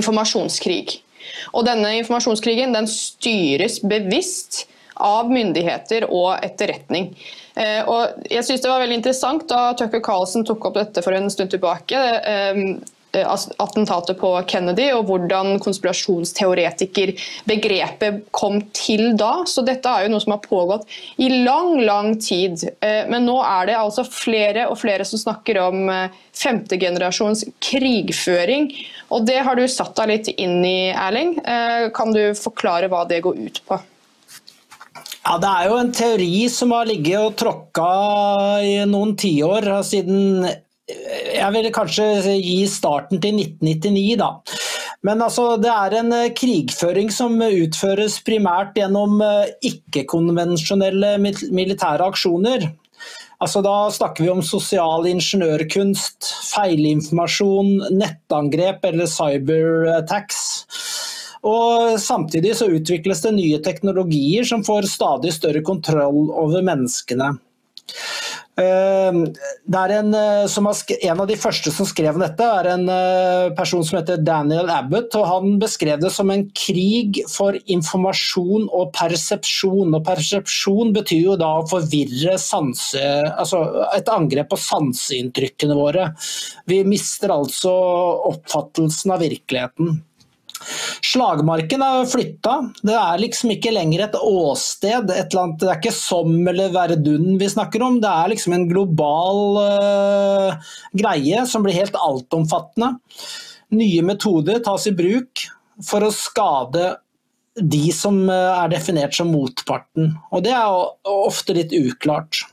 informasjonskrig. 0.00 1.00
Og 1.54 1.66
denne 1.66 1.96
informasjonskrigen 1.98 2.74
den 2.74 2.88
styres 2.90 3.80
bevisst 3.84 4.64
av 5.00 5.30
myndigheter 5.32 6.06
og 6.12 6.42
etterretning. 6.44 7.10
Eh, 7.56 7.82
og 7.88 8.24
jeg 8.30 8.46
synes 8.46 8.62
Det 8.62 8.70
var 8.70 8.82
veldig 8.82 9.00
interessant 9.00 9.46
da 9.48 9.72
Tucker 9.78 10.02
Carlsen 10.04 10.46
tok 10.46 10.70
opp 10.70 10.78
dette 10.80 11.02
for 11.04 11.16
en 11.16 11.30
stund 11.32 11.52
tilbake. 11.52 12.00
Eh, 13.12 13.36
attentatet 13.56 14.20
på 14.20 14.42
Kennedy, 14.46 14.92
og 14.94 15.08
hvordan 15.08 15.58
konspirasjonsteoretikerbegrepet 15.64 18.20
kom 18.30 18.60
til 18.76 19.16
da. 19.18 19.44
Så 19.50 19.62
dette 19.66 19.88
er 19.90 20.04
jo 20.06 20.12
noe 20.12 20.20
som 20.22 20.32
har 20.36 20.42
pågått 20.44 20.86
i 21.18 21.28
lang, 21.42 21.82
lang 21.82 22.20
tid. 22.22 22.62
Eh, 22.78 23.10
men 23.10 23.26
nå 23.26 23.42
er 23.42 23.66
det 23.66 23.74
altså 23.80 24.04
flere 24.06 24.70
og 24.70 24.78
flere 24.78 25.02
som 25.08 25.18
snakker 25.18 25.58
om 25.64 25.90
eh, 25.90 26.10
femtegenerasjons 26.38 27.44
krigføring. 27.58 28.70
Og 29.10 29.26
det 29.26 29.42
har 29.42 29.58
du 29.58 29.66
satt 29.66 29.96
deg 29.98 30.06
litt 30.12 30.28
inn 30.38 30.62
i, 30.62 30.94
Erling. 30.94 31.42
Kan 31.96 32.12
du 32.14 32.30
forklare 32.38 32.86
hva 32.92 33.02
det 33.10 33.24
går 33.26 33.34
ut 33.42 33.58
på? 33.66 33.74
Ja, 35.24 35.38
Det 35.42 35.50
er 35.50 35.64
jo 35.66 35.76
en 35.82 35.92
teori 35.92 36.48
som 36.48 36.70
har 36.76 36.86
ligget 36.86 37.18
og 37.18 37.36
tråkka 37.42 37.88
i 38.62 38.86
noen 38.88 39.16
tiår, 39.18 39.82
siden 39.86 40.46
jeg 41.34 41.54
vil 41.54 41.70
kanskje 41.74 42.36
gi 42.38 42.58
starten 42.70 43.22
til 43.22 43.40
1999, 43.40 44.18
da. 44.20 44.34
Men 45.06 45.22
altså, 45.24 45.54
det 45.60 45.70
er 45.72 45.96
en 46.02 46.12
eh, 46.12 46.32
krigføring 46.36 47.08
som 47.14 47.38
utføres 47.40 48.18
primært 48.26 48.76
gjennom 48.76 49.20
eh, 49.24 49.54
ikke-konvensjonelle 49.70 51.14
militære 51.22 52.10
aksjoner. 52.12 52.68
Altså, 53.40 53.62
da 53.64 53.88
snakker 53.88 54.26
vi 54.26 54.32
om 54.34 54.42
sosial 54.44 55.08
ingeniørkunst, 55.08 56.28
feilinformasjon, 56.50 57.72
nettangrep 57.96 58.84
eller 58.90 59.08
cyberattacks. 59.08 60.42
Og 61.48 61.96
Samtidig 61.96 62.52
så 62.58 62.68
utvikles 62.68 63.22
det 63.24 63.32
nye 63.38 63.62
teknologier 63.64 64.44
som 64.44 64.64
får 64.66 64.90
stadig 64.92 65.32
større 65.32 65.64
kontroll 65.64 66.28
over 66.28 66.60
menneskene. 66.66 67.32
Ehm, 68.60 69.20
det 69.70 69.80
er 69.80 69.92
en, 69.94 70.14
eh, 70.14 70.98
en, 71.08 71.20
av 71.20 71.26
de 71.28 71.36
første 71.38 71.72
som 71.72 71.86
skrev 71.88 72.18
dette, 72.20 72.44
er 72.44 72.68
en 72.74 72.88
eh, 72.92 73.52
person 73.56 73.84
som 73.86 73.98
heter 74.00 74.20
Daniel 74.24 74.70
Abbott. 74.70 75.14
og 75.16 75.26
Han 75.26 75.58
beskrev 75.62 76.00
det 76.02 76.12
som 76.12 76.30
en 76.30 76.44
krig 76.50 77.22
for 77.30 77.56
informasjon 77.66 78.68
og 78.68 78.92
persepsjon. 78.96 79.94
og 79.94 80.04
Persepsjon 80.04 80.92
betyr 80.96 81.24
jo 81.30 81.38
da 81.40 81.54
å 81.60 81.66
forvirre 81.70 82.36
sanse, 82.40 83.00
altså 83.30 83.62
et 83.94 84.08
angrep 84.12 84.50
på 84.50 84.60
sanseinntrykkene 84.60 85.76
våre. 85.78 86.10
Vi 86.66 86.82
mister 86.84 87.32
altså 87.34 87.72
oppfattelsen 88.30 89.14
av 89.14 89.24
virkeligheten. 89.24 90.00
Slagmarken 91.10 91.82
er 91.82 92.06
flytta. 92.06 92.56
Det 92.86 92.94
er 92.94 93.20
liksom 93.22 93.50
ikke 93.54 93.72
lenger 93.74 94.04
et 94.04 94.16
åsted. 94.20 95.10
Et 95.10 95.36
annet, 95.40 95.58
det 95.58 95.70
er 95.70 95.80
ikke 95.80 95.94
Som 95.96 96.36
eller 96.46 96.70
Verdun 96.74 97.38
vi 97.40 97.48
snakker 97.50 97.82
om. 97.82 97.98
Det 98.02 98.10
er 98.10 98.30
liksom 98.30 98.54
en 98.54 98.68
global 98.70 99.58
uh, 99.58 100.74
greie 100.94 101.42
som 101.50 101.66
blir 101.66 101.78
helt 101.80 101.98
altomfattende. 101.98 102.94
Nye 103.74 104.04
metoder 104.06 104.62
tas 104.62 104.86
i 104.90 104.94
bruk 104.94 105.46
for 105.86 106.06
å 106.06 106.14
skade 106.14 106.92
de 107.60 107.90
som 107.94 108.22
eh, 108.30 108.62
er 108.62 108.70
definert 108.72 109.14
som 109.16 109.30
motparten. 109.32 110.14
Og 110.30 110.44
det 110.46 110.54
er 110.54 111.10
ofte 111.10 111.54
litt 111.56 111.74
uklart. 111.76 112.44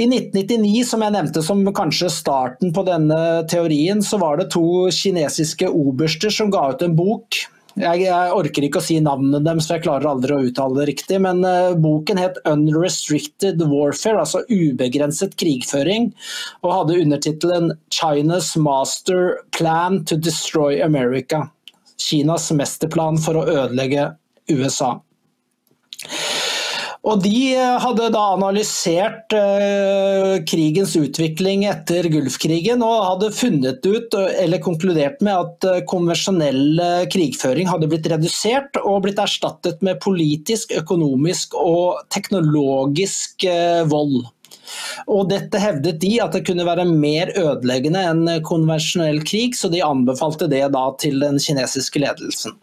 I 0.00 0.06
1999, 0.08 0.84
som 0.88 1.02
jeg 1.04 1.12
nevnte 1.12 1.42
som 1.44 1.60
kanskje 1.76 2.08
starten 2.14 2.70
på 2.72 2.84
denne 2.86 3.16
teorien, 3.50 4.00
så 4.00 4.16
var 4.22 4.38
det 4.40 4.48
to 4.54 4.86
kinesiske 4.96 5.68
oberster 5.68 6.32
som 6.32 6.48
ga 6.52 6.70
ut 6.72 6.84
en 6.86 6.94
bok. 6.96 7.36
Jeg, 7.76 8.06
jeg 8.06 8.32
orker 8.34 8.64
ikke 8.66 8.80
å 8.80 8.84
si 8.84 8.96
navnene 9.04 9.42
deres, 9.44 9.68
for 9.68 9.76
jeg 9.76 9.84
klarer 9.84 10.08
aldri 10.10 10.34
å 10.34 10.46
uttale 10.48 10.80
det 10.80 10.86
riktig. 10.88 11.20
Men 11.20 11.44
uh, 11.44 11.76
boken 11.76 12.20
het 12.20 12.40
'Unrestricted 12.48 13.60
Warfare', 13.60 14.24
altså 14.24 14.42
ubegrenset 14.48 15.36
krigføring. 15.40 16.10
Og 16.64 16.74
hadde 16.78 16.98
undertittelen 17.04 17.74
'China's 17.92 18.54
Master 18.56 19.36
Plan 19.52 20.00
to 20.04 20.16
Destroy 20.16 20.80
America'. 20.80 21.50
Kinas 22.00 22.48
mesterplan 22.56 23.20
for 23.20 23.36
å 23.36 23.44
ødelegge 23.44 24.14
USA. 24.48 24.96
Og 27.00 27.22
De 27.24 27.54
eh, 27.56 27.76
hadde 27.80 28.10
da 28.12 28.22
analysert 28.34 29.32
uh, 29.32 30.36
krigens 30.44 30.92
utvikling 31.00 31.64
etter 31.70 32.04
Gulfkrigen 32.12 32.84
og 32.84 33.06
hadde 33.06 33.30
funnet 33.32 33.86
ut, 33.88 34.16
eller 34.42 34.60
konkludert 34.60 35.22
med 35.24 35.32
at 35.32 35.86
konvensjonell 35.88 36.82
krigføring 37.12 37.70
hadde 37.70 37.88
blitt 37.88 38.10
redusert 38.12 38.76
og 38.82 39.06
blitt 39.06 39.22
erstattet 39.22 39.80
med 39.86 40.02
politisk, 40.04 40.74
økonomisk 40.76 41.56
og 41.56 42.02
teknologisk 42.12 43.48
vold. 43.88 44.20
Og 45.10 45.28
dette 45.30 45.60
hevdet 45.60 46.00
de 46.02 46.14
at 46.22 46.34
det 46.36 46.44
kunne 46.48 46.66
være 46.66 46.86
mer 46.88 47.32
ødeleggende 47.38 48.02
enn 48.12 48.32
konvensjonell 48.46 49.22
krig, 49.26 49.56
så 49.58 49.70
de 49.72 49.82
anbefalte 49.84 50.48
det 50.50 50.64
da 50.74 50.86
til 51.00 51.20
den 51.22 51.40
kinesiske 51.42 52.02
ledelsen. 52.02 52.56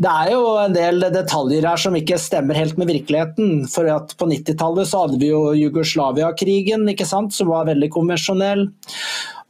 Det 0.00 0.08
er 0.08 0.32
jo 0.32 0.42
en 0.60 0.74
del 0.74 1.04
detaljer 1.12 1.66
her 1.68 1.80
som 1.80 1.96
ikke 1.98 2.20
stemmer 2.20 2.56
helt 2.58 2.78
med 2.80 2.90
virkeligheten. 2.90 3.66
For 3.70 3.88
at 3.92 4.16
på 4.18 4.28
90-tallet 4.30 4.88
så 4.88 5.04
hadde 5.04 5.20
vi 5.20 5.30
jo 5.32 5.44
Jugoslavia-krigen, 5.58 6.88
ikke 6.92 7.08
sant, 7.08 7.34
som 7.36 7.52
var 7.52 7.68
veldig 7.70 7.90
konvensjonell. 7.92 8.68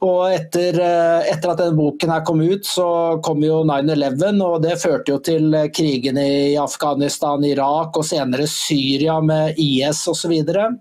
Og 0.03 0.33
etter, 0.33 0.75
eh, 0.83 1.29
etter, 1.31 1.53
at 1.53 1.61
denne 1.61 1.77
boken 1.77 2.11
her 2.11 2.23
kom 2.27 2.41
ut, 2.43 2.65
så 2.67 2.87
kom 3.23 3.43
jo 3.45 3.61
9-11, 3.63 4.41
og 4.43 4.57
det 4.65 4.79
førte 4.81 5.13
jo 5.13 5.19
til 5.23 5.55
krigene 5.71 6.25
i 6.51 6.57
Afghanistan, 6.59 7.45
Irak 7.47 7.95
og 7.95 8.07
senere 8.07 8.49
Syria 8.51 9.21
med 9.23 9.59
IS 9.61 10.03
osv. 10.11 10.33
Og 10.43 10.75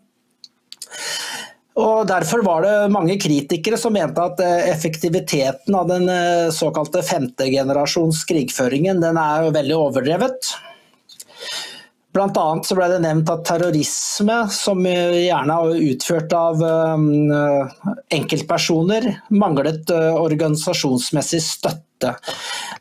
Derfor 2.06 2.42
var 2.44 2.62
det 2.62 2.92
mange 2.92 3.16
kritikere 3.20 3.78
som 3.80 3.94
mente 3.96 4.20
at 4.20 4.40
eh, 4.44 4.68
effektiviteten 4.70 5.74
av 5.74 5.88
den 5.88 6.08
eh, 6.12 6.50
såkalte 6.52 7.00
femtegenerasjons 7.06 8.24
krigføringen 8.28 9.00
den 9.00 9.16
er 9.16 9.48
veldig 9.54 9.78
overdrevet. 9.78 10.52
Blant 12.12 12.36
annet 12.36 12.72
ble 12.76 12.88
det 12.92 13.00
nevnt 13.06 13.30
at 13.32 13.46
terrorisme, 13.48 14.42
som 14.52 14.84
gjerne 14.84 15.56
er 15.56 15.84
utført 15.92 16.34
av 16.36 16.60
enkeltpersoner, 18.12 19.08
manglet 19.28 19.90
eh, 19.90 20.14
organisasjonsmessig 20.20 21.40
støtte. 21.42 22.14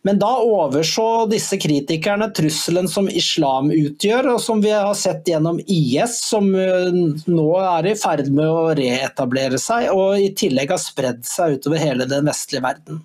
Men 0.02 0.18
da 0.20 0.32
overså 0.42 1.28
disse 1.30 1.60
kritikerne 1.62 2.32
trusselen 2.36 2.90
som 2.90 3.10
islam 3.10 3.70
utgjør, 3.72 4.32
og 4.36 4.42
som 4.42 4.64
vi 4.64 4.74
har 4.74 4.96
sett 4.98 5.30
gjennom 5.30 5.62
IS, 5.62 6.18
som 6.32 6.50
eh, 6.58 6.90
nå 7.30 7.48
er 7.62 7.92
i 7.92 7.96
ferd 8.00 8.32
med 8.34 8.50
å 8.50 8.74
reetablere 8.78 9.62
seg, 9.62 9.92
og 9.94 10.20
i 10.20 10.32
tillegg 10.38 10.74
har 10.74 10.82
spredd 10.82 11.24
seg 11.28 11.60
utover 11.60 11.84
hele 11.84 12.10
den 12.10 12.28
vestlige 12.28 12.66
verden. 12.66 13.04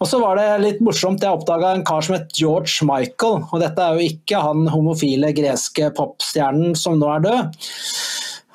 Og 0.00 0.08
så 0.08 0.18
var 0.22 0.38
det 0.40 0.48
litt 0.62 0.82
morsomt, 0.84 1.22
jeg 1.22 1.36
oppdaga 1.36 1.74
en 1.76 1.86
kar 1.86 2.04
som 2.04 2.16
het 2.16 2.32
George 2.38 2.86
Michael. 2.88 3.42
Og 3.50 3.62
dette 3.62 3.84
er 3.84 3.98
jo 3.98 4.12
ikke 4.12 4.42
han 4.42 4.66
homofile 4.72 5.34
greske 5.36 5.92
popstjernen 5.96 6.76
som 6.78 6.98
nå 7.00 7.10
er 7.16 7.26
død. 7.28 7.64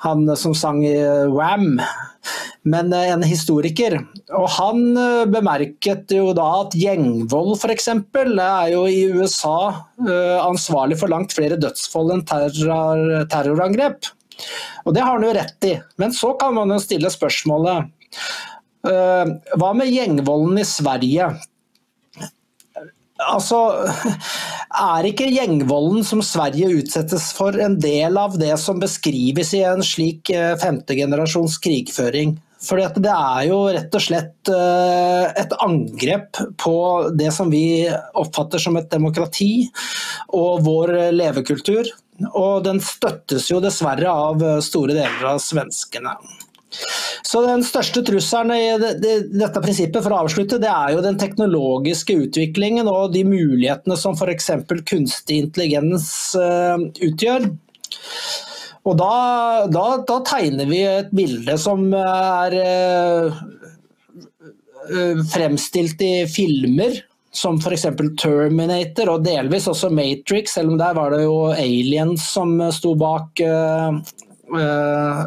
Han 0.04 0.28
som 0.38 0.54
sang 0.54 0.84
i 0.86 0.94
Wam 1.34 1.78
men 2.68 2.92
eh, 2.92 3.10
en 3.12 3.24
historiker. 3.26 3.98
Og 4.36 4.46
han 4.58 4.82
eh, 4.98 5.24
bemerket 5.30 6.14
jo 6.14 6.32
da 6.36 6.46
at 6.62 6.76
gjengvold 6.78 7.56
f.eks. 7.58 7.88
er 7.88 8.72
jo 8.74 8.84
i 8.90 9.00
USA 9.14 9.58
eh, 10.04 10.38
ansvarlig 10.42 10.98
for 11.00 11.12
langt 11.12 11.34
flere 11.36 11.60
dødsfall 11.60 12.14
enn 12.14 12.24
terror, 12.28 13.04
terrorangrep. 13.32 14.10
Og 14.86 14.94
det 14.94 15.04
har 15.04 15.16
han 15.16 15.26
jo 15.26 15.36
rett 15.36 15.68
i. 15.68 15.74
Men 16.00 16.14
så 16.14 16.34
kan 16.40 16.54
man 16.56 16.74
jo 16.74 16.80
stille 16.82 17.10
spørsmålet 17.12 17.94
hva 18.88 19.70
med 19.76 19.92
gjengvolden 19.92 20.60
i 20.62 20.66
Sverige? 20.66 21.28
Altså, 23.28 23.58
er 24.78 25.08
ikke 25.08 25.30
gjengvolden 25.34 26.04
som 26.06 26.22
Sverige 26.22 26.70
utsettes 26.78 27.32
for 27.36 27.56
en 27.60 27.76
del 27.82 28.18
av 28.20 28.38
det 28.40 28.54
som 28.62 28.78
beskrives 28.80 29.54
i 29.58 29.64
en 29.66 29.82
slik 29.84 30.30
femtegenerasjons 30.62 31.58
krigføring? 31.64 32.36
For 32.58 32.80
det 32.98 33.12
er 33.12 33.44
jo 33.46 33.58
rett 33.70 33.94
og 33.94 34.02
slett 34.02 34.50
eh, 34.50 35.28
et 35.38 35.52
angrep 35.62 36.40
på 36.58 36.74
det 37.14 37.30
som 37.34 37.52
vi 37.54 37.86
oppfatter 38.18 38.62
som 38.62 38.78
et 38.80 38.90
demokrati 38.90 39.68
og 40.34 40.64
vår 40.66 40.94
levekultur. 41.14 41.86
Og 42.32 42.64
den 42.66 42.82
støttes 42.82 43.46
jo 43.52 43.60
dessverre 43.62 44.10
av 44.10 44.42
store 44.66 44.96
deler 44.96 45.30
av 45.36 45.38
svenskene. 45.42 46.16
Så 47.28 47.42
Den 47.44 47.62
største 47.66 48.02
trusselen 48.06 48.52
i 48.54 48.92
dette 49.32 49.60
prinsippet 49.62 50.04
for 50.04 50.14
å 50.14 50.22
avslutte, 50.24 50.60
det 50.62 50.70
er 50.70 50.94
jo 50.94 51.04
den 51.04 51.18
teknologiske 51.20 52.16
utviklingen 52.24 52.88
og 52.88 53.12
de 53.14 53.24
mulighetene 53.28 53.96
som 54.00 54.16
f.eks. 54.16 54.50
kunstig 54.88 55.42
intelligens 55.44 56.08
eh, 56.38 56.86
utgjør. 57.08 57.50
Og 58.88 58.96
da, 58.96 59.12
da, 59.68 59.86
da, 60.08 60.20
tegner 60.24 60.68
vi 60.70 60.80
et 60.86 61.10
bilde 61.12 61.58
som 61.60 61.82
er 61.98 62.54
uh, 62.56 63.40
fremstilt 65.28 66.00
i 66.04 66.12
filmer 66.30 66.96
som 67.34 67.58
f.eks. 67.60 67.84
Terminator 68.20 69.12
og 69.12 69.26
delvis 69.26 69.68
også 69.68 69.90
Matrix, 69.92 70.54
selv 70.56 70.72
om 70.72 70.80
der 70.80 70.96
var 70.96 71.12
det 71.12 71.20
jo 71.26 71.50
aliens 71.52 72.30
som 72.32 72.54
sto 72.72 72.94
bak 72.98 73.42
uh, 73.44 74.00
uh, 74.56 75.20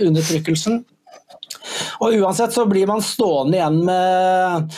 undertrykkelsen. 0.00 0.82
Og 2.02 2.18
Uansett 2.18 2.54
så 2.54 2.66
blir 2.66 2.88
man 2.90 3.04
stående 3.04 3.58
igjen 3.58 3.82
med 3.86 4.76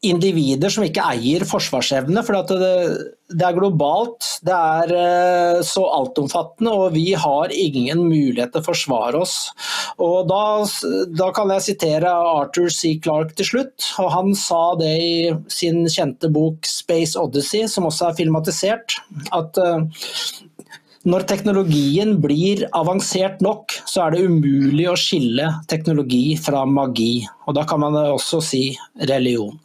individer 0.00 0.72
som 0.72 0.84
ikke 0.86 1.04
eier 1.12 1.44
forsvarsevne. 1.48 2.22
For 2.24 2.38
det, 2.48 2.68
det, 3.28 3.44
er 3.44 3.56
globalt, 3.56 4.24
det 4.46 4.56
er 4.56 4.94
eh, 4.96 5.58
så 5.66 5.84
altomfattende, 5.92 6.72
og 6.72 6.94
vi 6.96 7.10
har 7.12 7.52
ingen 7.52 8.06
mulighet 8.06 8.54
til 8.54 8.62
å 8.62 8.68
forsvare 8.70 9.20
oss. 9.20 9.36
Og 10.00 10.30
da, 10.30 10.42
da, 11.12 11.30
kan 11.36 11.52
jeg 11.52 11.66
sitere 11.68 12.12
Arthur 12.12 12.70
C. 12.72 12.94
Clarke 13.04 13.36
til 13.36 13.50
slutt. 13.50 13.90
og 14.00 14.12
Han 14.16 14.32
sa 14.38 14.62
det 14.80 14.94
i 15.04 15.14
sin 15.52 15.84
kjente 15.84 16.32
bok 16.32 16.64
'Space 16.64 17.20
Odyssey', 17.20 17.68
som 17.68 17.88
også 17.90 18.08
er 18.08 18.20
filmatisert. 18.22 18.96
at 19.36 19.58
uh, 19.60 19.84
når 21.08 21.24
teknologien 21.24 22.18
blir 22.20 22.66
avansert 22.76 23.40
nok, 23.40 23.72
så 23.88 24.04
er 24.04 24.14
det 24.14 24.26
umulig 24.28 24.84
å 24.90 24.98
skille 25.00 25.46
teknologi 25.70 26.34
fra 26.36 26.66
magi. 26.68 27.22
Og 27.48 27.56
da 27.56 27.64
kan 27.68 27.80
man 27.80 27.96
også 28.02 28.42
si 28.44 28.64
religion. 29.08 29.56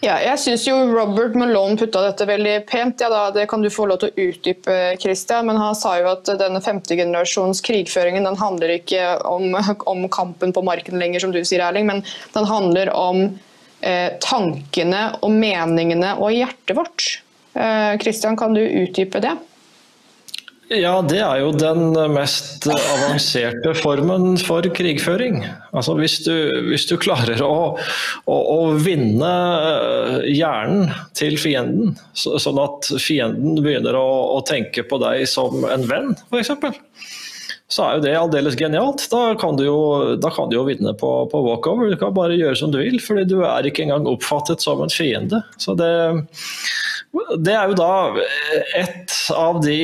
Ja, 0.00 0.14
jeg 0.22 0.38
syns 0.40 0.62
jo 0.64 0.76
Robert 0.88 1.34
Malone 1.36 1.76
putta 1.76 2.00
dette 2.06 2.24
veldig 2.24 2.54
pent. 2.70 3.02
Ja, 3.02 3.10
da, 3.12 3.24
det 3.34 3.48
kan 3.50 3.60
du 3.60 3.68
få 3.74 3.84
lov 3.90 3.98
til 4.00 4.08
å 4.08 4.28
utdype, 4.30 4.76
Christian. 5.02 5.44
Men 5.50 5.58
han 5.60 5.74
sa 5.76 5.96
jo 5.98 6.08
at 6.14 6.30
denne 6.40 6.62
femtegenerasjons 6.64 7.60
krigføringen 7.66 8.24
den 8.24 8.38
handler 8.40 8.72
ikke 8.78 9.18
om, 9.28 9.52
om, 9.90 10.06
kampen 10.14 10.54
på 10.56 10.62
marken 10.64 10.96
lenger, 11.02 11.26
som 11.26 11.34
du 11.34 11.42
sier, 11.42 11.66
Erling, 11.66 11.90
men 11.90 12.00
den 12.32 12.48
handler 12.48 12.92
om 12.96 13.26
eh, 13.82 14.14
tankene 14.24 15.02
og 15.20 15.34
meningene 15.34 16.14
og 16.16 16.32
hjertet 16.38 16.78
vårt. 16.78 17.10
Eh, 17.54 17.98
Christian, 18.02 18.36
kan 18.36 18.54
du 18.54 18.60
utdype 18.60 19.20
det? 19.20 19.36
Ja, 20.70 21.00
det 21.02 21.18
er 21.18 21.40
jo 21.42 21.48
den 21.50 21.96
mest 22.14 22.62
avanserte 22.70 23.72
formen 23.74 24.36
for 24.38 24.62
krigføring. 24.70 25.40
Altså 25.74 25.96
hvis 25.98 26.20
du, 26.22 26.34
hvis 26.68 26.86
du 26.86 26.94
klarer 27.02 27.42
å, 27.42 27.74
å, 28.30 28.36
å, 28.38 28.58
vinne 28.78 29.30
eh, 29.66 30.28
hjernen 30.30 30.92
til 31.18 31.34
fienden, 31.42 31.96
så, 32.14 32.36
sånn 32.38 32.60
at 32.62 32.86
fienden 33.02 33.58
begynner 33.64 33.98
å, 33.98 34.06
å, 34.36 34.44
tenke 34.46 34.86
på 34.86 35.00
deg 35.02 35.26
som 35.26 35.66
en 35.66 35.88
venn, 35.90 36.14
f.eks. 36.30 36.54
Så 37.70 37.82
er 37.86 37.98
jo 37.98 38.04
det 38.06 38.14
aldeles 38.18 38.58
genialt. 38.58 39.08
Da 39.10 39.34
kan 39.38 39.58
du 39.58 39.64
jo, 39.66 39.80
kan 40.22 40.50
du 40.50 40.56
jo 40.56 40.64
vinne 40.66 40.94
på, 40.98 41.10
på, 41.30 41.42
walkover. 41.48 41.90
Du 41.90 41.98
kan 41.98 42.14
bare 42.14 42.38
gjøre 42.38 42.58
som 42.58 42.70
du 42.70 42.78
vil, 42.78 42.98
fordi 43.02 43.26
du 43.30 43.40
er 43.46 43.66
ikke 43.66 43.88
engang 43.88 44.06
oppfattet 44.10 44.62
som 44.62 44.82
en 44.82 44.90
fiende. 44.90 45.42
Så 45.58 45.74
det, 45.78 45.90
det 47.38 47.54
er 47.54 47.70
jo 47.70 47.78
da 47.78 47.94
et 48.78 49.16
av 49.34 49.60
de 49.64 49.80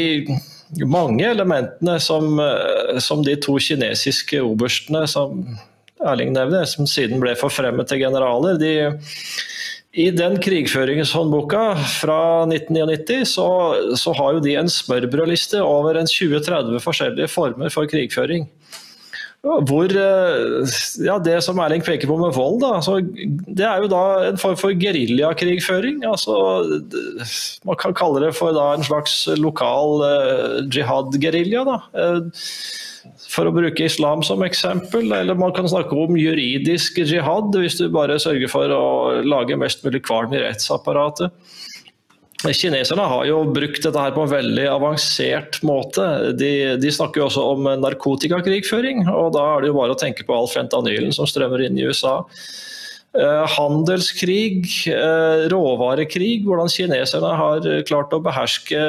mange 0.87 1.25
elementene 1.27 1.99
som, 2.03 2.39
eh, 2.41 2.99
som 3.03 3.23
de 3.27 3.37
to 3.41 3.57
kinesiske 3.63 4.43
oberstene 4.43 5.07
som 5.11 5.43
Erling 6.07 6.35
nevner, 6.35 6.67
som 6.69 6.85
siden 6.85 7.23
ble 7.23 7.33
forfremmet 7.41 7.89
til 7.89 8.03
generaler. 8.05 8.59
de 8.61 8.73
i 9.97 10.11
den 10.13 10.37
krigføringshåndboka 10.37 11.75
fra 11.89 12.45
1999 12.45 13.25
så, 13.25 13.47
så 13.97 14.13
har 14.13 14.35
jo 14.37 14.43
de 14.45 14.53
en 14.61 14.69
smørbrødliste 14.69 15.63
over 15.65 15.97
en 15.97 16.11
20-30 16.11 16.83
forskjellige 16.85 17.31
former 17.33 17.73
for 17.73 17.89
krigføring. 17.89 18.45
Hvor 19.45 19.93
eh, 19.93 20.77
ja, 21.07 21.19
Det 21.23 21.37
som 21.45 21.61
Erling 21.63 21.85
peker 21.87 22.11
på 22.11 22.17
med 22.19 22.35
vold, 22.35 22.59
da, 22.65 22.73
altså, 22.81 22.99
det 23.47 23.67
er 23.67 23.85
jo 23.85 23.91
da 23.93 24.03
en 24.31 24.41
form 24.41 24.57
for 24.59 24.75
geriljakrigføring. 24.75 26.03
Altså, 26.09 26.35
man 27.69 27.79
kan 27.79 27.95
kalle 27.95 28.25
det 28.25 28.33
for 28.39 28.57
da, 28.57 28.73
en 28.75 28.87
slags 28.87 29.23
lokal 29.39 30.03
eh, 30.09 30.59
jihad-gerilja. 30.75 31.63
Uh, 31.95 32.27
for 33.31 33.49
å 33.49 33.55
bruke 33.55 33.87
islam 33.87 34.23
som 34.27 34.43
eksempel. 34.47 35.11
Eller 35.15 35.39
man 35.39 35.55
kan 35.57 35.69
snakke 35.71 35.95
om 35.99 36.19
juridisk 36.19 36.99
jihad, 37.03 37.55
hvis 37.55 37.79
du 37.81 37.87
bare 37.93 38.19
sørger 38.23 38.51
for 38.51 38.73
å 38.73 38.87
lage 39.27 39.59
mest 39.61 39.85
mulig 39.87 40.03
kvalm 40.07 40.35
i 40.35 40.43
rettsapparatet. 40.43 41.35
Kineserne 42.55 43.07
har 43.11 43.25
jo 43.29 43.41
brukt 43.51 43.83
dette 43.83 44.03
her 44.03 44.15
på 44.15 44.27
en 44.27 44.31
veldig 44.31 44.67
avansert 44.71 45.59
måte. 45.67 46.05
De, 46.39 46.53
de 46.79 46.93
snakker 46.93 47.23
jo 47.23 47.27
også 47.31 47.47
om 47.55 47.67
narkotikakrigføring, 47.83 49.07
og 49.11 49.33
da 49.35 49.49
er 49.55 49.65
det 49.65 49.73
jo 49.73 49.81
bare 49.81 49.97
å 49.97 49.99
tenke 49.99 50.27
på 50.27 50.37
all 50.37 50.51
fentanylen 50.53 51.15
som 51.17 51.29
strømmer 51.29 51.65
inn 51.67 51.79
i 51.81 51.87
USA. 51.89 52.21
Eh, 53.17 53.45
handelskrig, 53.57 54.67
eh, 54.93 55.47
råvarekrig, 55.49 56.45
hvordan 56.45 56.69
kineserne 56.69 57.31
har 57.39 57.65
klart 57.89 58.13
å 58.13 58.21
beherske 58.21 58.81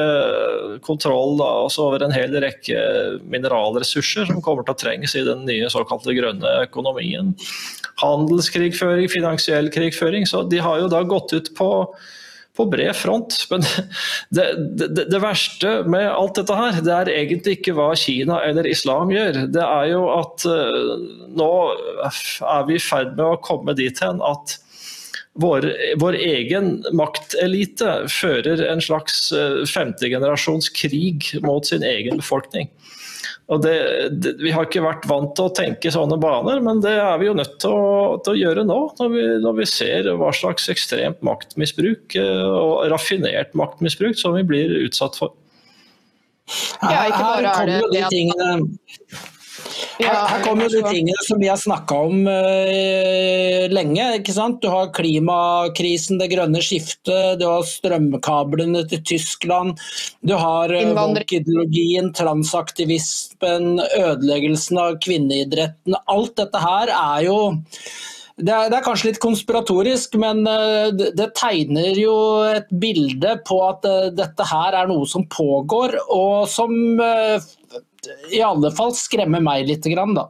kontroll 0.84 1.38
da, 1.40 1.52
over 1.80 2.04
en 2.04 2.12
hel 2.12 2.36
rekke 2.44 2.82
mineralressurser 3.24 4.28
som 4.28 4.42
kommer 4.44 4.68
til 4.68 4.76
å 4.76 4.82
trenges 4.82 5.16
i 5.16 5.24
den 5.24 5.46
nye 5.48 5.72
såkalte 5.72 6.16
grønne 6.18 6.58
økonomien. 6.66 7.32
Handelskrigføring, 8.04 9.08
finansiell 9.10 9.72
krigføring. 9.72 10.28
Så 10.28 10.44
de 10.50 10.60
har 10.60 10.82
jo 10.84 10.92
da 10.92 11.06
gått 11.08 11.32
ut 11.34 11.54
på 11.56 11.72
på 12.58 12.66
bred 12.72 12.96
front. 12.98 13.40
Men 13.52 13.64
det, 14.36 14.48
det, 14.80 15.06
det, 15.06 15.22
verste 15.22 15.82
med 15.90 16.10
alt 16.10 16.38
dette 16.40 16.58
her, 16.58 16.80
det 16.84 16.94
er 16.94 17.14
egentlig 17.14 17.58
ikke 17.60 17.76
hva 17.78 17.92
Kina 17.98 18.42
eller 18.48 18.68
islam 18.70 19.14
gjør. 19.14 19.44
Det 19.54 19.66
er 19.66 19.92
jo 19.94 20.06
at 20.16 20.48
uh, 20.50 20.96
nå 21.38 21.52
er 22.08 22.70
vi 22.70 22.80
i 22.80 22.84
ferd 22.84 23.14
med 23.18 23.26
å 23.28 23.42
komme 23.46 23.78
dit 23.78 24.04
hen 24.04 24.24
at 24.26 24.58
vår, 25.38 25.68
vår, 26.02 26.16
egen 26.18 26.80
maktelite 26.98 28.08
fører 28.10 28.64
en 28.66 28.82
slags 28.82 29.28
uh, 29.36 29.62
femtegenerasjons 29.70 30.72
krig 30.74 31.30
mot 31.46 31.66
sin 31.68 31.86
egen 31.86 32.18
befolkning. 32.24 32.72
Og 33.48 33.62
det, 33.64 33.76
det, 34.20 34.34
vi 34.44 34.52
har 34.52 34.68
ikke 34.68 34.84
vært 34.84 35.06
vant 35.08 35.32
til 35.38 35.48
å 35.48 35.54
tenke 35.56 35.92
sånne 35.94 36.18
baner, 36.20 36.60
men 36.64 36.82
det 36.84 36.98
er 37.00 37.16
vi 37.22 37.30
jo 37.30 37.36
nødt 37.38 37.56
til 37.64 37.72
å, 37.72 38.18
til 38.26 38.34
å 38.34 38.40
gjøre 38.42 38.66
nå. 38.68 38.80
Når 39.00 39.14
vi, 39.14 39.24
når 39.46 39.56
vi, 39.62 39.68
ser 39.72 40.10
hva 40.20 40.34
slags 40.36 40.68
ekstremt 40.74 41.24
maktmisbruk 41.24 42.18
eh, 42.20 42.44
og 42.44 42.90
raffinert 42.92 43.56
maktmisbruk 43.58 44.20
som 44.20 44.36
vi 44.36 44.44
blir 44.48 44.76
utsatt 44.84 45.16
for. 45.20 45.32
Ja, 46.84 47.08
ikke 47.08 47.24
bare 47.24 47.56
er 47.64 47.72
det, 47.72 47.80
det 47.96 48.04
at 48.08 49.34
her, 50.06 50.28
her 50.30 50.44
kommer 50.46 50.70
de 50.70 50.82
tingene 50.86 51.24
som 51.26 51.40
vi 51.42 51.50
har 51.50 51.60
snakka 51.60 52.00
om 52.10 52.28
uh, 52.30 53.66
lenge. 53.74 54.06
ikke 54.20 54.36
sant? 54.36 54.60
Du 54.62 54.70
har 54.72 54.92
klimakrisen, 54.96 56.20
det 56.22 56.30
grønne 56.34 56.62
skiftet, 56.64 57.40
du 57.42 57.46
har 57.48 57.66
strømkablene 57.68 58.84
til 58.92 59.02
Tyskland. 59.14 59.78
Du 60.22 60.36
har 60.38 60.74
uh, 60.74 61.24
ideologien, 61.26 62.12
transaktivismen, 62.18 63.82
ødeleggelsen 63.98 64.84
av 64.84 65.00
kvinneidretten. 65.04 65.98
Alt 66.06 66.38
dette 66.42 66.62
her 66.62 66.94
er 66.94 67.26
jo 67.30 67.40
det 68.38 68.54
er, 68.54 68.68
det 68.70 68.76
er, 68.78 68.84
kanskje 68.86 69.08
litt 69.08 69.22
konspiratorisk, 69.24 70.14
men 70.22 70.44
uh, 70.46 70.94
det, 70.94 71.32
tegner 71.40 71.98
jo 71.98 72.18
et 72.52 72.70
bilde 72.70 73.40
på 73.50 73.64
at 73.66 73.88
dette 74.14 74.46
her 74.46 74.78
er 74.78 74.92
noe 74.92 75.10
som 75.10 75.26
pågår, 75.34 75.98
og 76.14 76.46
som 76.52 76.76
i 78.32 78.42
alle 78.42 78.72
fall 78.76 78.94
skremmer 78.96 79.44
meg 79.44 79.68
litt. 79.68 79.88
Da. 79.88 80.28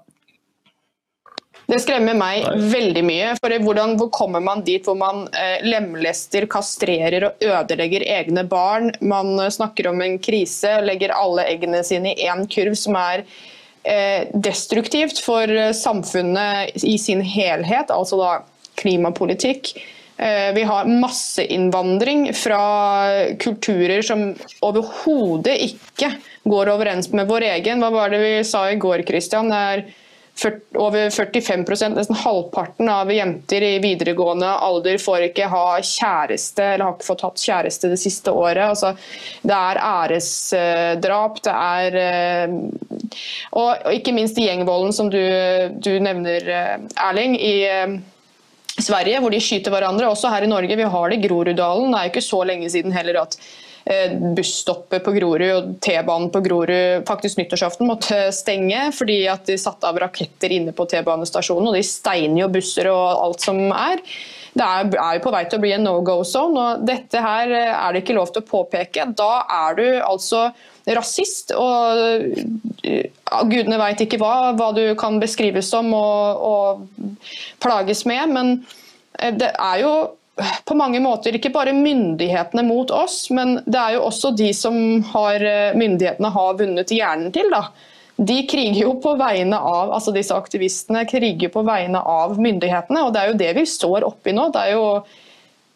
Det 1.67 1.81
skremmer 1.83 2.15
meg 2.15 2.45
veldig 2.71 3.03
mye. 3.03 3.33
for 3.41 3.51
hvordan, 3.51 3.97
Hvor 3.99 4.09
kommer 4.15 4.39
man 4.43 4.63
dit 4.63 4.85
hvor 4.87 4.95
man 4.95 5.27
eh, 5.35 5.59
lemlester, 5.67 6.47
kastrerer 6.47 7.27
og 7.27 7.43
ødelegger 7.43 8.05
egne 8.07 8.45
barn? 8.47 8.93
Man 9.01 9.35
eh, 9.39 9.51
snakker 9.51 9.89
om 9.91 10.01
en 10.01 10.15
krise, 10.19 10.79
legger 10.87 11.15
alle 11.15 11.43
eggene 11.51 11.83
sine 11.83 12.15
i 12.15 12.29
én 12.31 12.47
kurv, 12.47 12.75
som 12.79 12.95
er 12.95 13.25
eh, 13.83 14.31
destruktivt 14.31 15.19
for 15.19 15.43
eh, 15.43 15.75
samfunnet 15.75 16.87
i 16.87 16.95
sin 17.01 17.19
helhet, 17.19 17.91
altså 17.91 18.21
da 18.21 18.31
klimapolitikk. 18.79 19.75
Eh, 20.17 20.53
vi 20.55 20.63
har 20.63 20.87
masseinnvandring 20.87 22.31
fra 22.33 22.63
kulturer 23.43 24.01
som 24.01 24.31
overhodet 24.65 25.59
ikke 25.67 26.13
går 26.49 26.73
overens 26.73 27.11
med 27.13 27.29
vår 27.29 27.49
egen. 27.53 27.81
Hva 27.83 27.93
var 27.93 28.11
det 28.13 28.23
vi 28.23 28.35
sa 28.47 28.67
i 28.71 28.79
går, 28.81 29.05
Christian? 29.07 29.51
Det 29.51 29.63
er 29.71 29.87
over 30.77 31.09
45% 31.09 31.95
nesten 31.97 32.17
halvparten 32.21 32.89
av 32.93 33.09
jenter 33.11 33.63
i 33.65 33.71
videregående 33.81 34.49
alder 34.67 34.99
får 35.01 35.29
ikke 35.31 35.47
ha 35.49 35.63
kjæreste, 35.81 36.61
eller 36.61 36.85
har 36.85 36.97
ikke 36.97 37.07
fått 37.07 37.23
hatt 37.25 37.41
kjæreste 37.41 37.89
det 37.89 37.97
siste 38.01 38.33
året. 38.33 38.61
Altså, 38.67 38.93
det 39.41 39.57
er 39.57 39.81
æresdrap, 39.81 41.41
det 41.47 41.55
er 41.55 41.97
eh, 42.03 42.53
Og 43.57 43.89
ikke 43.97 44.13
minst 44.13 44.37
gjengvolden 44.37 44.93
som 44.93 45.09
du, 45.09 45.23
du 45.73 45.91
nevner, 45.99 46.53
eh, 46.59 46.77
Erling. 47.09 47.39
i 47.41 47.57
Sverige, 48.77 49.19
hvor 49.23 49.33
de 49.33 49.39
skyter 49.41 49.73
hverandre. 49.73 50.05
Også 50.05 50.29
her 50.29 50.45
i 50.45 50.49
Norge. 50.49 50.75
Vi 50.77 50.85
har 50.85 51.09
det 51.09 51.17
i 51.17 51.27
Groruddalen. 51.27 51.89
Det 51.91 51.97
er 51.97 52.05
jo 52.05 52.11
ikke 52.13 52.21
så 52.21 52.43
lenge 52.45 52.69
siden 52.69 52.93
heller 52.93 53.23
at 53.23 53.37
eh, 53.39 53.66
busstoppet 54.35 55.03
på 55.05 55.13
Grorud 55.15 55.51
og 55.53 55.67
T-banen 55.83 56.31
på 56.33 56.41
Grorud 56.43 57.05
faktisk 57.07 57.39
nyttårsaften 57.39 57.87
måtte 57.87 58.17
stenge 58.35 58.89
fordi 58.95 59.21
at 59.31 59.47
de 59.47 59.55
satte 59.59 59.87
av 59.87 59.99
raketter 60.01 60.51
inne 60.57 60.73
på 60.75 60.87
T-banestasjonen. 60.91 61.69
Og 61.69 61.77
de 61.77 61.83
steiner 61.87 62.43
jo 62.43 62.49
busser 62.51 62.89
og 62.91 63.05
alt 63.23 63.45
som 63.45 63.61
er. 63.71 64.03
det 64.57 64.65
er, 64.65 64.89
er 64.91 65.17
jo 65.17 65.23
på 65.23 65.33
vei 65.35 65.43
til 65.47 65.59
å 65.59 65.63
bli 65.63 65.75
en 65.77 65.87
no 65.87 65.99
go 66.05 66.17
zone. 66.27 66.63
og 66.63 66.87
Dette 66.87 67.21
her 67.23 67.53
er 67.61 67.93
det 67.93 68.03
ikke 68.03 68.17
lov 68.17 68.33
til 68.33 68.43
å 68.43 68.49
påpeke. 68.49 69.07
Da 69.15 69.45
er 69.61 69.79
du 69.79 69.85
altså 70.01 70.49
rasist, 70.97 71.51
og 71.51 71.99
uh, 71.99 73.41
gudene 73.47 73.79
veit 73.79 74.03
ikke 74.03 74.19
hva, 74.21 74.51
hva 74.57 74.71
du 74.75 74.83
kan 74.99 75.19
beskrives 75.23 75.71
som 75.71 75.91
og, 75.95 76.43
og 76.47 77.17
plages 77.63 78.05
med. 78.07 78.35
Men 78.35 78.53
det 79.39 79.51
er 79.51 79.83
jo 79.83 79.93
på 80.65 80.77
mange 80.77 81.01
måter 81.01 81.35
ikke 81.37 81.53
bare 81.53 81.75
myndighetene 81.75 82.63
mot 82.67 82.91
oss, 82.93 83.27
men 83.33 83.59
det 83.65 83.79
er 83.81 83.97
jo 83.97 84.07
også 84.07 84.33
de 84.37 84.51
som 84.53 84.75
har, 85.13 85.43
myndighetene 85.77 86.33
har 86.33 86.57
vunnet 86.59 86.93
hjernen 86.93 87.31
til. 87.35 87.49
da 87.53 87.67
de 88.17 88.39
kriger 88.49 88.81
jo 88.81 88.95
på 89.01 89.13
vegne 89.19 89.57
av 89.61 89.91
altså 89.93 90.11
disse 90.15 90.33
aktivistene 90.33 91.03
kriger 91.05 91.51
på 91.53 91.61
vegne 91.67 92.01
av 92.01 92.33
myndighetene. 92.41 93.03
og 93.05 93.13
Det 93.13 93.21
er 93.21 93.29
jo 93.29 93.39
det 93.41 93.51
vi 93.59 93.65
står 93.69 94.07
oppi 94.07 94.33
nå. 94.33 94.47
Det 94.53 94.63
er 94.63 94.73
jo 94.73 94.85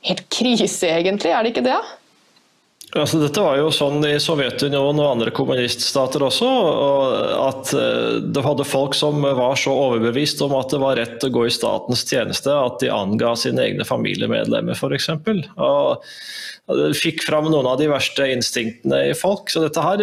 helt 0.10 0.24
krise, 0.34 0.90
egentlig. 0.90 1.30
Er 1.30 1.46
det 1.46 1.54
ikke 1.54 1.68
det? 1.68 1.78
Altså, 2.92 3.22
dette 3.22 3.40
var 3.40 3.56
jo 3.56 3.70
sånn 3.72 4.04
i 4.04 4.18
Sovjetunionen 4.20 5.00
og 5.00 5.14
andre 5.14 5.32
kommuniststater 5.32 6.26
også. 6.26 6.48
At 7.40 7.72
eh, 7.78 8.18
det 8.36 8.44
hadde 8.44 8.68
folk 8.68 8.98
som 8.98 9.24
var 9.24 9.56
så 9.60 9.72
overbevist 9.72 10.44
om 10.44 10.58
at 10.60 10.74
det 10.74 10.82
var 10.82 11.00
rett 11.00 11.24
å 11.24 11.32
gå 11.32 11.46
i 11.48 11.54
statens 11.56 12.04
tjeneste 12.04 12.52
at 12.52 12.82
de 12.84 12.92
anga 12.92 13.32
sine 13.40 13.64
egne 13.64 13.88
familiemedlemmer, 13.88 14.76
f.eks 14.76 15.08
fikk 16.96 17.24
fram 17.26 17.50
noen 17.52 17.66
av 17.68 17.80
de 17.80 17.88
verste 17.90 18.26
instinktene 18.32 19.02
i 19.10 19.14
folk. 19.18 19.50
Så 19.50 19.64
dette 19.64 19.82
her, 19.84 20.02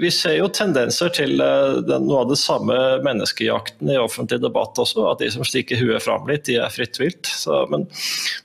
Vi 0.00 0.10
ser 0.10 0.36
jo 0.38 0.48
tendenser 0.48 1.10
til 1.12 1.40
eh, 1.40 1.80
noe 1.90 2.22
av 2.22 2.30
det 2.30 2.38
samme 2.40 2.76
menneskejakten 3.04 3.90
i 3.90 3.98
offentlig 4.00 4.40
debatt 4.40 4.78
også. 4.78 5.08
At 5.10 5.20
de 5.20 5.30
som 5.34 5.44
stikker 5.44 5.80
huet 5.80 6.02
fram 6.04 6.28
litt, 6.30 6.46
de 6.48 6.60
er 6.62 6.72
fritt 6.72 7.00
vilt. 7.00 7.26
Så, 7.26 7.64
men, 7.72 7.86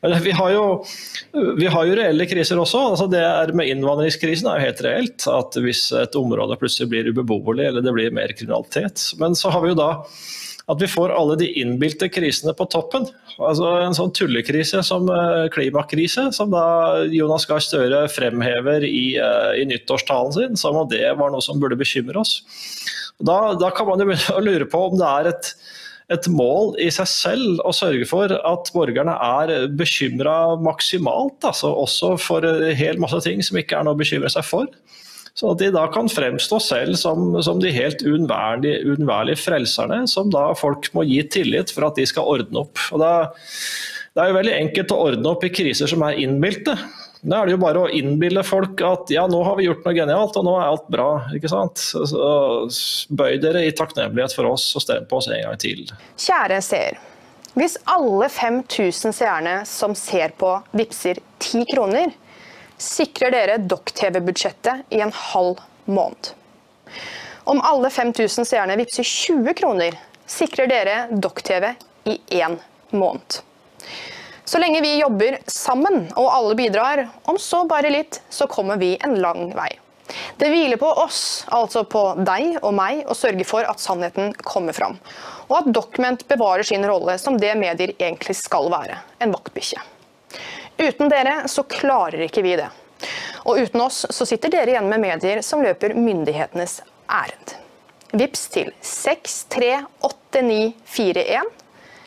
men 0.01 0.17
vi, 0.25 0.33
har 0.35 0.51
jo, 0.55 0.65
vi, 1.33 1.69
har 1.71 1.85
jo, 1.85 1.97
reelle 1.99 2.27
kriser 2.29 2.59
også. 2.59 2.81
altså 2.91 3.09
det 3.11 3.23
er 3.23 3.53
med 3.55 3.71
Innvandringskrisen 3.71 4.49
er 4.49 4.59
jo 4.59 4.69
helt 4.69 4.85
reelt. 4.85 5.27
At 5.31 5.59
hvis 5.61 5.87
et 5.95 6.17
område 6.19 6.59
plutselig 6.59 6.91
blir 6.91 7.11
ubeboelig 7.11 7.69
eller 7.69 7.85
det 7.85 7.95
blir 7.95 8.15
mer 8.15 8.33
kriminalitet. 8.35 9.11
Men 9.21 9.37
så 9.37 9.53
har 9.53 9.63
vi 9.63 9.71
jo 9.73 9.79
da 9.79 9.91
at 10.65 10.81
vi 10.81 10.89
får 10.89 11.13
alle 11.13 11.37
de 11.37 11.47
innbilte 11.61 12.09
krisene 12.09 12.55
på 12.57 12.65
toppen. 12.73 13.05
Altså 13.35 13.67
En 13.83 13.95
sånn 13.95 14.13
tullekrise 14.15 14.81
som 14.87 15.09
eh, 15.11 15.45
klimakrise, 15.53 16.29
som 16.35 16.53
da 16.53 17.03
Jonas 17.11 17.47
Gahr 17.49 17.63
Støre 17.63 18.05
fremhever 18.11 18.85
i, 18.87 19.17
eh, 19.19 19.51
i, 19.59 19.65
nyttårstalen 19.67 20.35
sin, 20.35 20.59
som 20.59 20.77
om 20.79 20.87
det 20.91 21.03
var 21.19 21.33
noe 21.33 21.43
som 21.43 21.59
burde 21.59 21.77
bekymre 21.79 22.21
oss. 22.21 22.37
Da, 23.19 23.55
da 23.59 23.71
kan 23.75 23.89
man 23.89 23.99
jo 23.99 24.07
begynne 24.09 24.37
å 24.37 24.43
lure 24.43 24.67
på 24.71 24.85
om 24.89 24.95
det 24.99 25.09
er 25.09 25.29
et, 25.33 25.51
et 26.15 26.29
mål 26.31 26.75
i 26.83 26.87
seg 26.93 27.09
selv 27.11 27.63
å 27.67 27.75
sørge 27.75 28.07
for 28.07 28.31
at 28.31 28.71
borgerne 28.75 29.15
er 29.43 29.67
bekymra 29.75 30.55
maksimalt, 30.63 31.39
altså 31.43 31.73
også 31.83 32.15
for 32.21 32.47
en 32.47 32.75
hel 32.75 32.99
masse 33.03 33.19
ting 33.27 33.43
som 33.43 33.59
ikke 33.59 33.79
er 33.79 33.87
noe 33.87 33.97
å 33.97 34.03
bekymre 34.03 34.31
seg 34.31 34.47
for. 34.47 34.71
Så 35.35 35.51
at 35.51 35.59
de 35.59 35.67
da 35.75 35.83
kan 35.91 36.07
fremstå 36.07 36.61
selv 36.63 36.95
som, 36.99 37.33
som 37.43 37.59
de 37.59 37.73
helt 37.75 38.03
uunnværlige 38.07 39.39
frelserne, 39.41 40.05
som 40.07 40.29
da 40.31 40.47
folk 40.55 40.87
må 40.95 41.03
gi 41.09 41.19
tillit 41.27 41.73
for 41.75 41.89
at 41.89 41.99
de 41.99 42.05
skal 42.07 42.29
ordne 42.37 42.61
opp. 42.63 42.79
Og 42.95 43.01
da, 43.03 43.09
det 44.15 44.23
er 44.23 44.31
jo 44.31 44.37
veldig 44.37 44.53
enkelt 44.61 44.93
å 44.95 45.01
ordne 45.09 45.33
opp 45.33 45.43
i 45.43 45.51
kriser 45.51 45.91
som 45.91 46.05
er 46.07 46.21
innbilte. 46.23 46.77
Da 47.25 47.41
er 47.41 47.49
det 47.49 47.55
jo 47.55 47.61
bare 47.65 47.81
å 47.83 47.91
innbille 47.91 48.45
folk 48.45 48.79
at 48.85 49.11
ja, 49.11 49.25
nå 49.27 49.41
har 49.43 49.57
vi 49.57 49.65
gjort 49.65 49.83
noe 49.83 49.95
genialt, 49.97 50.37
og 50.39 50.45
nå 50.45 50.53
er 50.59 50.69
alt 50.69 50.87
bra. 50.93 51.09
ikke 51.35 51.51
sant? 51.51 51.81
Så 51.81 52.29
bøy 53.09 53.39
dere 53.41 53.65
i 53.65 53.73
takknemlighet 53.75 54.35
for 54.37 54.53
oss, 54.53 54.69
og 54.77 54.85
stem 54.85 55.07
på 55.09 55.19
oss 55.19 55.27
en 55.33 55.41
gang 55.41 55.59
til. 55.59 55.83
Kjære 56.21 56.61
seer. 56.63 57.01
Hvis 57.55 57.75
alle 57.91 58.27
5000 58.31 59.15
seerne 59.15 59.55
som 59.67 59.95
ser 59.97 60.35
på, 60.39 60.53
vippser 60.75 61.19
10 61.39 61.67
kroner, 61.71 62.13
sikrer 62.77 63.31
dere 63.31 63.57
Dokk-TV-budsjettet 63.63 64.93
i 64.95 65.01
en 65.05 65.13
halv 65.13 65.61
måned. 65.85 66.31
Om 67.45 67.61
alle 67.61 67.89
5000 67.89 68.47
seerne 68.47 68.77
vippser 68.79 69.03
20 69.03 69.53
kroner, 69.53 69.97
sikrer 70.25 70.67
dere 70.67 70.95
Dokk-TV 71.11 71.73
i 72.09 72.19
én 72.41 72.57
måned. 72.91 73.39
Så 74.45 74.59
lenge 74.61 74.81
vi 74.81 74.99
jobber 74.99 75.39
sammen 75.49 76.05
og 76.13 76.29
alle 76.29 76.57
bidrar, 76.57 77.07
om 77.25 77.37
så 77.41 77.63
bare 77.69 77.89
litt, 77.89 78.21
så 78.29 78.47
kommer 78.47 78.77
vi 78.81 78.93
en 79.03 79.17
lang 79.21 79.49
vei. 79.57 79.71
Det 80.37 80.51
hviler 80.51 80.77
på 80.77 80.89
oss, 81.01 81.45
altså 81.49 81.81
på 81.89 82.01
deg 82.21 82.59
og 82.61 82.75
meg, 82.77 83.01
å 83.09 83.17
sørge 83.17 83.45
for 83.47 83.65
at 83.65 83.81
sannheten 83.81 84.35
kommer 84.45 84.75
fram. 84.77 84.99
Og 85.49 85.57
at 85.61 85.71
Document 85.73 86.27
bevarer 86.29 86.65
sin 86.65 86.85
rolle 86.85 87.17
som 87.21 87.39
det 87.41 87.55
medier 87.57 87.95
egentlig 87.97 88.37
skal 88.37 88.69
være, 88.73 88.99
en 89.21 89.33
vaktbikkje. 89.33 89.81
Uten 90.77 91.09
dere 91.11 91.47
så 91.51 91.63
klarer 91.69 92.21
ikke 92.27 92.43
vi 92.45 92.55
det. 92.59 92.69
Og 93.45 93.59
uten 93.61 93.81
oss 93.85 94.05
så 94.09 94.25
sitter 94.27 94.49
dere 94.51 94.71
igjen 94.73 94.89
med 94.89 94.99
medier 95.03 95.41
som 95.45 95.63
løper 95.63 95.93
myndighetenes 95.97 96.81
ærend. 97.11 97.49
Vips 98.15 98.47
til 98.53 98.71
638941. 98.85 101.43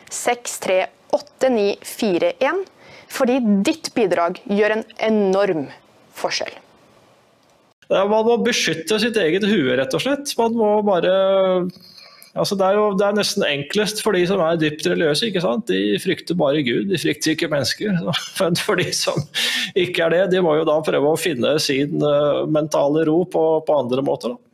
638941. 0.09 2.65
Fordi 3.09 3.39
ditt 3.65 3.95
bidrag 3.97 4.41
gjør 4.45 4.71
en 4.77 4.85
enorm 5.09 5.67
forskjell. 6.17 6.53
Man 7.89 8.25
må 8.27 8.37
beskytte 8.45 8.99
sitt 9.01 9.17
eget 9.17 9.45
hue, 9.49 9.77
rett 9.79 9.95
og 9.97 10.01
slett. 10.05 10.37
Man 10.37 10.53
må 10.59 10.83
bare 10.85 11.13
Altså 12.39 12.57
det, 12.59 12.67
er 12.67 12.79
jo, 12.79 12.87
det 12.99 13.07
er 13.07 13.17
nesten 13.19 13.45
enklest 13.47 14.03
for 14.05 14.17
de 14.17 14.23
som 14.29 14.41
er 14.45 14.59
dypt 14.61 14.87
religiøse. 14.87 15.29
ikke 15.29 15.43
sant? 15.45 15.71
De 15.71 15.99
frykter 16.03 16.39
bare 16.39 16.63
Gud, 16.67 16.89
de 16.91 17.01
frykter 17.01 17.35
ikke 17.35 17.51
mennesker. 17.53 17.99
Men 18.41 18.59
for 18.61 18.81
de 18.81 18.89
som 18.97 19.19
ikke 19.79 20.07
er 20.07 20.15
det, 20.15 20.23
de 20.35 20.43
må 20.45 20.57
jo 20.59 20.67
da 20.69 20.79
prøve 20.87 21.13
å 21.13 21.21
finne 21.21 21.57
sin 21.63 21.99
uh, 22.05 22.45
mentale 22.51 23.05
ro 23.09 23.23
på, 23.31 23.45
på 23.67 23.81
andre 23.83 24.05
måter. 24.07 24.35
Da. 24.35 24.45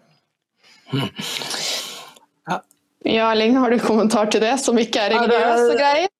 Ja. 2.48 2.58
ja, 3.04 3.30
Erling, 3.30 3.56
har 3.58 3.72
du 3.72 3.80
kommentar 3.82 4.28
til 4.32 4.44
det, 4.44 4.56
som 4.62 4.78
ikke 4.78 5.06
er 5.06 5.16
religiøs 5.16 5.64
og 5.70 5.80
greier? 5.80 6.10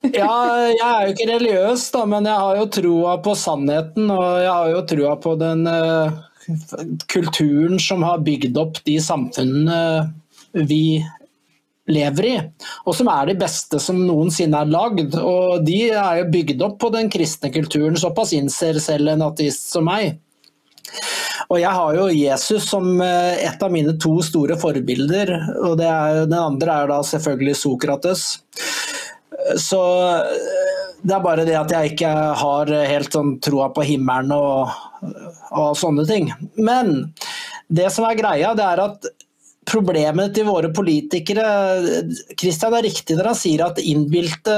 ja, 0.16 0.32
jeg 0.72 0.86
er 0.86 1.02
jo 1.04 1.12
ikke 1.12 1.28
religiøs, 1.28 1.90
da, 1.92 2.06
men 2.08 2.28
jeg 2.28 2.40
har 2.46 2.56
jo 2.56 2.68
troa 2.72 3.18
på 3.20 3.36
sannheten. 3.36 4.08
Og 4.14 4.26
jeg 4.40 4.50
har 4.50 4.72
jo 4.72 4.82
troa 4.94 5.14
på 5.20 5.34
den 5.40 5.66
uh, 5.68 6.22
kulturen 7.12 7.76
som 7.82 8.06
har 8.06 8.24
bygd 8.24 8.58
opp 8.60 8.80
de 8.86 8.96
samfunnene 9.02 9.80
vi 10.54 11.00
lever 11.90 12.26
i, 12.26 12.34
og 12.86 12.94
som 12.96 13.08
er 13.10 13.30
de 13.30 13.36
beste 13.40 13.80
som 13.82 13.98
noensinne 13.98 14.62
er 14.62 14.70
lagd. 14.70 15.16
Og 15.18 15.64
de 15.66 15.80
er 15.90 16.20
jo 16.20 16.30
bygd 16.32 16.64
opp 16.66 16.78
på 16.82 16.90
den 16.94 17.10
kristne 17.12 17.50
kulturen, 17.54 17.98
såpass 17.98 18.34
innser 18.36 18.78
selv 18.82 19.10
en 19.12 19.26
ateist 19.26 19.72
som 19.72 19.88
meg. 19.90 20.20
Og 21.50 21.58
jeg 21.58 21.72
har 21.74 21.96
jo 21.96 22.06
Jesus 22.14 22.68
som 22.70 22.92
eh, 23.02 23.42
et 23.48 23.62
av 23.62 23.72
mine 23.74 23.96
to 24.02 24.18
store 24.22 24.58
forbilder, 24.60 25.32
og 25.66 25.82
er, 25.82 26.24
den 26.30 26.38
andre 26.38 26.76
er 26.82 26.92
da 26.92 27.00
selvfølgelig 27.06 27.56
Sokrates. 27.58 28.26
Så 29.58 29.80
eh, 30.14 30.84
det 31.02 31.16
er 31.16 31.24
bare 31.24 31.46
det 31.48 31.56
at 31.58 31.72
jeg 31.74 31.94
ikke 31.94 32.10
har 32.42 32.70
helt 32.92 33.14
sånn 33.14 33.38
troa 33.42 33.70
på 33.74 33.86
himmelen 33.88 34.34
og, 34.36 34.70
og 35.56 35.72
sånne 35.80 36.04
ting. 36.06 36.30
Men 36.60 37.08
det 37.70 37.88
som 37.94 38.06
er 38.06 38.18
greia, 38.18 38.52
det 38.58 38.66
er 38.66 38.84
at 38.84 39.10
problemet 39.70 40.34
til 40.36 40.48
våre 40.48 40.70
politikere 40.74 41.44
Kristian 42.38 42.74
er 42.76 42.84
riktig 42.86 43.16
når 43.18 43.30
han 43.30 43.38
sier 43.38 43.64
at 43.66 43.80
innbilte 43.82 44.56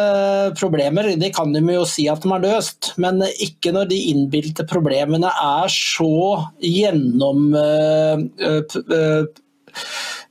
problemer 0.59 1.13
de 1.21 1.31
kan 1.35 1.53
de 1.55 1.63
jo 1.75 1.85
si 1.89 2.09
at 2.11 2.25
de 2.25 2.33
har 2.33 2.43
løst, 2.43 2.93
men 3.03 3.23
ikke 3.45 3.75
når 3.77 3.91
de 3.93 4.01
innbilte 4.13 4.67
problemene 4.69 5.31
er 5.31 5.73
så 5.73 6.49
gjennom 6.63 7.53
uh, 7.55 8.25
uh, 8.57 9.25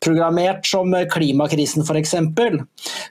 programmert 0.02 0.66
som 0.68 0.94
klimakrisen 1.12 1.84
f.eks. 1.84 1.92
For 1.92 2.00
eksempel. 2.00 2.60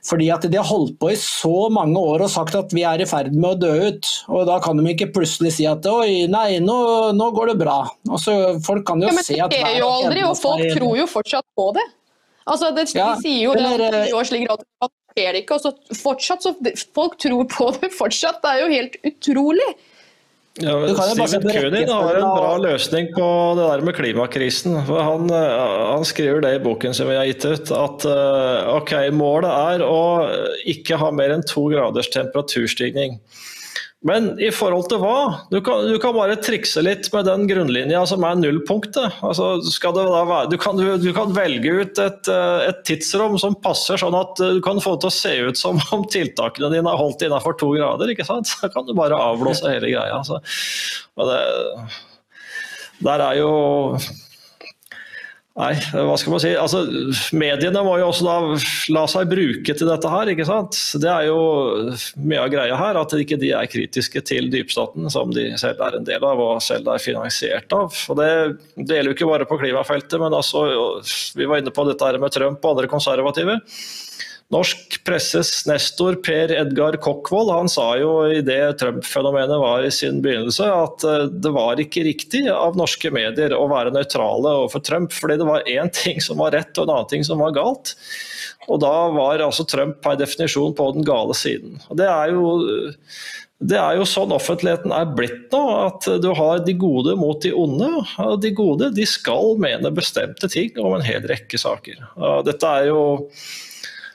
Fordi 0.07 0.29
at 0.33 0.45
de 0.49 0.57
har 0.59 0.67
holdt 0.67 0.97
på 0.99 1.11
i 1.13 1.19
så 1.19 1.69
mange 1.73 1.99
år 1.99 2.25
og 2.25 2.33
sagt 2.33 2.57
at 2.57 2.73
vi 2.75 2.83
er 2.87 3.03
i 3.03 3.07
ferd 3.09 3.31
med 3.35 3.53
å 3.53 3.59
dø 3.61 3.71
ut. 3.91 4.11
Og 4.33 4.45
da 4.49 4.59
kan 4.63 4.79
de 4.79 4.93
ikke 4.93 5.11
plutselig 5.15 5.55
si 5.57 5.67
at 5.69 5.85
oi, 5.89 6.27
nei, 6.31 6.59
nå, 6.63 6.77
nå 7.17 7.31
går 7.37 7.53
det 7.53 7.57
bra. 7.63 7.79
Altså, 8.09 8.57
folk 8.65 8.85
kan 8.89 9.03
jo 9.03 9.11
ja, 9.11 9.25
se 9.25 9.39
at 9.39 9.53
Det 9.53 9.61
er 9.63 9.79
jo 9.79 9.89
aldri, 9.91 10.25
og 10.27 10.37
folk 10.39 10.65
tror 10.75 10.99
jo 10.99 11.07
fortsatt 11.09 11.47
på 11.57 11.71
det. 11.77 11.87
Altså, 12.49 12.71
det, 12.75 12.87
ja, 12.97 13.13
de 13.13 13.23
sier 13.23 13.45
jo 13.45 13.55
det 13.55 14.09
i 14.09 14.15
år 14.17 14.27
slik 14.27 14.49
at 14.51 14.65
skjer 15.11 15.35
det 15.35 15.43
ikke, 15.43 15.57
og 15.59 15.65
så 15.65 15.99
fortsatt 16.01 16.45
så 16.45 16.53
Folk 16.95 17.17
tror 17.21 17.47
på 17.51 17.69
det 17.77 17.91
fortsatt. 17.95 18.41
Det 18.43 18.51
er 18.51 18.63
jo 18.63 18.69
helt 18.71 18.97
utrolig. 19.07 19.69
Ja, 20.61 20.75
Steven 21.17 21.47
Kunin 21.49 21.89
har 21.89 22.15
en 22.15 22.27
bra 22.35 22.57
løsning 22.61 23.09
på 23.15 23.27
det 23.57 23.67
der 23.67 23.83
med 23.85 23.95
klimakrisen. 23.97 24.75
Han, 24.87 25.29
eh, 25.29 25.61
han, 25.91 26.05
skriver 26.05 26.43
det 26.45 26.55
i 26.55 26.63
boken 26.63 26.93
som 26.93 27.09
vi 27.09 27.17
har 27.17 27.29
gitt 27.29 27.45
ut, 27.45 27.71
at 27.75 28.05
eh, 28.09 28.71
ok, 28.75 28.93
målet 29.15 29.51
er 29.51 29.85
å 29.85 30.01
ikke 30.69 30.99
ha 31.01 31.11
mer 31.15 31.33
enn 31.35 31.45
to 31.47 31.67
graders 31.73 32.11
temperaturstigning. 32.13 33.19
Men 34.01 34.31
i 34.41 34.47
forhold 34.49 34.87
til 34.89 34.97
hva? 34.97 35.17
Du 35.51 35.59
kan, 35.61 35.83
du 35.85 35.99
kan 36.01 36.15
bare 36.15 36.39
trikse 36.41 36.81
litt 36.81 37.05
med 37.13 37.27
den 37.29 37.43
grunnlinja 37.49 37.99
som 38.09 38.23
er 38.25 38.39
nullpunktet. 38.39 39.19
Altså, 39.21 39.51
være, 39.61 40.39
du, 40.49 40.55
kan, 40.61 40.79
du, 40.79 40.95
du, 40.97 41.11
kan, 41.13 41.35
velge 41.37 41.75
ut 41.83 42.01
et, 42.01 42.31
eh, 42.33 42.63
et, 42.71 42.79
tidsrom 42.87 43.37
som 43.41 43.53
passer 43.61 44.01
sånn 44.01 44.17
at 44.17 44.41
du 44.41 44.57
kan 44.65 44.81
få 44.81 44.95
det 44.95 45.03
til 45.03 45.11
å 45.11 45.17
se 45.19 45.35
ut 45.51 45.61
som 45.61 45.81
om 45.95 46.07
tiltakene 46.09 46.71
dine 46.73 46.89
er 46.89 47.01
holdt 47.01 47.27
innenfor 47.27 47.59
to 47.61 47.75
grader. 47.75 48.09
ikke 48.09 48.25
sant? 48.25 48.49
Så 48.49 48.71
kan 48.73 48.89
du 48.89 48.95
bare 48.97 49.21
avblåse 49.21 49.69
hele 49.69 49.93
greia. 49.93 50.17
Altså. 50.17 50.41
Det, 51.21 51.39
der 53.05 53.25
er 53.29 53.37
jo 53.43 53.53
Nei, 55.51 55.73
hva 55.91 56.13
skal 56.15 56.31
man 56.31 56.39
si. 56.39 56.49
Altså, 56.55 56.79
mediene 57.35 57.81
må 57.83 57.97
jo 57.99 58.05
også 58.07 58.23
da 58.23 58.35
la 58.95 59.01
seg 59.11 59.27
bruke 59.33 59.73
til 59.75 59.89
dette 59.89 60.11
her. 60.13 60.29
ikke 60.31 60.45
sant? 60.47 60.77
Det 61.03 61.09
er 61.11 61.25
jo 61.27 61.41
mye 62.23 62.39
av 62.39 62.53
greia 62.53 62.77
her, 62.79 62.99
at 63.01 63.15
ikke 63.17 63.39
de 63.41 63.49
er 63.57 63.67
kritiske 63.71 64.23
til 64.29 64.47
dypstaten, 64.53 65.09
som 65.11 65.33
de 65.35 65.49
selv 65.59 65.83
er 65.83 65.97
en 65.99 66.07
del 66.07 66.23
av 66.23 66.39
og 66.39 66.63
selv 66.63 66.87
er 66.93 67.03
finansiert 67.03 67.75
av. 67.75 67.91
Og 67.91 68.21
Det, 68.21 68.29
det 68.79 68.95
gjelder 68.95 69.11
jo 69.11 69.17
ikke 69.17 69.31
bare 69.33 69.49
på 69.49 69.59
klimafeltet, 69.59 70.15
men 70.23 70.37
altså, 70.39 70.63
vi 71.35 71.49
var 71.51 71.59
inne 71.59 71.75
på 71.75 71.87
dette 71.89 72.07
her 72.07 72.21
med 72.23 72.31
Trump 72.31 72.63
og 72.63 72.77
andre 72.77 72.91
konservative. 72.95 73.59
Norsk 74.51 74.97
presses 75.07 75.49
nestor 75.69 76.17
Per 76.25 76.51
Edgar 76.51 76.97
Kokkvold 76.99 77.53
han 77.53 77.69
sa 77.71 77.85
jo 77.99 78.11
i 78.27 78.41
det 78.43 78.59
Trump-fenomenet 78.81 79.61
var 79.61 79.85
i 79.87 79.91
sin 79.95 80.19
begynnelse, 80.23 80.67
at 80.67 81.05
eh, 81.07 81.29
det 81.31 81.53
var 81.55 81.79
ikke 81.79 82.03
riktig 82.03 82.43
av 82.51 82.75
norske 82.79 83.13
medier 83.15 83.55
å 83.55 83.69
være 83.71 83.93
nøytrale 83.95 84.57
overfor 84.59 84.83
Trump. 84.83 85.15
Fordi 85.15 85.39
det 85.39 85.47
var 85.47 85.69
én 85.71 85.91
ting 85.95 86.19
som 86.23 86.41
var 86.43 86.51
rett 86.57 86.75
og 86.75 86.89
en 86.89 86.95
annen 86.97 87.11
ting 87.13 87.23
som 87.27 87.39
var 87.39 87.55
galt. 87.55 87.95
Og 88.67 88.81
da 88.83 88.95
var 89.15 89.41
altså 89.41 89.63
Trump 89.67 90.03
per 90.03 90.19
definisjon 90.19 90.75
på 90.75 90.89
den 90.97 91.07
gale 91.07 91.37
siden. 91.37 91.79
Og 91.87 92.01
det 92.01 92.11
er 92.11 92.35
jo 92.35 92.51
det 93.61 93.77
er 93.77 93.99
jo 93.99 94.07
sånn 94.09 94.33
offentligheten 94.33 94.91
er 94.95 95.11
blitt 95.13 95.51
nå, 95.53 95.61
at 95.85 96.07
du 96.23 96.31
har 96.33 96.63
de 96.65 96.73
gode 96.81 97.13
mot 97.19 97.37
de 97.43 97.53
onde. 97.53 97.89
Og 98.25 98.39
de 98.41 98.51
gode 98.57 98.89
de 98.97 99.05
skal 99.07 99.55
mene 99.61 99.93
bestemte 99.93 100.49
ting 100.51 100.73
om 100.81 100.97
en 100.97 101.05
hel 101.05 101.23
rekke 101.29 101.61
saker. 101.61 102.01
Dette 102.47 102.71
er 102.81 102.89
jo 102.89 103.03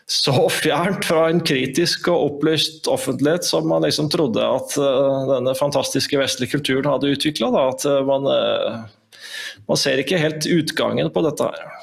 så 0.06 0.48
fjernt 0.48 1.04
fra 1.04 1.24
en 1.30 1.40
kritisk 1.42 2.06
og 2.12 2.28
opplyst 2.28 2.86
offentlighet 2.90 3.46
som 3.46 3.66
man 3.68 3.82
liksom 3.82 4.06
trodde 4.10 4.38
at 4.42 4.76
uh, 4.78 5.24
denne 5.32 5.54
fantastiske 5.58 6.18
vestlige 6.20 6.54
kulturen 6.54 6.86
hadde 6.92 7.10
utvikla. 7.10 7.50
At 7.72 7.82
uh, 7.90 7.98
man, 8.06 8.28
uh, 8.30 9.16
man, 9.66 9.80
ser 9.80 9.98
ikke 9.98 10.20
helt 10.22 10.46
utgangen 10.46 11.10
på 11.10 11.26
dette 11.26 11.50
her. 11.50 11.74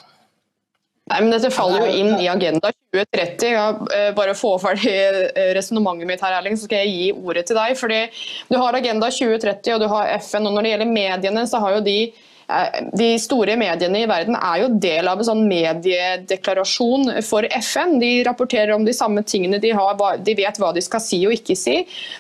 Nei, 1.12 1.20
men 1.20 1.34
Dette 1.34 1.52
faller 1.52 1.84
jo 1.84 1.98
inn 2.00 2.14
i 2.16 2.30
Agenda 2.32 2.72
2030. 2.96 3.50
Ja, 3.52 3.66
bare 4.16 4.38
få 4.40 4.54
ferdig 4.64 4.94
resonnementet 5.58 6.08
mitt 6.08 6.24
her, 6.24 6.38
Erling, 6.38 6.56
så 6.56 6.70
skal 6.70 6.86
jeg 6.86 6.94
gi 6.94 7.10
ordet 7.12 7.44
til 7.50 7.60
deg. 7.60 7.76
fordi 7.76 8.06
Du 8.48 8.56
har 8.56 8.78
Agenda 8.80 9.10
2030 9.12 9.76
og 9.76 9.84
du 9.84 9.90
har 9.92 10.14
FN, 10.24 10.48
og 10.48 10.56
når 10.56 10.64
det 10.64 10.72
gjelder 10.72 10.94
mediene, 10.96 11.44
så 11.52 11.60
har 11.60 11.76
jo 11.76 11.84
de 11.84 11.98
Eh, 12.08 12.32
de 12.94 13.10
store 13.22 13.56
mediene 13.60 14.04
i 14.04 14.08
verden 14.10 14.38
er 14.38 14.64
jo 14.64 14.70
del 14.82 15.08
av 15.10 15.22
en 15.22 15.28
sånn 15.28 15.44
mediedeklarasjon 15.50 17.12
for 17.26 17.48
FN. 17.60 17.98
De 18.02 18.12
rapporterer 18.28 18.74
om 18.76 18.86
de 18.86 18.96
samme 18.96 19.24
tingene. 19.28 19.60
De, 19.64 19.74
har, 19.76 19.98
de, 20.24 20.36
vet 20.38 20.60
hva 20.62 20.72
de 20.76 20.84
skal 20.84 21.02
si 21.04 21.22
og 21.28 21.36
ikke 21.36 21.58
si. 21.60 21.80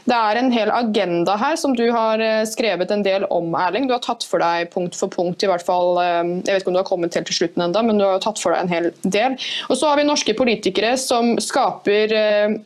Det 0.09 0.17
er 0.17 0.39
en 0.39 0.51
hel 0.53 0.71
agenda 0.73 1.37
her 1.39 1.57
som 1.59 1.75
du 1.77 1.85
har 1.93 2.21
eh, 2.23 2.43
skrevet 2.49 2.91
en 2.93 3.05
del 3.05 3.27
om, 3.33 3.53
Erling. 3.57 3.87
Du 3.89 3.95
har 3.95 4.03
tatt 4.03 4.25
for 4.27 4.43
deg 4.43 4.71
punkt 4.73 4.97
for 4.97 5.11
punkt, 5.13 5.43
i 5.43 5.51
hvert 5.51 5.65
fall. 5.65 5.99
Eh, 6.01 6.21
jeg 6.43 6.49
vet 6.49 6.63
ikke 6.63 6.73
om 6.73 6.77
du 6.77 6.81
har 6.83 6.89
kommet 6.89 7.19
helt 7.19 7.29
til 7.29 7.39
slutten 7.41 7.67
enda, 7.67 7.85
men 7.85 8.01
du 8.01 8.07
har 8.07 8.23
tatt 8.23 8.41
for 8.41 8.55
deg 8.55 8.65
en 8.65 8.73
hel 8.73 8.91
del. 9.03 9.37
Og 9.69 9.79
så 9.79 9.91
har 9.91 10.01
vi 10.01 10.07
norske 10.07 10.37
politikere 10.37 10.95
som 11.01 11.35
skaper 11.41 12.13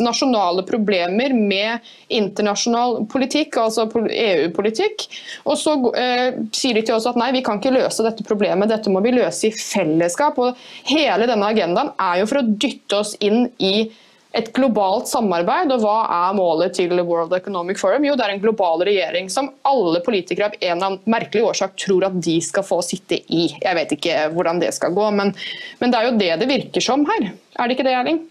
nasjonale 0.03 0.63
problemer 0.67 1.33
med 1.35 1.85
internasjonal 2.13 3.01
politikk, 3.11 3.57
altså 3.59 3.87
EU-politikk. 3.87 5.07
Og 5.47 5.57
så 5.59 5.75
eh, 5.97 6.39
sier 6.55 6.77
de 6.77 6.83
til 6.87 6.97
oss 6.97 7.07
at 7.09 7.17
nei, 7.19 7.31
vi 7.35 7.43
kan 7.45 7.56
ikke 7.59 7.75
løse 7.75 8.05
dette 8.05 8.25
problemet, 8.27 8.69
dette 8.71 8.91
må 8.93 9.01
vi 9.05 9.15
løse 9.15 9.49
i 9.49 9.55
fellesskap. 9.55 10.37
Og 10.41 10.57
hele 10.89 11.29
denne 11.29 11.53
agendaen 11.53 11.93
er 11.99 12.21
jo 12.21 12.29
for 12.29 12.41
å 12.41 12.47
dytte 12.47 13.01
oss 13.01 13.15
inn 13.23 13.49
i 13.57 13.89
et 14.37 14.51
globalt 14.55 15.09
samarbeid. 15.09 15.71
Og 15.73 15.83
hva 15.83 15.97
er 16.19 16.37
målet 16.37 16.75
til 16.77 16.93
World 16.99 17.33
Economic 17.37 17.79
Forum? 17.81 18.05
Jo, 18.07 18.15
det 18.17 18.27
er 18.27 18.35
en 18.35 18.43
global 18.43 18.83
regjering 18.87 19.31
som 19.33 19.49
alle 19.67 20.01
politikere 20.05 20.51
av 20.51 20.57
en 20.59 20.71
eller 20.75 20.89
annen 20.91 21.13
merkelig 21.17 21.45
årsak 21.49 21.77
tror 21.81 22.07
at 22.09 22.17
de 22.23 22.37
skal 22.43 22.65
få 22.67 22.81
sitte 22.85 23.19
i. 23.27 23.47
Jeg 23.55 23.79
vet 23.79 23.93
ikke 23.97 24.17
hvordan 24.35 24.61
det 24.63 24.73
skal 24.77 24.95
gå, 24.97 25.09
men, 25.17 25.33
men 25.81 25.93
det 25.93 25.99
er 25.99 26.09
jo 26.09 26.17
det 26.19 26.33
det 26.43 26.51
virker 26.51 26.83
som 26.83 27.05
her. 27.09 27.31
Er 27.57 27.67
det 27.67 27.77
ikke 27.77 27.87
det, 27.87 27.95
Erling? 27.97 28.25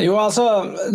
Jo, 0.00 0.14
altså, 0.16 0.44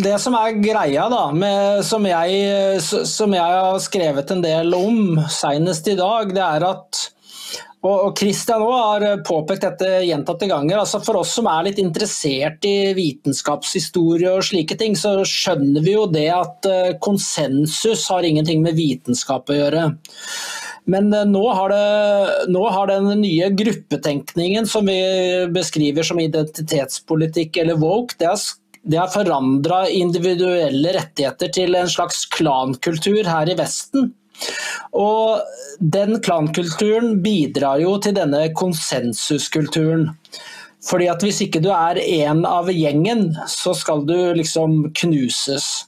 Det 0.02 0.16
som 0.22 0.34
er 0.38 0.56
greia, 0.58 1.06
da, 1.12 1.26
med, 1.34 1.84
som, 1.86 2.06
jeg, 2.08 2.80
som 2.82 3.34
jeg 3.36 3.58
har 3.60 3.78
skrevet 3.82 4.32
en 4.32 4.42
del 4.42 4.74
om 4.74 5.20
senest 5.30 5.86
i 5.92 5.98
dag, 5.98 6.32
det 6.34 6.42
er 6.42 6.66
at 6.72 7.04
og 7.86 8.18
Christian 8.18 8.62
har 8.64 9.04
påpekt 9.26 9.64
dette 9.66 9.88
gjentatte 10.06 10.48
ganger. 10.50 10.80
altså 10.82 11.00
For 11.04 11.20
oss 11.20 11.34
som 11.38 11.48
er 11.50 11.68
litt 11.68 11.80
interessert 11.82 12.64
i 12.68 12.92
vitenskapshistorie 12.96 14.36
og 14.36 14.46
slike 14.46 14.78
ting, 14.80 14.96
så 14.98 15.18
skjønner 15.28 15.84
vi 15.84 15.96
jo 15.96 16.06
det 16.10 16.28
at 16.32 16.68
eh, 16.70 16.94
konsensus 17.02 18.06
har 18.12 18.26
ingenting 18.26 18.62
med 18.64 18.78
vitenskap 18.78 19.50
å 19.52 19.58
gjøre. 19.58 19.88
Men 20.90 21.10
eh, 21.12 21.26
nå 21.28 21.44
har, 21.50 21.74
det, 21.74 22.50
nå 22.54 22.66
har, 22.70 22.92
den 22.92 23.22
nye 23.22 23.50
gruppetenkningen 23.58 24.68
som 24.70 24.88
vi 24.88 25.00
beskriver 25.52 26.06
som 26.06 26.22
identitetspolitikk 26.22 27.60
eller 27.62 27.82
woke, 27.82 28.18
det 28.20 28.30
har 28.30 28.40
det 28.86 29.00
har 29.00 29.10
forandra 29.10 29.80
individuelle 29.90 30.92
rettigheter 30.94 31.50
til 31.50 31.74
en 31.74 31.88
slags 31.90 32.20
klankultur 32.30 33.26
her 33.26 33.50
i 33.50 33.56
Vesten. 33.58 34.12
Og 34.96 35.42
den 35.80 36.20
klankulturen 36.24 37.20
bidrar 37.24 37.80
jo 37.82 37.96
til 38.02 38.16
denne 38.16 38.46
konsensuskulturen. 38.56 40.10
Fordi 40.86 41.08
at 41.10 41.22
Hvis 41.24 41.42
ikke 41.42 41.62
du 41.64 41.70
er 41.74 41.98
en 41.98 42.44
av 42.46 42.70
gjengen, 42.70 43.32
så 43.50 43.74
skal 43.74 44.04
du 44.06 44.16
liksom 44.38 44.92
knuses. 44.94 45.86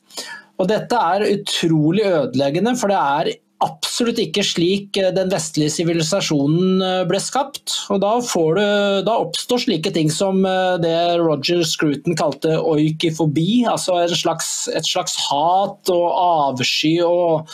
Og 0.58 0.66
Dette 0.68 0.98
er 0.98 1.28
utrolig 1.36 2.02
ødeleggende, 2.08 2.74
for 2.76 2.90
det 2.90 2.98
er 2.98 3.36
absolutt 3.64 4.20
ikke 4.22 4.44
slik 4.46 4.98
eh, 5.00 5.10
den 5.14 5.30
vestlige 5.32 5.72
sivilisasjonen 5.74 6.82
eh, 6.84 7.02
ble 7.10 7.20
skapt. 7.22 7.74
Og 7.92 8.00
da, 8.02 8.12
du, 8.22 8.60
da, 9.06 9.16
oppstår 9.16 9.64
slike 9.64 9.92
ting 9.94 10.12
som 10.14 10.44
eh, 10.46 10.76
det 10.82 10.94
Roger 11.22 11.64
Scruton 11.66 12.18
kalte 12.18 12.58
oikifobi, 12.58 13.64
altså 13.70 14.00
slags, 14.14 14.68
et 14.74 14.86
slags 14.86 15.18
hat 15.28 15.92
og 15.94 16.06
avsky 16.22 16.98
og, 17.06 17.50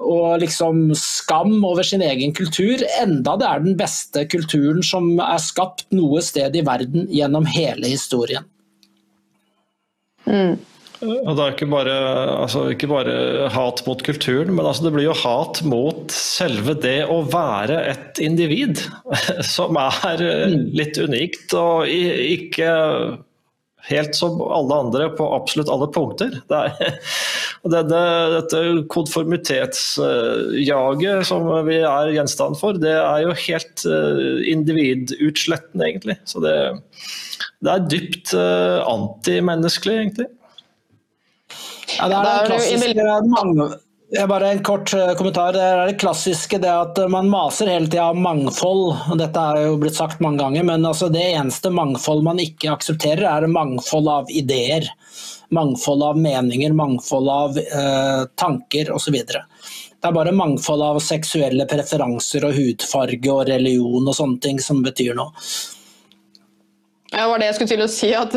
og 0.00 0.40
liksom 0.40 0.94
skam 0.96 1.58
over 1.66 1.84
sin 1.86 2.02
egen 2.04 2.32
kultur, 2.36 2.80
enda 3.02 3.36
det 3.40 3.48
er 3.48 3.62
den 3.64 3.76
beste 3.78 4.24
kulturen 4.32 4.82
som 4.86 5.12
er 5.20 5.38
skapt 5.42 5.86
noe 5.94 6.22
sted 6.24 6.56
i 6.56 6.64
verden 6.66 7.06
gjennom 7.12 7.48
hele 7.50 7.92
historien. 7.92 8.48
Mm. 10.24 10.58
Og 11.00 11.30
det 11.32 11.44
er 11.44 11.54
ikke 11.54 11.68
bare, 11.72 11.94
altså, 12.42 12.66
ikke 12.74 12.90
bare 12.90 13.48
hat 13.54 13.80
mot 13.86 14.02
kulturen, 14.04 14.52
men 14.52 14.66
altså, 14.66 14.84
det 14.84 14.92
blir 14.96 15.06
jo 15.06 15.16
hat 15.16 15.62
mot 15.64 16.12
selve 16.12 16.74
det 16.76 17.06
å 17.08 17.22
være 17.24 17.78
et 17.88 18.20
individ. 18.20 18.82
Som 19.54 19.80
er 19.80 20.20
mm. 20.20 20.58
litt 20.76 21.00
unikt 21.00 21.56
og 21.56 21.88
ikke 21.88 22.68
helt 23.88 24.14
som 24.16 24.40
alle 24.42 24.74
andre 24.84 25.08
på 25.16 25.34
absolutt 25.34 25.68
alle 25.72 25.88
punkter. 25.94 26.30
Det 26.50 26.56
er, 26.56 26.70
denne, 27.74 28.02
dette 28.36 28.58
konformitetsjaget 28.92 31.26
som 31.28 31.42
vi 31.68 31.78
er 31.80 32.14
gjenstand 32.16 32.54
for, 32.60 32.72
det 32.80 32.96
er 32.98 33.18
jo 33.24 33.30
helt 33.46 33.78
eh, 33.88 34.50
individutslettende, 34.52 35.84
egentlig. 35.88 36.16
Så 36.28 36.36
det, 36.44 36.56
det 37.64 37.70
er 37.72 37.88
dypt 37.92 38.28
eh, 38.36 38.78
antimenneskelig, 38.84 39.96
egentlig. 40.04 40.28
Ja, 41.98 42.04
det 42.06 42.16
er 42.16 42.22
det 42.24 42.48
klassiske 42.52 43.04
mange, 43.26 43.64
bare 44.28 44.50
En 44.50 44.62
kort 44.62 44.94
eh, 44.94 45.14
kommentar. 45.14 45.52
Det 45.52 45.62
er 45.62 45.86
det 45.86 45.98
klassiske 46.02 46.58
det 46.58 46.70
at 46.70 46.98
man 47.10 47.28
maser 47.30 47.70
hele 47.70 47.86
tida 47.86 48.08
om 48.10 48.22
mangfold. 48.22 48.96
Dette 49.20 49.42
er 49.52 49.68
jo 49.68 49.76
blitt 49.78 49.98
sagt 49.98 50.22
mange 50.24 50.42
ganger, 50.42 50.66
men 50.66 50.86
altså 50.86 51.08
det 51.12 51.22
eneste 51.30 51.70
mangfold 51.70 52.24
man 52.26 52.42
ikke 52.42 52.72
aksepterer, 52.72 53.22
er 53.30 53.46
mangfold 53.46 54.10
av 54.10 54.32
ideer. 54.34 54.88
Mangfold 55.54 56.02
av 56.02 56.18
meninger, 56.18 56.74
mangfold 56.74 57.30
av 57.30 57.58
eh, 57.58 58.24
tanker 58.34 58.90
osv. 58.94 59.20
Det 59.20 60.08
er 60.08 60.16
bare 60.16 60.34
mangfold 60.34 60.82
av 60.82 60.98
seksuelle 61.04 61.66
preferanser 61.70 62.46
og 62.48 62.56
hudfarge 62.58 63.30
og 63.30 63.44
religion 63.50 64.08
og 64.08 64.16
sånne 64.16 64.42
ting 64.42 64.58
som 64.62 64.82
betyr 64.82 65.14
noe. 65.18 65.30
Ja, 67.10 67.24
det 67.24 67.28
var 67.30 67.42
det 67.42 67.50
jeg 67.50 67.58
skulle 67.58 67.74
til 67.74 67.86
å 67.86 67.90
si. 67.90 68.10
At 68.14 68.34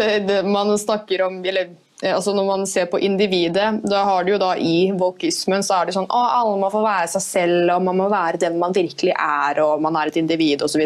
man 0.49 0.74
snakker 0.82 1.26
om, 1.28 1.41
eller 1.45 1.74
altså 2.11 2.33
Når 2.35 2.45
man 2.47 2.65
ser 2.67 2.87
på 2.91 2.99
individet, 2.99 3.79
da 3.87 4.03
har 4.07 4.25
du 4.25 4.33
jo 4.33 4.39
da 4.41 4.53
i 4.59 4.91
wokismen 4.97 5.63
så 5.63 5.77
er 5.77 5.87
det 5.87 5.95
sånn 5.95 6.09
at 6.09 6.33
alle 6.39 6.57
må 6.59 6.69
få 6.73 6.81
være 6.83 7.07
seg 7.13 7.23
selv, 7.23 7.71
og 7.75 7.85
man 7.87 7.99
må 8.01 8.09
være 8.11 8.41
den 8.41 8.57
man 8.59 8.75
virkelig 8.75 9.13
er, 9.13 9.61
og 9.63 9.81
man 9.83 9.95
er 9.99 10.11
et 10.11 10.19
individ 10.19 10.65
osv. 10.65 10.83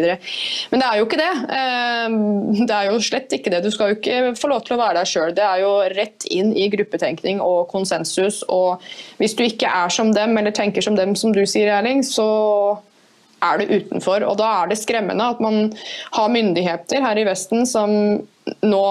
Men 0.70 0.82
det 0.82 0.88
er 0.88 1.00
jo 1.00 1.08
ikke 1.08 1.20
det. 1.20 1.30
Eh, 1.58 2.18
det 2.60 2.76
er 2.76 2.90
jo 2.90 3.02
slett 3.02 3.34
ikke 3.34 3.52
det. 3.54 3.62
Du 3.64 3.70
skal 3.74 3.92
jo 3.92 3.98
ikke 3.98 4.34
få 4.38 4.52
lov 4.52 4.64
til 4.66 4.76
å 4.76 4.80
være 4.82 5.00
deg 5.00 5.10
sjøl. 5.10 5.34
Det 5.36 5.44
er 5.44 5.62
jo 5.64 5.72
rett 5.96 6.28
inn 6.34 6.52
i 6.56 6.68
gruppetenkning 6.72 7.42
og 7.44 7.66
konsensus. 7.72 8.42
Og 8.48 8.84
hvis 9.18 9.36
du 9.38 9.44
ikke 9.46 9.70
er 9.70 9.92
som 9.94 10.12
dem, 10.14 10.36
eller 10.38 10.54
tenker 10.54 10.84
som 10.84 10.98
dem, 10.98 11.16
som 11.18 11.34
du 11.34 11.44
sier, 11.46 11.72
Erling, 11.78 12.04
så 12.06 12.28
er 13.44 13.60
du 13.60 13.72
utenfor. 13.78 14.24
Og 14.26 14.36
da 14.40 14.50
er 14.62 14.70
det 14.70 14.80
skremmende 14.80 15.30
at 15.34 15.40
man 15.42 15.72
har 16.16 16.32
myndigheter 16.32 17.02
her 17.04 17.20
i 17.20 17.26
Vesten 17.28 17.66
som 17.68 17.90
nå 18.64 18.84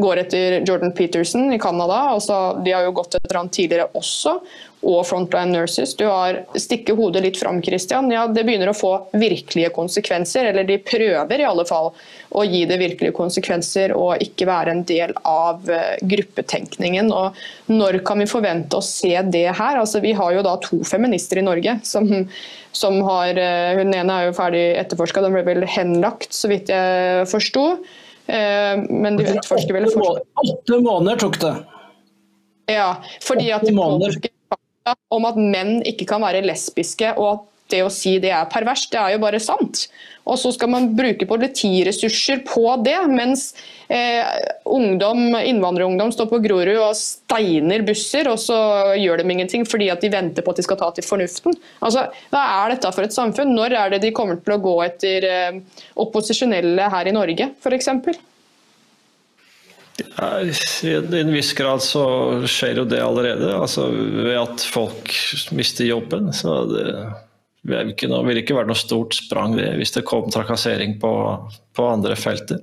går 0.00 0.24
etter 0.24 0.58
Jordan 0.66 0.92
Peterson 0.96 1.52
i 1.52 1.58
Canada. 1.58 2.00
Altså, 2.16 2.40
de 2.64 2.72
har 2.72 2.86
jo 2.86 2.96
gått 2.96 3.16
etter 3.18 3.38
han 3.38 3.50
tidligere 3.52 3.90
også, 3.98 4.38
og 4.80 5.02
Frontline 5.04 5.52
Nurses. 5.52 5.92
Du 5.96 6.06
har 6.08 6.38
stikke 6.58 6.94
hodet 6.96 7.22
litt 7.24 7.38
fram, 7.40 7.60
Christian. 7.62 8.08
Ja, 8.12 8.24
det 8.30 8.46
begynner 8.48 8.72
å 8.72 8.76
få 8.76 8.92
virkelige 9.12 9.72
konsekvenser, 9.76 10.48
eller 10.50 10.64
de 10.68 10.78
prøver 10.80 11.42
i 11.42 11.46
alle 11.48 11.66
fall 11.68 11.90
å 12.30 12.44
gi 12.46 12.62
det 12.70 12.78
virkelige 12.80 13.16
konsekvenser 13.16 13.92
og 13.96 14.22
ikke 14.24 14.48
være 14.48 14.74
en 14.74 14.82
del 14.88 15.12
av 15.28 15.68
uh, 15.68 15.98
gruppetenkningen. 16.00 17.12
Og 17.12 17.36
når 17.72 18.00
kan 18.06 18.22
vi 18.22 18.30
forvente 18.30 18.80
å 18.80 18.84
se 18.84 19.12
det 19.28 19.48
her? 19.50 19.80
Altså, 19.82 20.00
vi 20.00 20.14
har 20.16 20.36
jo 20.36 20.44
da 20.46 20.56
to 20.64 20.80
feminister 20.88 21.42
i 21.42 21.44
Norge 21.44 21.76
som, 21.84 22.08
som 22.72 23.00
har 23.08 23.36
uh, 23.36 23.76
Hun 23.80 23.92
ene 23.92 24.16
er 24.16 24.30
jo 24.30 24.36
ferdig 24.38 24.64
etterforska, 24.80 25.24
den 25.26 25.36
ble 25.36 25.44
vel 25.44 25.66
henlagt, 25.68 26.32
så 26.32 26.48
vidt 26.48 26.72
jeg 26.72 27.28
forsto. 27.28 27.74
Eh, 28.30 28.82
men 28.90 29.16
de 29.18 29.26
utforsker 29.34 29.74
vel 29.74 29.88
fortsatt. 29.90 30.26
Åtte 30.44 30.80
måneder 30.84 31.18
tok 31.18 31.38
det. 31.42 31.54
Ja, 32.70 32.90
fordi 33.26 33.48
at 33.50 33.64
de 33.66 33.74
påpeker 33.74 34.94
om 35.10 35.26
at 35.26 35.38
menn 35.38 35.80
ikke 35.88 36.06
kan 36.08 36.22
være 36.22 36.44
lesbiske, 36.46 37.10
og 37.18 37.32
at 37.32 37.46
det 37.72 37.82
å 37.84 37.92
si 37.92 38.18
det 38.22 38.32
er 38.34 38.48
perverst, 38.50 38.90
det 38.92 39.00
er 39.00 39.14
jo 39.14 39.22
bare 39.22 39.40
sant. 39.42 39.86
Og 40.28 40.38
så 40.38 40.52
skal 40.54 40.70
man 40.70 40.90
bruke 40.94 41.26
politiressurser 41.26 42.42
på 42.46 42.64
det, 42.84 42.96
mens 43.10 43.48
eh, 43.88 44.22
ungdom, 44.68 45.32
innvandrerungdom 45.38 46.12
står 46.14 46.28
på 46.30 46.40
Grorud 46.44 46.76
og 46.76 46.94
steiner 46.98 47.82
busser, 47.86 48.28
og 48.30 48.38
så 48.42 48.58
gjør 49.00 49.22
de 49.22 49.28
ingenting 49.34 49.66
fordi 49.68 49.90
at 49.92 50.04
de 50.04 50.12
venter 50.12 50.46
på 50.46 50.54
at 50.54 50.60
de 50.60 50.66
skal 50.66 50.78
ta 50.80 50.90
til 50.94 51.06
fornuften. 51.06 51.56
Altså, 51.80 52.06
Hva 52.30 52.44
er 52.60 52.74
dette 52.74 52.92
for 52.94 53.06
et 53.06 53.16
samfunn? 53.16 53.54
Når 53.56 53.76
er 53.80 53.94
det 53.94 54.02
de 54.04 54.14
kommer 54.16 54.38
til 54.38 54.56
å 54.56 54.62
gå 54.62 54.76
etter 54.86 55.28
eh, 55.30 55.62
opposisjonelle 56.00 56.90
her 56.92 57.10
i 57.10 57.16
Norge, 57.16 57.54
f.eks.? 57.58 57.90
Ja, 60.00 60.28
I 60.40 60.94
en 61.20 61.32
viss 61.34 61.52
grad 61.56 61.82
så 61.84 62.04
skjer 62.48 62.80
jo 62.80 62.86
det 62.88 63.02
allerede, 63.04 63.50
altså 63.56 63.88
ved 63.90 64.36
at 64.38 64.62
folk 64.64 65.12
mister 65.56 65.88
jobben. 65.88 66.30
så 66.32 66.62
det 66.70 66.86
det 67.60 67.76
ville 67.76 67.92
ikke, 67.92 68.08
vil 68.26 68.40
ikke 68.40 68.56
vært 68.56 68.70
noe 68.70 68.78
stort 68.78 69.16
sprang 69.16 69.56
det 69.58 69.68
hvis 69.78 69.92
det 69.96 70.06
kom 70.08 70.30
trakassering 70.32 70.96
på, 71.00 71.12
på 71.76 71.88
andre 71.88 72.16
felter. 72.16 72.62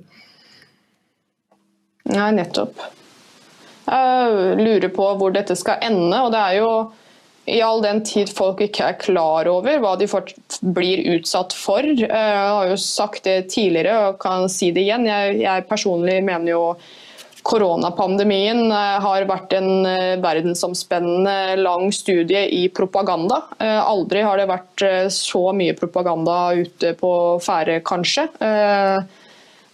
Nei, 2.08 2.30
nettopp. 2.38 2.80
Jeg 3.88 4.56
lurer 4.58 4.90
på 4.92 5.10
hvor 5.20 5.32
dette 5.32 5.56
skal 5.56 5.84
ende. 5.84 6.16
og 6.24 6.32
det 6.34 6.40
er 6.40 6.58
jo 6.58 6.72
i 7.48 7.60
all 7.64 7.80
den 7.80 8.02
tid 8.04 8.28
folk 8.28 8.60
ikke 8.60 8.90
er 8.90 8.98
klar 9.00 9.48
over 9.48 9.78
hva 9.80 9.94
de 10.00 10.08
blir 10.76 11.04
utsatt 11.14 11.54
for. 11.56 11.86
Jeg 11.86 12.08
har 12.10 12.68
jo 12.68 12.76
sagt 12.80 13.24
det 13.28 13.52
tidligere 13.54 14.10
og 14.10 14.18
kan 14.20 14.48
si 14.52 14.70
det 14.74 14.84
igjen. 14.84 15.08
Jeg, 15.08 15.38
jeg 15.44 15.68
personlig 15.70 16.18
mener 16.26 16.52
jo 16.52 16.62
Koronapandemien 17.46 18.66
eh, 18.70 18.98
har 19.02 19.26
vært 19.28 19.54
en 19.58 19.86
eh, 19.88 20.16
verdensomspennende 20.22 21.56
lang 21.60 21.92
studie 21.94 22.44
i 22.54 22.66
propaganda. 22.74 23.42
Eh, 23.58 23.78
aldri 23.78 24.24
har 24.26 24.40
det 24.40 24.48
vært 24.50 24.84
så 25.14 25.48
mye 25.56 25.76
propaganda 25.78 26.38
ute 26.58 26.94
på 26.98 27.12
ferde, 27.44 27.80
kanskje. 27.86 28.28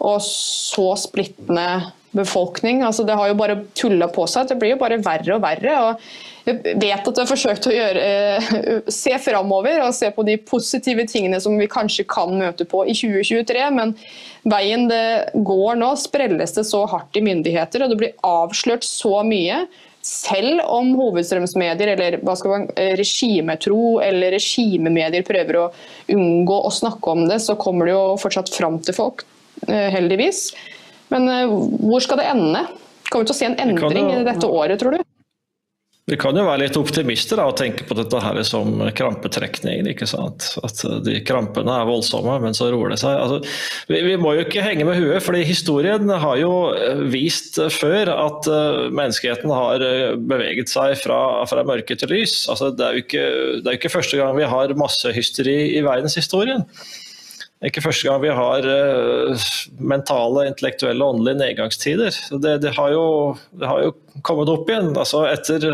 Og 0.04 0.18
så 0.24 0.88
splittende 1.00 1.68
befolkning. 2.16 2.82
Altså, 2.86 3.04
det 3.06 3.16
har 3.18 3.30
jo 3.30 3.38
bare 3.38 3.58
tulla 3.76 4.08
på 4.12 4.26
seg. 4.30 4.48
Det 4.50 4.60
blir 4.60 4.74
jo 4.74 4.80
bare 4.80 5.02
verre 5.02 5.36
og 5.36 5.44
verre. 5.44 5.80
og 5.88 6.06
jeg 6.44 6.76
vet 6.76 7.06
at 7.08 7.08
du 7.08 7.22
har 7.22 7.28
forsøkt 7.28 7.70
å 7.70 7.72
gjøre, 7.72 8.00
se 8.92 9.14
framover 9.24 9.80
og 9.86 9.94
se 9.96 10.10
på 10.12 10.26
de 10.28 10.36
positive 10.44 11.06
tingene 11.08 11.40
som 11.40 11.56
vi 11.56 11.70
kanskje 11.72 12.04
kan 12.08 12.34
møte 12.36 12.66
på 12.68 12.82
i 12.84 12.92
2023, 12.96 13.62
men 13.72 13.94
veien 14.52 14.84
det 14.90 15.32
går 15.46 15.80
nå, 15.80 15.94
sprelles 16.00 16.52
det 16.52 16.66
så 16.68 16.82
hardt 16.90 17.16
i 17.16 17.24
myndigheter, 17.24 17.84
og 17.84 17.94
det 17.94 18.00
blir 18.02 18.14
avslørt 18.28 18.84
så 18.84 19.22
mye. 19.24 19.62
Selv 20.04 20.60
om 20.68 20.90
hovedstrømsmedier 20.98 21.94
eller 21.94 22.18
man, 22.20 22.68
eh, 22.76 22.92
regimetro 23.00 24.02
eller 24.04 24.36
regimemedier 24.36 25.24
prøver 25.24 25.56
å 25.62 25.70
unngå 26.12 26.58
å 26.60 26.68
snakke 26.68 27.08
om 27.08 27.24
det, 27.24 27.40
så 27.40 27.56
kommer 27.56 27.88
det 27.88 27.96
jo 27.96 28.04
fortsatt 28.20 28.52
fram 28.52 28.82
til 28.84 28.92
folk, 28.92 29.24
eh, 29.66 29.88
heldigvis. 29.96 30.50
Men 31.12 31.28
eh, 31.28 31.56
hvor 31.84 32.04
skal 32.04 32.22
det 32.22 32.30
ende? 32.32 32.66
Kommer 33.10 33.26
vi 33.26 33.32
til 33.32 33.36
å 33.36 33.40
se 33.40 33.50
en 33.50 33.60
endring 33.60 34.12
i 34.12 34.22
dette 34.26 34.48
året, 34.48 34.80
tror 34.80 34.96
du? 34.96 35.02
Vi 36.04 36.18
kan 36.20 36.36
jo 36.36 36.42
være 36.44 36.66
litt 36.66 36.74
optimister 36.76 37.38
da, 37.40 37.46
og 37.48 37.56
tenke 37.56 37.86
på 37.88 37.94
dette 37.96 38.18
her 38.20 38.36
som 38.44 38.74
krampetrekning. 38.92 39.86
ikke 39.88 40.04
sant? 40.08 40.50
At 40.60 40.82
de 41.06 41.14
krampene 41.24 41.78
er 41.80 41.88
voldsomme, 41.88 42.34
men 42.42 42.56
så 42.56 42.68
roer 42.74 42.92
det 42.92 42.98
seg. 43.00 43.16
Altså, 43.16 43.38
vi, 43.88 44.02
vi, 44.10 44.18
må 44.20 44.34
jo 44.36 44.42
ikke 44.44 44.66
henge 44.66 44.84
med 44.84 45.00
huet, 45.00 45.24
fordi 45.24 45.40
historien 45.48 46.12
har 46.12 46.36
jo 46.42 46.50
vist 47.08 47.56
før 47.72 48.12
at 48.12 48.50
menneskeheten 48.92 49.54
har 49.56 49.86
eh, 49.86 50.12
beveget 50.20 50.68
seg 50.74 50.98
fra, 51.00 51.22
fra 51.48 51.64
mørke 51.64 51.96
til 51.96 52.12
lys. 52.12 52.42
Altså, 52.52 52.68
det, 52.76 52.84
er 52.84 52.92
jo 52.98 53.06
ikke, 53.06 53.24
det 53.62 53.64
er 53.64 53.72
jo 53.72 53.80
ikke 53.80 53.94
første 53.96 54.20
gang 54.20 54.36
vi 54.36 54.52
har 54.52 54.76
massehysteri 54.76 55.56
i 55.78 55.80
verdenshistorien. 55.88 56.68
Er 57.64 57.70
ikke 57.70 57.80
første 57.86 58.04
gang 58.04 58.18
vi 58.20 58.28
har 58.36 58.66
uh, 58.68 59.44
mentale, 59.80 60.42
intellektuelle 60.50 61.00
og 61.00 61.14
åndelige 61.14 61.38
nedgangstider. 61.40 62.18
Det, 62.44 62.58
det, 62.60 62.74
har 62.76 62.90
jo, 62.92 63.06
det, 63.56 63.64
har 63.70 63.86
jo, 63.86 63.94
kommet 64.20 64.52
opp 64.52 64.68
igjen. 64.68 64.90
Altså 64.92 65.22
etter, 65.30 65.64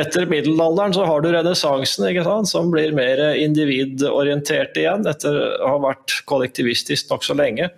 etter 0.00 0.24
middelalderen 0.30 0.96
så 0.96 1.04
har 1.04 1.20
du 1.20 1.28
renessansen, 1.34 2.08
som 2.48 2.72
blir 2.72 2.96
mer 2.96 3.20
individorientert 3.36 4.80
igjen, 4.80 5.04
etter 5.12 5.36
å 5.60 5.74
ha 5.74 5.82
vært 5.90 6.22
kollektivistisk 6.30 7.12
nokså 7.12 7.36
lenge. 7.36 7.68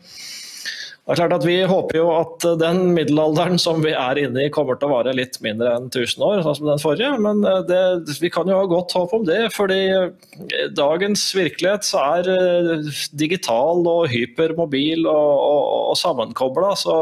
Det 1.06 1.14
er 1.14 1.20
klart 1.20 1.36
at 1.36 1.44
Vi 1.46 1.60
håper 1.70 2.00
jo 2.00 2.06
at 2.16 2.44
den 2.58 2.80
middelalderen 2.96 3.60
som 3.62 3.78
vi 3.84 3.92
er 3.94 4.18
inne 4.18 4.48
i 4.48 4.50
kommer 4.50 4.74
til 4.74 4.88
å 4.88 4.96
vare 4.96 5.12
litt 5.14 5.36
mindre 5.44 5.76
enn 5.76 5.86
1000 5.86 6.24
år, 6.26 6.40
sånn 6.42 6.56
som 6.58 6.66
den 6.66 6.82
forrige. 6.82 7.12
Men 7.22 7.44
eh, 7.46 7.60
det, 7.68 8.16
vi 8.18 8.30
kan 8.34 8.50
jo 8.50 8.58
ha 8.58 8.66
godt 8.66 8.96
håp 8.98 9.14
om 9.14 9.26
det, 9.28 9.44
fordi 9.54 9.78
i 9.86 10.64
dagens 10.74 11.28
virkelighet 11.38 11.86
så 11.86 12.02
er 12.18 12.30
eh, 12.34 12.90
digital 13.14 13.86
og 13.86 14.08
hypermobil 14.10 15.06
og, 15.06 15.34
og, 15.46 15.62
og 15.92 16.00
sammenkobla. 16.02 16.74
Så 16.74 16.98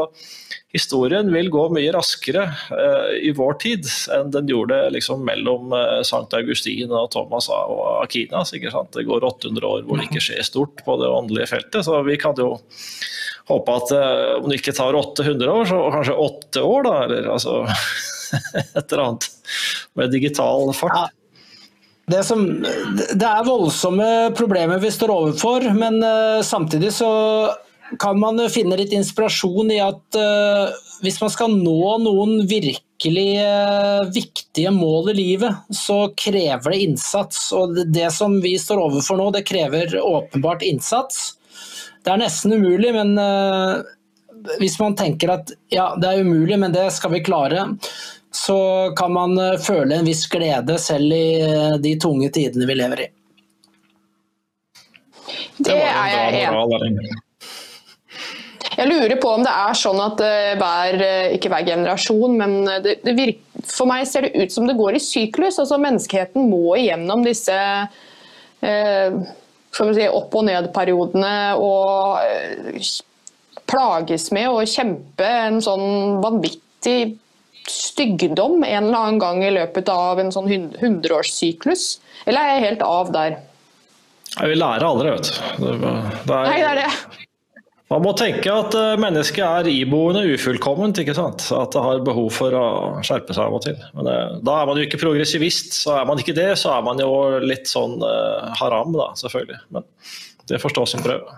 historien 0.75 1.33
vil 1.33 1.49
gå 1.49 1.65
mye 1.73 1.93
raskere 1.95 2.45
uh, 2.51 3.11
i 3.15 3.31
vår 3.33 3.57
tid 3.63 3.87
enn 4.11 4.31
den 4.33 4.49
gjorde 4.51 4.77
liksom, 4.91 5.21
mellom 5.23 5.71
uh, 5.71 6.01
Sankt 6.05 6.35
Augustin 6.35 6.91
og 6.91 7.07
Thomas 7.15 7.47
og 7.53 8.03
Akinas. 8.03 8.51
Det 8.51 9.07
går 9.07 9.23
800 9.23 9.65
år 9.69 9.85
hvor 9.87 9.97
det 9.97 10.09
ikke 10.09 10.25
skjer 10.27 10.43
stort 10.45 10.83
på 10.85 10.97
det 10.99 11.09
åndelige 11.09 11.53
feltet. 11.53 11.87
Så 11.87 12.01
vi 12.05 12.19
kan 12.19 12.35
jo 12.37 12.57
håpe 13.49 13.75
at 13.77 13.93
uh, 13.93 14.37
om 14.39 14.49
det 14.49 14.59
ikke 14.61 14.75
tar 14.75 14.97
800 14.97 15.51
år, 15.51 15.67
så 15.69 15.81
kanskje 15.93 16.17
åtte 16.25 16.63
år, 16.65 16.87
da. 16.87 16.95
Eller 17.05 17.29
altså 17.35 17.59
et 18.77 18.81
eller 18.87 19.03
annet 19.03 19.29
med 19.97 20.15
digital 20.15 20.73
fart. 20.77 20.97
Ja. 20.97 21.05
Det, 22.05 22.21
som, 22.21 22.43
det, 22.61 23.25
er 23.25 23.45
voldsomme 23.47 24.07
problemer 24.37 24.81
vi 24.81 24.91
står 24.93 25.13
overfor, 25.13 25.65
men 25.77 26.01
uh, 26.05 26.41
samtidig 26.45 26.93
så 26.93 27.11
kan 28.01 28.17
man 28.17 28.41
finne 28.49 28.77
litt 28.77 28.93
inspirasjon 28.97 29.69
i 29.73 29.79
at 29.81 30.17
uh, 30.17 30.73
hvis 31.05 31.17
man 31.21 31.33
skal 31.33 31.53
nå 31.53 31.95
noen 32.01 32.45
virkelig 32.49 33.25
viktige 34.15 34.71
mål 34.71 35.11
i 35.11 35.15
livet, 35.17 35.65
så 35.75 36.05
krever 36.17 36.71
det 36.71 36.79
innsats. 36.85 37.49
Og 37.57 37.75
det 37.93 38.07
som 38.15 38.37
vi 38.41 38.53
står 38.61 38.79
overfor 38.85 39.19
nå, 39.19 39.27
det 39.35 39.43
krever 39.49 39.97
åpenbart 39.99 40.63
innsats. 40.65 41.35
Det 42.05 42.13
er 42.13 42.21
nesten 42.21 42.53
umulig, 42.53 42.91
men 42.93 43.15
uh, 43.17 43.81
hvis 44.61 44.77
man 44.77 44.93
tenker 44.97 45.33
at 45.39 45.53
ja, 45.73 45.89
det 45.97 46.11
er 46.11 46.21
umulig, 46.21 46.59
men 46.61 46.73
det 46.75 46.85
skal 46.93 47.15
vi 47.15 47.23
klare, 47.25 47.65
så 48.35 48.57
kan 48.97 49.13
man 49.15 49.33
uh, 49.41 49.57
føle 49.61 49.97
en 49.97 50.05
viss 50.05 50.27
glede 50.29 50.77
selv 50.81 51.15
i 51.15 51.27
uh, 51.41 51.75
de 51.81 51.95
tunge 52.01 52.29
tidene 52.35 52.69
vi 52.69 52.77
lever 52.77 53.05
i. 53.07 53.11
Det 55.65 55.73
er 55.73 56.11
jeg 56.11 56.43
enig 56.45 57.07
i. 57.07 57.21
Jeg 58.75 58.89
lurer 58.91 59.15
på 59.23 59.29
om 59.31 59.43
det 59.45 59.53
er 59.55 59.77
sånn 59.79 60.01
at 60.03 60.19
hver, 60.59 61.01
ikke 61.31 61.47
hver 61.47 61.63
generasjon, 61.63 62.33
men 62.35 62.55
det, 62.83 62.97
det 63.05 63.13
virker, 63.15 63.61
for 63.63 63.87
meg 63.87 64.03
ser 64.09 64.27
det 64.27 64.35
ut 64.35 64.51
som 64.51 64.67
det 64.67 64.75
går 64.75 64.97
i 64.97 65.01
syklus. 65.01 65.61
altså 65.63 65.79
Menneskeheten 65.79 66.49
må 66.51 66.75
igjennom 66.75 67.23
disse 67.23 67.55
eh, 67.55 69.15
si, 69.75 70.07
opp- 70.07 70.35
og 70.39 70.45
ned-periodene 70.47 71.35
og 71.59 72.21
eh, 72.23 72.79
plages 73.69 74.29
med 74.35 74.49
å 74.51 74.63
kjempe 74.69 75.27
en 75.47 75.61
sånn 75.63 76.21
vanvittig 76.23 77.15
styggdom 77.69 78.61
en 78.63 78.83
eller 78.83 78.97
annen 78.99 79.19
gang 79.21 79.41
i 79.43 79.53
løpet 79.55 79.89
av 79.89 80.21
en 80.21 80.31
sånn 80.33 80.47
hund- 80.51 80.79
hundreårssyklus? 80.81 81.85
Eller 82.25 82.41
er 82.41 82.53
jeg 82.55 82.65
helt 82.69 82.85
av 82.85 83.11
der? 83.15 83.39
Jeg 84.35 84.51
vil 84.51 84.59
lære 84.59 84.87
aldri, 84.87 85.13
vet 85.15 85.29
du. 85.29 85.65
Det, 85.65 85.77
det 85.81 86.35
er, 86.35 86.49
Nei, 86.49 86.57
det 86.59 86.69
er 86.71 86.81
det. 86.83 87.24
Man 87.93 88.01
må 88.01 88.15
tenke 88.17 88.49
at 88.49 88.73
eh, 88.73 88.95
mennesket 88.97 89.43
er 89.45 89.67
iboende 89.69 90.23
ufullkomment, 90.33 90.97
ikke 90.97 91.13
sant. 91.17 91.43
At 91.53 91.75
det 91.75 91.83
har 91.85 92.01
behov 92.05 92.31
for 92.33 92.55
å 92.57 92.65
skjerpe 93.05 93.35
seg 93.35 93.45
av 93.45 93.57
og 93.59 93.61
til. 93.67 93.77
Men 93.93 94.09
eh, 94.09 94.37
da 94.41 94.55
er 94.57 94.69
man 94.69 94.79
jo 94.81 94.87
ikke 94.87 95.01
progressivist. 95.03 95.75
Så 95.83 95.93
er 95.93 96.07
man 96.09 96.21
ikke 96.21 96.33
det, 96.37 96.49
så 96.57 96.73
er 96.73 96.85
man 96.85 97.01
jo 97.01 97.11
litt 97.45 97.69
sånn 97.69 97.99
eh, 98.01 98.55
haram, 98.57 98.95
da, 98.97 99.11
selvfølgelig. 99.21 99.61
Men 99.75 99.85
det 100.49 100.61
får 100.63 100.73
stå 100.73 100.87
sin 100.89 101.05
prøve. 101.05 101.37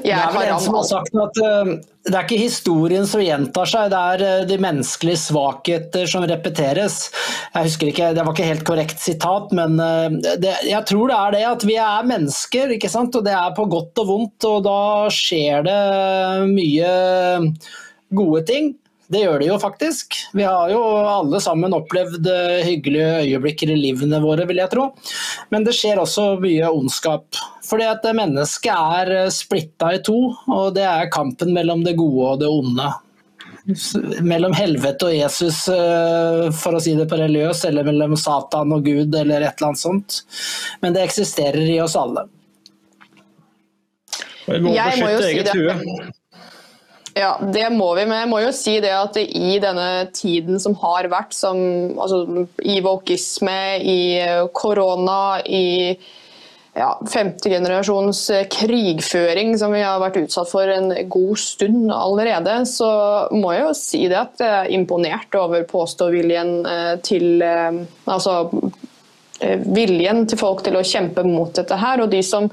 Jeg 0.00 0.16
Det 0.16 0.16
er 0.16 0.32
vel 0.32 0.48
en 0.48 0.62
som 0.62 0.76
har 0.78 0.86
sagt 0.88 1.18
at 1.20 1.38
uh, 1.44 1.72
det 2.08 2.16
er 2.16 2.24
ikke 2.24 2.40
historien 2.40 3.04
som 3.06 3.20
gjentar 3.22 3.68
seg, 3.68 3.90
det 3.92 3.98
er 4.00 4.24
uh, 4.24 4.46
de 4.48 4.56
menneskelige 4.64 5.20
svakheter 5.20 6.08
som 6.08 6.24
repeteres. 6.26 6.96
Jeg 7.52 7.68
husker 7.68 7.90
ikke, 7.90 8.10
Det 8.16 8.24
var 8.24 8.32
ikke 8.32 8.48
helt 8.48 8.64
korrekt 8.66 9.04
sitat, 9.04 9.52
men 9.52 9.76
uh, 9.76 10.08
det, 10.40 10.56
jeg 10.70 10.88
tror 10.88 11.12
det 11.12 11.18
er 11.18 11.36
det 11.36 11.44
at 11.50 11.66
vi 11.68 11.76
er 11.76 12.08
mennesker, 12.08 12.72
ikke 12.78 12.90
sant? 12.92 13.20
og 13.20 13.26
det 13.28 13.36
er 13.36 13.56
på 13.56 13.68
godt 13.70 14.02
og 14.02 14.08
vondt. 14.08 14.48
Og 14.48 14.64
da 14.64 14.80
skjer 15.12 15.68
det 15.68 15.80
mye 16.54 16.94
gode 18.16 18.46
ting. 18.48 18.72
Det 19.12 19.20
gjør 19.20 19.42
det 19.42 19.48
jo 19.50 19.58
faktisk. 19.60 20.16
Vi 20.32 20.44
har 20.46 20.70
jo 20.72 20.80
alle 21.04 21.40
sammen 21.44 21.74
opplevd 21.76 22.26
eh, 22.32 22.62
hyggelige 22.64 23.26
øyeblikker 23.26 23.72
i 23.74 23.76
livene 23.76 24.20
våre, 24.22 24.46
vil 24.48 24.62
jeg 24.62 24.72
tro. 24.72 24.86
Men 25.52 25.66
det 25.66 25.74
skjer 25.76 26.00
også 26.00 26.38
mye 26.40 26.70
ondskap. 26.72 27.26
Fordi 27.66 27.88
at 27.90 28.06
mennesket 28.16 28.72
er 28.72 29.28
splitta 29.34 29.90
i 29.98 30.00
to, 30.06 30.16
og 30.48 30.72
det 30.78 30.86
er 30.88 31.10
kampen 31.12 31.52
mellom 31.52 31.84
det 31.84 31.96
gode 32.00 32.30
og 32.30 32.40
det 32.40 32.48
onde. 32.48 32.88
Mellom 34.24 34.56
helvete 34.56 35.10
og 35.10 35.14
Jesus, 35.14 35.60
eh, 35.70 36.48
for 36.62 36.78
å 36.78 36.82
si 36.82 36.96
det 36.98 37.06
på 37.12 37.20
religiøs, 37.20 37.66
eller 37.68 37.86
mellom 37.86 38.16
Satan 38.18 38.72
og 38.74 38.88
Gud, 38.88 39.12
eller 39.12 39.44
et 39.44 39.60
eller 39.60 39.74
annet 39.74 39.84
sånt. 39.84 40.22
Men 40.80 40.96
det 40.96 41.04
eksisterer 41.04 41.68
i 41.68 41.78
oss 41.84 41.98
alle. 42.00 42.24
Vi 44.48 44.58
må 44.58 44.72
Jeg 44.74 44.98
må 45.04 45.12
jo 45.12 45.20
beskytte 45.20 45.28
si 45.28 45.36
eget 45.36 45.52
det. 45.52 45.78
hue. 45.78 46.12
Ja, 47.14 47.36
det 47.52 47.66
må 47.74 47.90
vi, 47.96 48.06
men 48.08 48.22
jeg 48.22 48.28
må 48.30 48.40
jo 48.40 48.50
si 48.56 48.78
det 48.80 48.92
at 48.96 49.18
i 49.20 49.58
denne 49.60 50.08
tiden 50.16 50.60
som 50.62 50.74
har 50.80 51.08
vært, 51.12 51.34
som, 51.36 51.58
altså, 52.00 52.46
i 52.64 52.78
wokisme, 52.84 53.60
i 53.84 54.00
eh, 54.22 54.44
korona, 54.56 55.42
i 55.44 55.92
ja, 56.72 56.94
femte 57.12 57.52
generasjons 57.52 58.22
eh, 58.32 58.46
krigføring 58.52 59.52
som 59.60 59.74
vi 59.76 59.82
har 59.84 60.00
vært 60.00 60.22
utsatt 60.22 60.48
for 60.48 60.72
en 60.72 60.94
god 61.12 61.42
stund 61.42 61.92
allerede, 61.92 62.62
så 62.70 62.92
må 63.36 63.52
jeg 63.52 63.66
jo 63.66 63.74
si 63.76 64.06
det 64.06 64.20
at 64.22 64.40
jeg 64.40 64.54
er 64.62 64.72
imponert 64.78 65.36
over 65.36 65.68
påståviljen 65.68 66.54
eh, 66.68 66.94
til 67.04 67.28
Altså 67.42 68.38
viljen 69.42 70.20
til 70.30 70.38
folk 70.38 70.60
til 70.62 70.76
å 70.78 70.84
kjempe 70.86 71.24
mot 71.26 71.50
dette 71.56 71.74
her, 71.74 71.98
og 72.04 72.12
de 72.12 72.20
som 72.22 72.46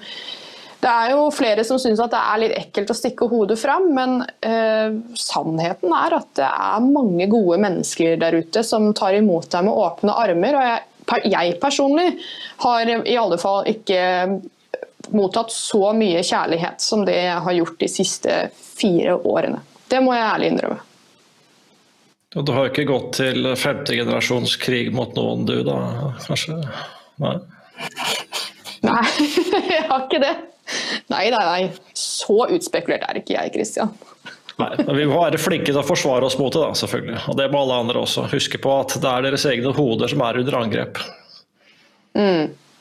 det 0.80 0.90
er 0.90 1.12
jo 1.12 1.26
flere 1.36 1.64
som 1.68 1.80
syns 1.82 2.00
at 2.00 2.14
det 2.14 2.20
er 2.20 2.40
litt 2.40 2.54
ekkelt 2.56 2.92
å 2.94 2.96
stikke 2.96 3.28
hodet 3.28 3.58
fram, 3.60 3.90
men 3.96 4.22
eh, 4.46 4.96
sannheten 5.20 5.92
er 5.96 6.16
at 6.22 6.30
det 6.40 6.48
er 6.48 6.86
mange 6.86 7.28
gode 7.32 7.58
mennesker 7.60 8.16
der 8.22 8.38
ute 8.40 8.64
som 8.64 8.94
tar 8.96 9.18
imot 9.18 9.50
deg 9.52 9.68
med 9.68 9.76
åpne 9.76 10.16
armer. 10.24 10.56
Og 10.56 10.64
jeg, 10.70 11.34
jeg 11.34 11.58
personlig 11.60 12.14
har 12.64 12.94
i 12.96 13.18
alle 13.20 13.40
fall 13.42 13.68
ikke 13.68 14.00
mottatt 15.16 15.52
så 15.52 15.92
mye 15.98 16.22
kjærlighet 16.24 16.84
som 16.84 17.04
det 17.08 17.18
jeg 17.18 17.42
har 17.44 17.58
gjort 17.58 17.80
de 17.82 17.90
siste 17.92 18.38
fire 18.54 19.18
årene. 19.28 19.60
Det 19.90 20.00
må 20.06 20.14
jeg 20.16 20.28
ærlig 20.30 20.54
innrømme. 20.54 20.86
Og 22.38 22.46
Du 22.46 22.54
har 22.54 22.70
ikke 22.70 22.86
gått 22.86 23.16
til 23.18 23.52
femte 23.58 23.96
generasjons 23.98 24.54
krig 24.62 24.94
mot 24.94 25.16
noen, 25.18 25.48
du 25.50 25.64
da? 25.66 25.80
Kanskje? 26.28 26.60
Nei? 27.20 27.36
Nei, 28.86 29.02
jeg 29.74 29.84
har 29.90 30.06
ikke 30.06 30.22
det. 30.24 30.36
Nei, 31.12 31.26
nei, 31.34 31.46
nei. 31.46 31.94
Så 31.98 32.44
utspekulert 32.50 33.08
er 33.08 33.22
ikke 33.22 33.36
jeg, 33.38 33.54
Christian. 33.56 33.94
Nei, 34.60 34.74
men 34.84 34.96
Vi 34.98 35.08
må 35.08 35.20
være 35.22 35.40
flinke 35.42 35.72
til 35.72 35.82
å 35.82 35.88
forsvare 35.88 36.28
oss 36.28 36.38
mot 36.40 36.54
det, 36.54 36.62
da, 36.62 36.76
selvfølgelig. 36.78 37.22
Og 37.32 37.38
det 37.40 37.50
må 37.52 37.64
alle 37.64 37.82
andre 37.86 38.04
også. 38.04 38.28
Huske 38.34 38.60
på 38.62 38.74
at 38.82 38.98
det 39.00 39.12
er 39.12 39.30
deres 39.30 39.48
egne 39.50 39.74
hoder 39.76 40.12
som 40.12 40.24
er 40.26 40.42
under 40.42 40.60
angrep. 40.60 41.00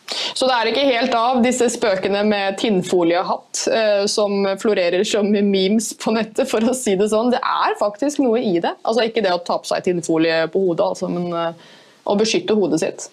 Så 0.09 0.47
det 0.49 0.55
er 0.57 0.71
ikke 0.71 0.87
helt 0.89 1.15
av 1.17 1.41
disse 1.45 1.67
spøkene 1.73 2.23
med 2.27 2.57
tinnfoliehatt 2.61 3.65
eh, 3.75 4.05
som 4.11 4.47
florerer 4.61 5.05
som 5.07 5.29
memes 5.29 5.91
på 6.01 6.15
nettet, 6.17 6.49
for 6.51 6.65
å 6.65 6.75
si 6.77 6.95
det 6.99 7.11
sånn. 7.13 7.33
Det 7.35 7.43
er 7.43 7.77
faktisk 7.81 8.23
noe 8.25 8.41
i 8.41 8.57
det. 8.63 8.73
Altså 8.85 9.05
Ikke 9.05 9.25
det 9.25 9.35
å 9.35 9.43
ta 9.45 9.59
på 9.61 9.69
seg 9.69 9.85
tinnfolie 9.87 10.47
på 10.53 10.65
hodet, 10.71 10.87
altså, 10.95 11.11
men 11.13 11.29
eh, 11.35 11.69
å 12.09 12.17
beskytte 12.19 12.57
hodet 12.57 12.81
sitt. 12.83 13.09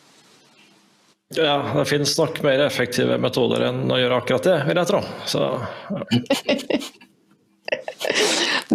Ja, 1.34 1.56
det 1.74 1.88
finnes 1.90 2.14
nok 2.20 2.38
mer 2.46 2.62
effektive 2.68 3.18
metoder 3.18 3.66
enn 3.72 3.90
å 3.90 3.98
gjøre 3.98 4.20
akkurat 4.22 4.46
det, 4.46 4.60
vil 4.68 4.78
jeg 4.78 4.90
tro. 4.92 5.02
Så, 5.26 5.48
ja. 5.90 6.04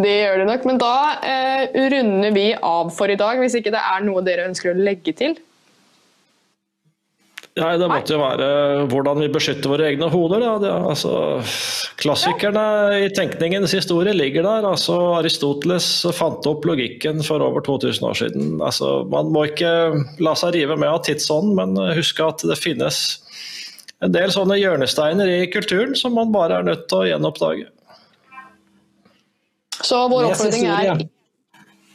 Det 0.00 0.10
gjør 0.10 0.40
det 0.40 0.46
nok, 0.48 0.66
men 0.68 0.78
da 0.80 0.94
eh, 1.26 1.78
runder 1.92 2.32
vi 2.34 2.46
av 2.54 2.90
for 2.94 3.10
i 3.10 3.18
dag, 3.18 3.40
hvis 3.42 3.56
ikke 3.58 3.72
det 3.74 3.80
er 3.82 4.04
noe 4.06 4.22
dere 4.24 4.46
ønsker 4.48 4.72
å 4.72 4.78
legge 4.78 5.12
til. 5.18 5.34
Nei, 7.58 7.72
det 7.82 7.88
måtte 7.90 8.14
jo 8.14 8.20
være 8.20 8.48
hvordan 8.92 9.18
vi 9.24 9.28
beskytter 9.34 9.72
våre 9.72 9.88
egne 9.90 10.06
hoder. 10.12 10.42
Da. 10.44 10.52
Det, 10.62 10.70
altså, 10.92 11.14
klassikerne 11.98 12.62
i 13.02 13.08
tenkningens 13.16 13.74
historie 13.74 14.14
ligger 14.14 14.46
der. 14.46 14.68
Altså, 14.68 14.94
Aristoteles 15.18 15.88
fant 16.16 16.46
opp 16.46 16.68
logikken 16.68 17.24
for 17.26 17.42
over 17.42 17.64
2000 17.66 18.06
år 18.06 18.20
siden. 18.22 18.54
Altså, 18.62 19.00
man 19.10 19.32
må 19.34 19.48
ikke 19.50 19.72
la 20.22 20.36
seg 20.38 20.54
rive 20.56 20.78
med 20.78 20.92
av 20.92 21.02
tidsånden, 21.08 21.58
men 21.58 21.94
huske 21.98 22.30
at 22.30 22.46
det 22.46 22.58
finnes 22.60 23.02
en 24.00 24.14
del 24.14 24.30
sånne 24.32 24.56
hjørnesteiner 24.60 25.28
i 25.28 25.40
kulturen 25.52 25.98
som 25.98 26.14
man 26.16 26.30
bare 26.32 26.60
er 26.60 26.70
nødt 26.70 26.86
til 26.88 27.02
å 27.02 27.08
gjenoppdage. 27.10 27.66
Så 29.80 30.04
vår 30.12 30.30
oppfordring 30.30 30.70
er. 30.70 31.08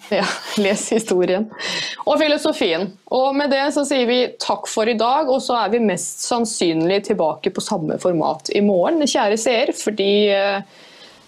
Ja, 0.09 0.25
les 0.61 0.89
historien. 0.93 1.47
Og 2.05 2.19
filosofien. 2.21 2.91
Og 3.13 3.35
med 3.37 3.49
det 3.53 3.63
så 3.73 3.85
sier 3.87 4.05
vi 4.09 4.19
takk 4.41 4.69
for 4.69 4.89
i 4.89 4.97
dag, 4.97 5.29
og 5.31 5.41
så 5.41 5.57
er 5.63 5.73
vi 5.73 5.81
mest 5.81 6.21
sannsynlig 6.27 7.01
tilbake 7.07 7.53
på 7.53 7.63
samme 7.63 7.97
format 8.01 8.51
i 8.53 8.61
morgen, 8.65 9.01
kjære 9.01 9.39
seer, 9.41 9.73
fordi 9.77 10.11
eh, 10.35 10.61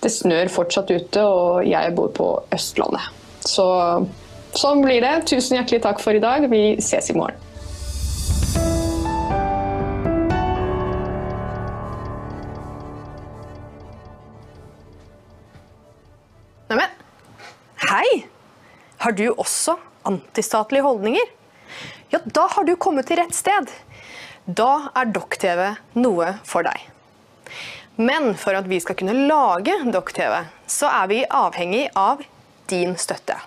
det 0.03 0.13
snør 0.13 0.53
fortsatt 0.53 0.93
ute, 0.93 1.25
og 1.25 1.65
jeg 1.65 1.95
bor 1.97 2.13
på 2.13 2.29
Østlandet. 2.53 3.09
Så 3.47 3.65
sånn 4.57 4.85
blir 4.85 5.01
det. 5.01 5.15
Tusen 5.29 5.57
hjertelig 5.57 5.81
takk 5.87 6.01
for 6.03 6.17
i 6.17 6.23
dag. 6.23 6.45
Vi 6.51 6.77
ses 6.83 7.09
i 7.09 7.17
morgen. 7.17 7.43
Neimen, 16.67 16.97
hei! 17.87 18.36
Har 18.97 19.11
du 19.17 19.27
også 19.31 19.77
antistatlige 20.07 20.85
holdninger? 20.85 21.33
Ja, 22.09 22.19
da 22.25 22.47
har 22.51 22.63
du 22.63 22.75
kommet 22.79 23.09
til 23.09 23.19
rett 23.19 23.35
sted. 23.35 23.71
Da 24.47 24.89
er 24.95 25.11
Dokk-TV 25.11 25.63
noe 25.99 26.37
for 26.47 26.65
deg. 26.67 26.85
Men 27.97 28.33
for 28.37 28.57
at 28.57 28.69
vi 28.69 28.79
skal 28.79 28.97
kunne 28.99 29.15
lage 29.27 29.73
Dokk-TV, 29.91 30.39
så 30.69 30.89
er 31.01 31.11
vi 31.11 31.23
avhengig 31.25 31.87
av 31.97 32.23
din 32.71 32.95
støtte. 32.99 33.39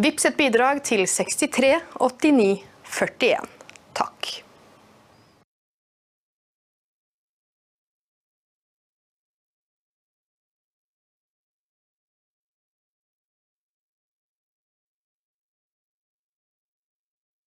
Vips 0.00 0.28
et 0.28 0.36
bidrag 0.38 0.82
til 0.86 1.06
63 1.06 1.74
89 1.98 2.60
41. 2.90 3.48